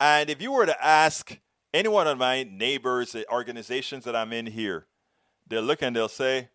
And 0.00 0.30
if 0.30 0.40
you 0.40 0.52
were 0.52 0.66
to 0.66 0.84
ask 0.84 1.38
any 1.72 1.88
one 1.88 2.08
of 2.08 2.18
my 2.18 2.42
neighbors, 2.42 3.12
the 3.12 3.30
organizations 3.30 4.04
that 4.04 4.16
I'm 4.16 4.32
in 4.32 4.46
here, 4.46 4.86
they'll 5.46 5.62
look 5.62 5.82
and 5.82 5.94
they'll 5.94 6.08
say, 6.08 6.48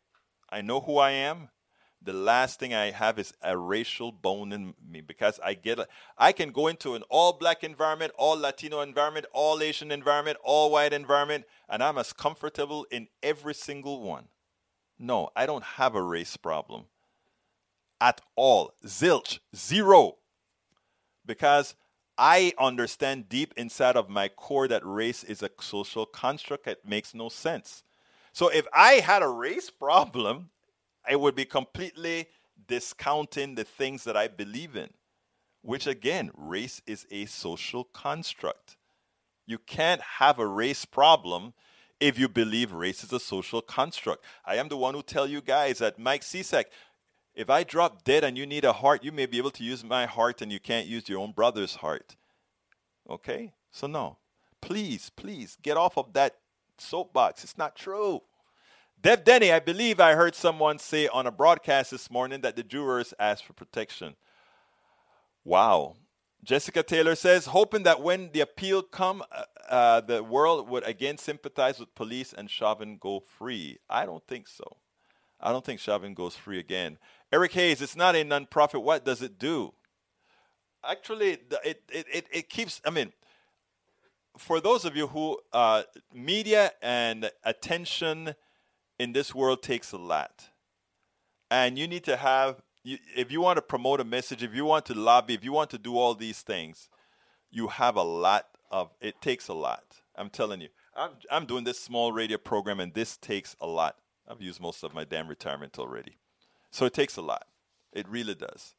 I 0.50 0.62
know 0.62 0.82
who 0.82 0.98
I 0.98 1.12
am. 1.12 1.50
The 2.02 2.14
last 2.14 2.60
thing 2.60 2.74
I 2.74 2.92
have 2.92 3.18
is 3.18 3.34
a 3.42 3.58
racial 3.58 4.12
bone 4.12 4.52
in 4.52 4.76
me 4.88 5.02
because 5.02 5.40
I 5.44 5.54
get 5.54 5.80
I 6.18 6.34
can 6.34 6.52
go 6.52 6.68
into 6.68 6.94
an 6.96 7.04
all 7.10 7.34
black 7.34 7.64
environment, 7.64 8.12
all 8.18 8.38
Latino 8.38 8.82
environment, 8.82 9.26
all 9.34 9.62
Asian 9.62 9.92
environment, 9.92 10.38
all 10.44 10.72
white 10.72 10.94
environment, 10.94 11.46
and 11.70 11.82
I'm 11.82 11.98
as 11.98 12.14
comfortable 12.14 12.86
in 12.92 13.08
every 13.24 13.56
single 13.56 14.02
one. 14.02 14.26
No, 15.00 15.30
I 15.36 15.46
don't 15.46 15.64
have 15.64 15.96
a 15.96 16.02
race 16.02 16.38
problem 16.38 16.86
at 18.00 18.22
all. 18.36 18.74
Zilch, 18.86 19.40
zero. 19.56 20.18
Because 21.26 21.76
I 22.18 22.54
understand 22.58 23.30
deep 23.30 23.54
inside 23.58 23.98
of 23.98 24.10
my 24.10 24.30
core 24.30 24.68
that 24.68 24.86
race 24.86 25.24
is 25.24 25.44
a 25.44 25.50
social 25.60 26.06
construct 26.06 26.66
that 26.66 26.88
makes 26.88 27.14
no 27.14 27.30
sense. 27.30 27.84
So 28.32 28.50
if 28.50 28.66
I 28.74 28.96
had 28.96 29.22
a 29.22 29.28
race 29.28 29.70
problem, 29.70 30.50
I 31.08 31.16
would 31.16 31.36
be 31.36 31.46
completely 31.46 32.28
discounting 32.68 33.56
the 33.56 33.64
things 33.64 34.04
that 34.06 34.18
I 34.18 34.28
believe 34.28 34.76
in, 34.76 34.90
which 35.62 35.88
again, 35.88 36.32
race 36.36 36.82
is 36.86 37.06
a 37.12 37.26
social 37.26 37.84
construct. 37.84 38.78
You 39.46 39.58
can't 39.58 40.02
have 40.02 40.40
a 40.40 40.48
race 40.48 40.86
problem 40.86 41.54
if 42.00 42.18
you 42.18 42.28
believe 42.28 42.72
race 42.72 43.04
is 43.04 43.14
a 43.14 43.20
social 43.20 43.62
construct. 43.62 44.24
I 44.46 44.56
am 44.56 44.70
the 44.70 44.78
one 44.78 44.96
who 44.96 45.04
tell 45.04 45.28
you 45.28 45.42
guys 45.42 45.80
that 45.80 46.00
Mike 46.00 46.22
Cisak, 46.22 46.66
if 47.36 47.50
I 47.50 47.64
drop 47.64 48.04
dead 48.04 48.24
and 48.24 48.38
you 48.38 48.46
need 48.46 48.64
a 48.64 48.74
heart, 48.74 49.04
you 49.04 49.12
may 49.12 49.26
be 49.26 49.38
able 49.38 49.52
to 49.52 49.64
use 49.64 49.84
my 49.84 50.06
heart 50.06 50.42
and 50.42 50.52
you 50.52 50.60
can't 50.60 50.88
use 50.88 51.10
your 51.10 51.20
own 51.20 51.32
brother's 51.32 51.76
heart. 51.76 52.16
Okay? 53.10 53.54
So, 53.72 53.88
no. 53.88 54.18
Please, 54.62 55.12
please 55.16 55.58
get 55.62 55.78
off 55.78 55.98
of 55.98 56.14
that 56.14 56.38
soapbox. 56.78 57.44
It's 57.44 57.58
not 57.58 57.76
true. 57.76 58.22
Dev 59.02 59.24
Denny, 59.24 59.52
I 59.52 59.60
believe 59.60 60.00
I 60.00 60.14
heard 60.14 60.34
someone 60.34 60.80
say 60.80 61.08
on 61.08 61.28
a 61.28 61.32
broadcast 61.32 61.92
this 61.92 62.10
morning 62.10 62.42
that 62.42 62.56
the 62.56 62.64
jurors 62.64 63.14
asked 63.20 63.46
for 63.46 63.54
protection. 63.54 64.16
Wow. 65.44 65.96
Jessica 66.44 66.84
Taylor 66.84 67.16
says, 67.16 67.48
hoping 67.48 67.84
that 67.84 68.02
when 68.02 68.32
the 68.32 68.40
appeal 68.40 68.82
come, 68.82 69.24
uh, 69.32 69.44
uh, 69.70 70.02
the 70.02 70.24
world 70.24 70.70
would 70.70 70.84
again 70.88 71.18
sympathize 71.18 71.80
with 71.80 71.94
police 71.96 72.34
and 72.34 72.50
Chauvin 72.50 72.98
go 73.00 73.20
free. 73.20 73.78
I 73.90 74.06
don't 74.06 74.26
think 74.26 74.48
so. 74.48 74.78
I 75.40 75.52
don't 75.52 75.66
think 75.66 75.80
Chauvin 75.80 76.14
goes 76.14 76.36
free 76.36 76.60
again. 76.60 76.98
Eric 77.36 77.52
Hayes, 77.52 77.82
it's 77.82 77.98
not 77.98 78.16
a 78.16 78.24
nonprofit. 78.24 78.82
What 78.82 79.04
does 79.04 79.22
it 79.22 79.38
do? 79.38 79.74
Actually, 80.90 81.32
it, 81.32 81.54
it, 81.66 81.84
it, 81.92 82.28
it 82.32 82.50
keeps, 82.50 82.80
I 82.86 82.92
mean, 82.92 83.12
for 84.38 84.62
those 84.62 84.86
of 84.86 84.96
you 84.96 85.08
who, 85.08 85.42
uh, 85.52 85.84
media 86.14 86.72
and 86.82 87.30
attention 87.44 88.36
in 88.98 89.12
this 89.12 89.36
world 89.36 89.62
takes 89.62 89.92
a 89.92 89.98
lot. 89.98 90.48
And 91.52 91.78
you 91.78 91.90
need 91.90 92.06
to 92.06 92.16
have, 92.16 92.62
if 92.86 93.34
you 93.34 93.42
want 93.42 93.58
to 93.58 93.62
promote 93.62 94.00
a 94.00 94.06
message, 94.06 94.42
if 94.42 94.56
you 94.56 94.64
want 94.64 94.86
to 94.86 94.94
lobby, 94.94 95.34
if 95.34 95.44
you 95.44 95.52
want 95.52 95.72
to 95.72 95.78
do 95.78 95.98
all 95.98 96.16
these 96.16 96.42
things, 96.42 96.88
you 97.52 97.68
have 97.68 97.98
a 97.98 98.04
lot 98.04 98.46
of, 98.72 98.92
it 99.02 99.20
takes 99.20 99.50
a 99.50 99.54
lot. 99.54 99.84
I'm 100.16 100.30
telling 100.30 100.62
you. 100.62 100.70
I'm, 100.96 101.12
I'm 101.30 101.46
doing 101.46 101.66
this 101.66 101.82
small 101.82 102.14
radio 102.14 102.38
program 102.38 102.80
and 102.80 102.94
this 102.94 103.18
takes 103.18 103.58
a 103.60 103.68
lot. 103.68 103.98
I've 104.26 104.42
used 104.42 104.62
most 104.62 104.86
of 104.86 104.94
my 104.94 105.04
damn 105.04 105.28
retirement 105.28 105.78
already. 105.78 106.16
So 106.76 106.86
it 106.86 106.94
takes 106.94 107.16
a 107.16 107.22
lot. 107.22 107.46
It 107.94 108.06
really 108.10 108.36
does. 108.36 108.76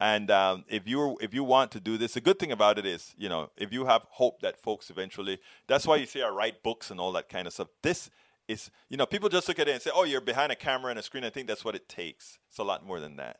And 0.00 0.28
um, 0.32 0.64
if 0.68 0.88
you 0.88 1.16
if 1.20 1.32
you 1.32 1.44
want 1.44 1.70
to 1.70 1.78
do 1.78 1.96
this, 1.96 2.14
the 2.14 2.20
good 2.20 2.40
thing 2.40 2.50
about 2.50 2.80
it 2.80 2.84
is, 2.84 3.14
you 3.16 3.28
know, 3.28 3.52
if 3.56 3.72
you 3.72 3.84
have 3.84 4.02
hope 4.10 4.40
that 4.40 4.60
folks 4.60 4.90
eventually, 4.90 5.38
that's 5.68 5.86
why 5.86 5.94
you 5.94 6.06
see 6.06 6.20
I 6.20 6.30
write 6.30 6.64
books 6.64 6.90
and 6.90 6.98
all 6.98 7.12
that 7.12 7.28
kind 7.28 7.46
of 7.46 7.52
stuff. 7.52 7.68
This 7.80 8.10
is, 8.48 8.72
you 8.88 8.96
know, 8.96 9.06
people 9.06 9.28
just 9.28 9.46
look 9.46 9.60
at 9.60 9.68
it 9.68 9.72
and 9.72 9.80
say, 9.80 9.92
oh, 9.94 10.02
you're 10.02 10.20
behind 10.20 10.50
a 10.50 10.56
camera 10.56 10.90
and 10.90 10.98
a 10.98 11.02
screen. 11.02 11.22
I 11.22 11.30
think 11.30 11.46
that's 11.46 11.64
what 11.64 11.76
it 11.76 11.88
takes. 11.88 12.40
It's 12.48 12.58
a 12.58 12.64
lot 12.64 12.84
more 12.84 12.98
than 12.98 13.14
that. 13.18 13.36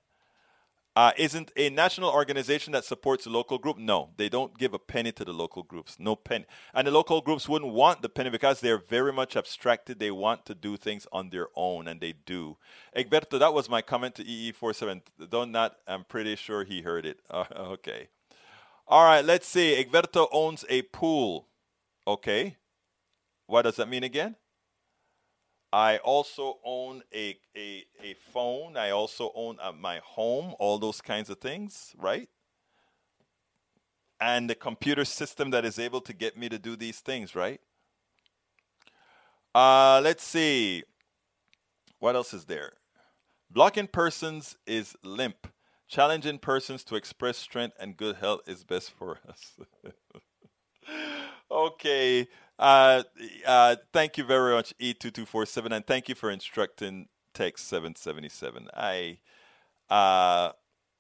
Uh, 0.95 1.13
isn't 1.17 1.51
a 1.57 1.71
national 1.71 2.11
organization 2.11 2.73
that 2.75 2.85
supports 2.85 3.25
a 3.25 3.31
local 3.31 3.57
group? 3.57 3.79
No, 3.79 4.11
they 4.19 4.29
don't 4.29 4.59
give 4.59 4.75
a 4.75 4.79
penny 4.79 5.11
to 5.13 5.25
the 5.25 5.33
local 5.33 5.63
groups. 5.63 5.97
No 5.99 6.15
penny. 6.15 6.45
And 6.75 6.87
the 6.87 6.91
local 6.91 7.23
groups 7.23 7.49
wouldn't 7.49 7.73
want 7.73 8.03
the 8.03 8.11
penny 8.11 8.29
because 8.29 8.61
they're 8.61 8.77
very 8.77 9.13
much 9.13 9.35
abstracted. 9.35 9.99
They 9.99 10.11
want 10.11 10.45
to 10.47 10.55
do 10.55 10.77
things 10.77 11.07
on 11.11 11.31
their 11.31 11.49
own, 11.57 11.89
and 11.89 12.01
they 12.01 12.13
do. 12.13 12.59
Egberto, 12.95 13.39
that 13.39 13.55
was 13.55 13.71
my 13.71 13.81
comment 13.81 14.17
to 14.17 14.25
EE47. 14.25 15.01
Though 15.19 15.47
not, 15.47 15.77
I'm 15.89 16.05
pretty 16.05 16.37
sure 16.37 16.65
he 16.65 16.83
heard 16.83 17.07
it. 17.07 17.21
Uh, 17.31 17.45
okay. 17.57 18.09
All 18.87 19.05
right, 19.05 19.25
let's 19.25 19.49
see. 19.49 19.83
Egberto 19.83 20.29
owns 20.31 20.67
a 20.69 20.83
pool. 20.83 21.49
Okay. 22.07 22.57
What 23.47 23.63
does 23.63 23.77
that 23.77 23.89
mean 23.89 24.05
again? 24.05 24.37
I 25.73 25.99
also 25.99 26.59
own 26.65 27.03
a, 27.15 27.39
a, 27.57 27.85
a 28.03 28.15
phone. 28.33 28.77
I 28.77 28.91
also 28.91 29.33
own 29.35 29.59
uh, 29.61 29.73
my 29.73 30.01
home, 30.05 30.55
all 30.59 30.79
those 30.79 31.01
kinds 31.01 31.31
of 31.31 31.39
things, 31.39 31.95
right? 31.99 32.29
and 34.23 34.49
the 34.49 34.55
computer 34.55 35.05
system 35.05 35.51
that 35.51 35.65
is 35.65 35.81
able 35.81 36.01
to 36.01 36.13
get 36.13 36.37
me 36.37 36.49
to 36.49 36.57
do 36.57 36.77
these 36.77 37.01
things, 37.01 37.35
right? 37.35 37.61
Uh, 39.53 40.01
let's 40.03 40.23
see. 40.23 40.85
What 41.99 42.15
else 42.15 42.33
is 42.33 42.45
there? 42.45 42.75
Blocking 43.51 43.89
persons 43.89 44.57
is 44.65 44.97
limp. 45.03 45.49
Challenging 45.89 46.39
persons 46.39 46.85
to 46.85 46.95
express 46.95 47.37
strength 47.37 47.77
and 47.81 47.97
good 47.97 48.17
health 48.17 48.43
is 48.47 48.63
best 48.63 48.93
for 48.93 49.19
us. 49.29 49.59
okay. 51.51 52.29
Uh, 52.63 53.03
uh, 53.45 53.75
thank 53.93 54.17
you 54.17 54.23
very 54.23 54.55
much, 54.55 54.73
E2247, 54.79 55.73
and 55.73 55.85
thank 55.85 56.09
you 56.09 56.15
for 56.15 56.31
instructing 56.31 57.09
Text 57.35 57.67
777. 57.67 58.69
I, 58.73 59.19
uh, 59.91 60.53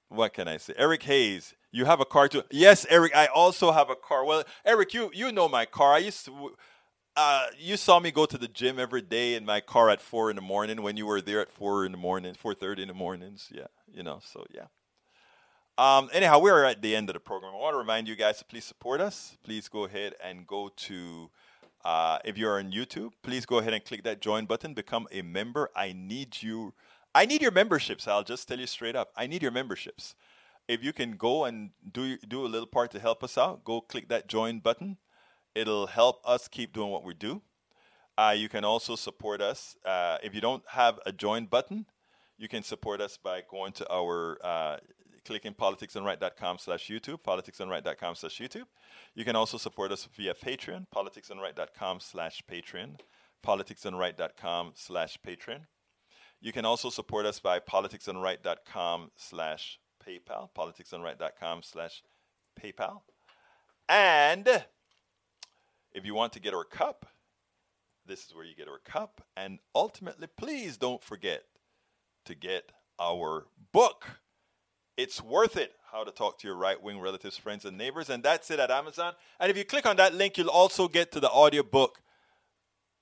what 0.08 0.34
can 0.34 0.48
I 0.48 0.56
say? 0.56 0.74
Eric 0.76 1.04
Hayes, 1.04 1.54
you 1.70 1.84
have 1.84 2.00
a 2.00 2.04
car 2.04 2.26
too. 2.26 2.42
Yes, 2.50 2.84
Eric, 2.90 3.14
I 3.14 3.26
also 3.26 3.70
have 3.70 3.90
a 3.90 3.94
car. 3.94 4.24
Well, 4.24 4.42
Eric, 4.64 4.92
you 4.92 5.12
you 5.14 5.30
know 5.30 5.48
my 5.48 5.64
car. 5.64 5.92
I 5.94 5.98
used 5.98 6.24
to. 6.24 6.50
Uh, 7.14 7.46
you 7.56 7.76
saw 7.76 8.00
me 8.00 8.10
go 8.10 8.26
to 8.26 8.38
the 8.38 8.48
gym 8.48 8.80
every 8.80 9.02
day 9.02 9.34
in 9.34 9.44
my 9.44 9.60
car 9.60 9.88
at 9.88 10.00
four 10.00 10.30
in 10.30 10.36
the 10.36 10.42
morning 10.42 10.82
when 10.82 10.96
you 10.96 11.06
were 11.06 11.20
there 11.20 11.40
at 11.40 11.52
four 11.52 11.86
in 11.86 11.92
the 11.92 11.98
morning, 11.98 12.34
four 12.34 12.54
thirty 12.54 12.82
in 12.82 12.88
the 12.88 12.94
mornings. 12.94 13.48
Yeah, 13.54 13.68
you 13.86 14.02
know. 14.02 14.18
So 14.32 14.44
yeah. 14.52 14.66
Um, 15.78 16.10
anyhow, 16.12 16.40
we 16.40 16.50
are 16.50 16.64
at 16.64 16.82
the 16.82 16.96
end 16.96 17.08
of 17.08 17.14
the 17.14 17.20
program. 17.20 17.52
I 17.54 17.58
want 17.58 17.74
to 17.74 17.78
remind 17.78 18.08
you 18.08 18.16
guys 18.16 18.38
to 18.38 18.44
please 18.44 18.64
support 18.64 19.00
us. 19.00 19.36
Please 19.44 19.68
go 19.68 19.84
ahead 19.84 20.14
and 20.24 20.44
go 20.44 20.72
to. 20.88 21.30
Uh, 21.84 22.18
if 22.24 22.38
you're 22.38 22.58
on 22.58 22.72
YouTube, 22.72 23.12
please 23.22 23.46
go 23.46 23.58
ahead 23.58 23.72
and 23.72 23.84
click 23.84 24.04
that 24.04 24.20
join 24.20 24.46
button. 24.46 24.74
Become 24.74 25.08
a 25.10 25.22
member. 25.22 25.70
I 25.74 25.92
need 25.92 26.42
you. 26.42 26.74
I 27.14 27.26
need 27.26 27.42
your 27.42 27.50
memberships. 27.50 28.08
I'll 28.08 28.22
just 28.22 28.48
tell 28.48 28.58
you 28.58 28.66
straight 28.66 28.96
up. 28.96 29.12
I 29.16 29.26
need 29.26 29.42
your 29.42 29.52
memberships 29.52 30.14
if 30.68 30.82
you 30.84 30.92
can 30.92 31.12
go 31.12 31.44
and 31.44 31.70
do 31.92 32.16
do 32.18 32.44
a 32.46 32.48
little 32.48 32.66
part 32.66 32.90
to 32.92 32.98
help 32.98 33.22
us 33.24 33.36
out, 33.36 33.64
go 33.64 33.80
click 33.80 34.08
that 34.08 34.28
join 34.28 34.60
button. 34.60 34.96
It'll 35.54 35.86
help 35.86 36.22
us 36.24 36.48
keep 36.48 36.72
doing 36.72 36.90
what 36.90 37.04
we 37.04 37.14
do. 37.14 37.42
Uh, 38.16 38.34
you 38.36 38.48
can 38.48 38.64
also 38.64 38.96
support 38.96 39.40
us. 39.40 39.76
Uh, 39.84 40.18
if 40.22 40.34
you 40.34 40.40
don't 40.40 40.62
have 40.68 40.98
a 41.04 41.12
join 41.12 41.46
button, 41.46 41.86
you 42.38 42.48
can 42.48 42.62
support 42.62 43.00
us 43.00 43.18
by 43.22 43.42
going 43.50 43.72
to 43.72 43.92
our 43.92 44.38
uh, 44.44 44.76
clicking 45.24 45.54
politicsdoneright.com 45.54 46.58
slash 46.58 46.88
YouTube, 46.88 47.18
politicsdoneright.com 47.22 48.14
slash 48.14 48.38
YouTube. 48.38 48.66
You 49.14 49.24
can 49.24 49.36
also 49.36 49.58
support 49.58 49.92
us 49.92 50.08
via 50.16 50.34
Patreon, 50.34 50.86
politicsdoneright.com 50.94 52.00
slash 52.00 52.42
Patreon, 52.50 52.98
politicsdoneright.com 53.44 54.72
slash 54.74 55.18
Patreon. 55.26 55.60
You 56.40 56.52
can 56.52 56.64
also 56.64 56.90
support 56.90 57.24
us 57.24 57.38
by 57.38 57.60
politicsdoneright.com 57.60 59.12
slash 59.16 59.78
PayPal, 60.04 60.48
politicsdoneright.com 60.56 61.62
slash 61.62 62.02
PayPal. 62.60 63.02
And 63.88 64.64
if 65.92 66.04
you 66.04 66.14
want 66.14 66.32
to 66.32 66.40
get 66.40 66.54
our 66.54 66.64
cup, 66.64 67.06
this 68.06 68.26
is 68.26 68.34
where 68.34 68.44
you 68.44 68.56
get 68.56 68.68
our 68.68 68.80
cup. 68.84 69.24
And 69.36 69.60
ultimately, 69.74 70.26
please 70.36 70.76
don't 70.76 71.02
forget 71.02 71.44
to 72.24 72.34
get 72.34 72.72
our 72.98 73.46
book. 73.72 74.21
It's 74.96 75.22
worth 75.22 75.56
it. 75.56 75.72
How 75.90 76.04
to 76.04 76.10
talk 76.10 76.38
to 76.38 76.48
your 76.48 76.56
right 76.56 76.80
wing 76.82 77.00
relatives, 77.00 77.36
friends, 77.36 77.64
and 77.64 77.76
neighbors. 77.76 78.08
And 78.08 78.22
that's 78.22 78.50
it 78.50 78.58
at 78.58 78.70
Amazon. 78.70 79.14
And 79.38 79.50
if 79.50 79.56
you 79.56 79.64
click 79.64 79.86
on 79.86 79.96
that 79.96 80.14
link, 80.14 80.38
you'll 80.38 80.48
also 80.48 80.88
get 80.88 81.12
to 81.12 81.20
the 81.20 81.30
audiobook 81.30 82.00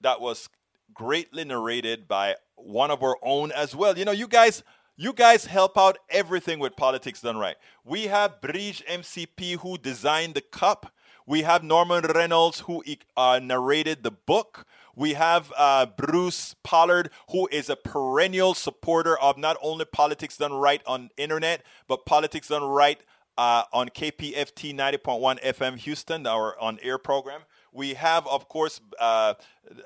that 0.01 0.20
was 0.20 0.49
greatly 0.93 1.45
narrated 1.45 2.09
by 2.09 2.36
one 2.57 2.91
of 2.91 3.03
our 3.03 3.16
own 3.22 3.53
as 3.53 3.74
well. 3.74 3.97
You 3.97 4.05
know, 4.05 4.12
you 4.12 4.26
guys 4.26 4.62
you 4.97 5.14
guys 5.14 5.47
help 5.47 5.78
out 5.78 5.97
everything 6.11 6.59
with 6.59 6.76
politics 6.76 7.22
done 7.22 7.38
right. 7.38 7.57
We 7.84 8.09
have 8.09 8.43
Bridge 8.43 8.84
MCP 8.86 9.57
who 9.57 9.78
designed 9.78 10.34
the 10.34 10.43
cup. 10.43 10.93
We 11.26 11.43
have 11.43 11.62
Norman 11.62 12.05
Reynolds 12.05 12.61
who 12.61 12.82
uh, 13.16 13.41
narrated 13.43 14.03
the 14.03 14.11
book. 14.11 14.66
We 14.95 15.14
have 15.14 15.53
uh, 15.57 15.86
Bruce 15.86 16.55
Pollard 16.62 17.11
who 17.30 17.49
is 17.51 17.68
a 17.68 17.76
perennial 17.76 18.55
supporter 18.55 19.18
of 19.18 19.38
not 19.38 19.57
only 19.62 19.84
politics 19.84 20.36
done 20.36 20.53
right 20.53 20.82
on 20.86 21.11
internet, 21.16 21.62
but 21.88 22.07
politics 22.07 22.49
done 22.49 22.64
right 22.64 23.01
uh, 23.38 23.64
on 23.72 23.88
KPFT 23.88 24.74
90.1 24.74 25.43
FM 25.43 25.78
Houston, 25.78 26.26
our 26.26 26.59
on 26.61 26.78
air 26.82 26.99
program. 26.99 27.43
We 27.72 27.95
have, 27.95 28.26
of 28.26 28.49
course, 28.49 28.80
uh, 29.01 29.34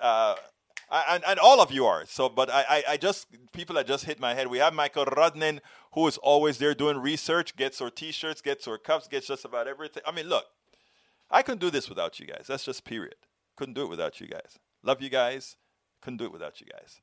uh, 0.01 0.35
and, 0.91 1.23
and 1.27 1.39
all 1.39 1.61
of 1.61 1.71
you 1.71 1.87
are. 1.87 2.05
So, 2.07 2.29
but 2.29 2.51
I, 2.51 2.83
I, 2.89 2.97
just 2.97 3.27
people 3.53 3.77
that 3.77 3.87
just 3.87 4.05
hit 4.05 4.19
my 4.19 4.35
head. 4.35 4.49
We 4.49 4.59
have 4.59 4.75
Michael 4.75 5.05
Rudnin, 5.05 5.61
who 5.93 6.07
is 6.07 6.19
always 6.19 6.59
there 6.59 6.75
doing 6.75 6.99
research, 6.99 7.57
gets 7.57 7.81
our 7.81 7.91
T-shirts, 7.91 8.41
gets 8.41 8.67
our 8.67 8.79
cups, 8.79 9.09
gets 9.09 9.27
just 9.27 9.45
about 9.45 9.69
everything. 9.69 10.03
I 10.07 10.13
mean, 10.13 10.27
look, 10.29 10.47
I 11.31 11.43
couldn't 11.43 11.61
do 11.61 11.71
this 11.71 11.89
without 11.89 12.19
you 12.19 12.27
guys. 12.27 12.47
That's 12.49 12.65
just 12.65 12.85
period. 12.85 13.17
Couldn't 13.57 13.75
do 13.75 13.83
it 13.83 13.89
without 13.89 14.21
you 14.21 14.27
guys. 14.27 14.59
Love 14.85 15.01
you 15.01 15.09
guys. 15.09 15.57
Couldn't 16.03 16.19
do 16.19 16.27
it 16.27 16.33
without 16.33 16.61
you 16.61 16.67
guys. 16.67 17.01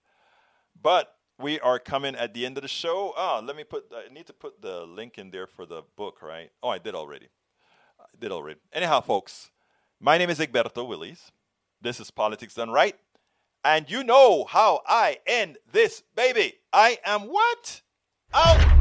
But 0.79 1.15
we 1.39 1.59
are 1.59 1.79
coming 1.79 2.15
at 2.15 2.33
the 2.33 2.45
end 2.45 2.57
of 2.57 2.61
the 2.61 2.67
show. 2.67 3.13
Oh, 3.17 3.41
let 3.43 3.55
me 3.55 3.63
put. 3.63 3.85
I 3.91 4.13
need 4.13 4.27
to 4.27 4.33
put 4.33 4.61
the 4.61 4.85
link 4.85 5.17
in 5.17 5.31
there 5.31 5.47
for 5.47 5.65
the 5.65 5.81
book, 5.97 6.21
right? 6.21 6.51
Oh, 6.61 6.69
I 6.69 6.77
did 6.77 6.93
already. 6.93 7.29
I 7.99 8.05
did 8.19 8.31
already. 8.31 8.59
Anyhow, 8.71 9.01
folks, 9.01 9.49
my 9.99 10.19
name 10.19 10.29
is 10.29 10.39
Egberto 10.39 10.87
Willies. 10.87 11.31
This 11.81 11.99
is 11.99 12.11
Politics 12.11 12.53
Done 12.53 12.69
Right. 12.69 12.95
And 13.63 13.89
you 13.89 14.03
know 14.03 14.45
how 14.45 14.81
I 14.87 15.17
end 15.25 15.57
this 15.71 16.03
baby. 16.15 16.53
I 16.71 16.99
am 17.05 17.21
what? 17.21 17.81
Out. 18.33 18.80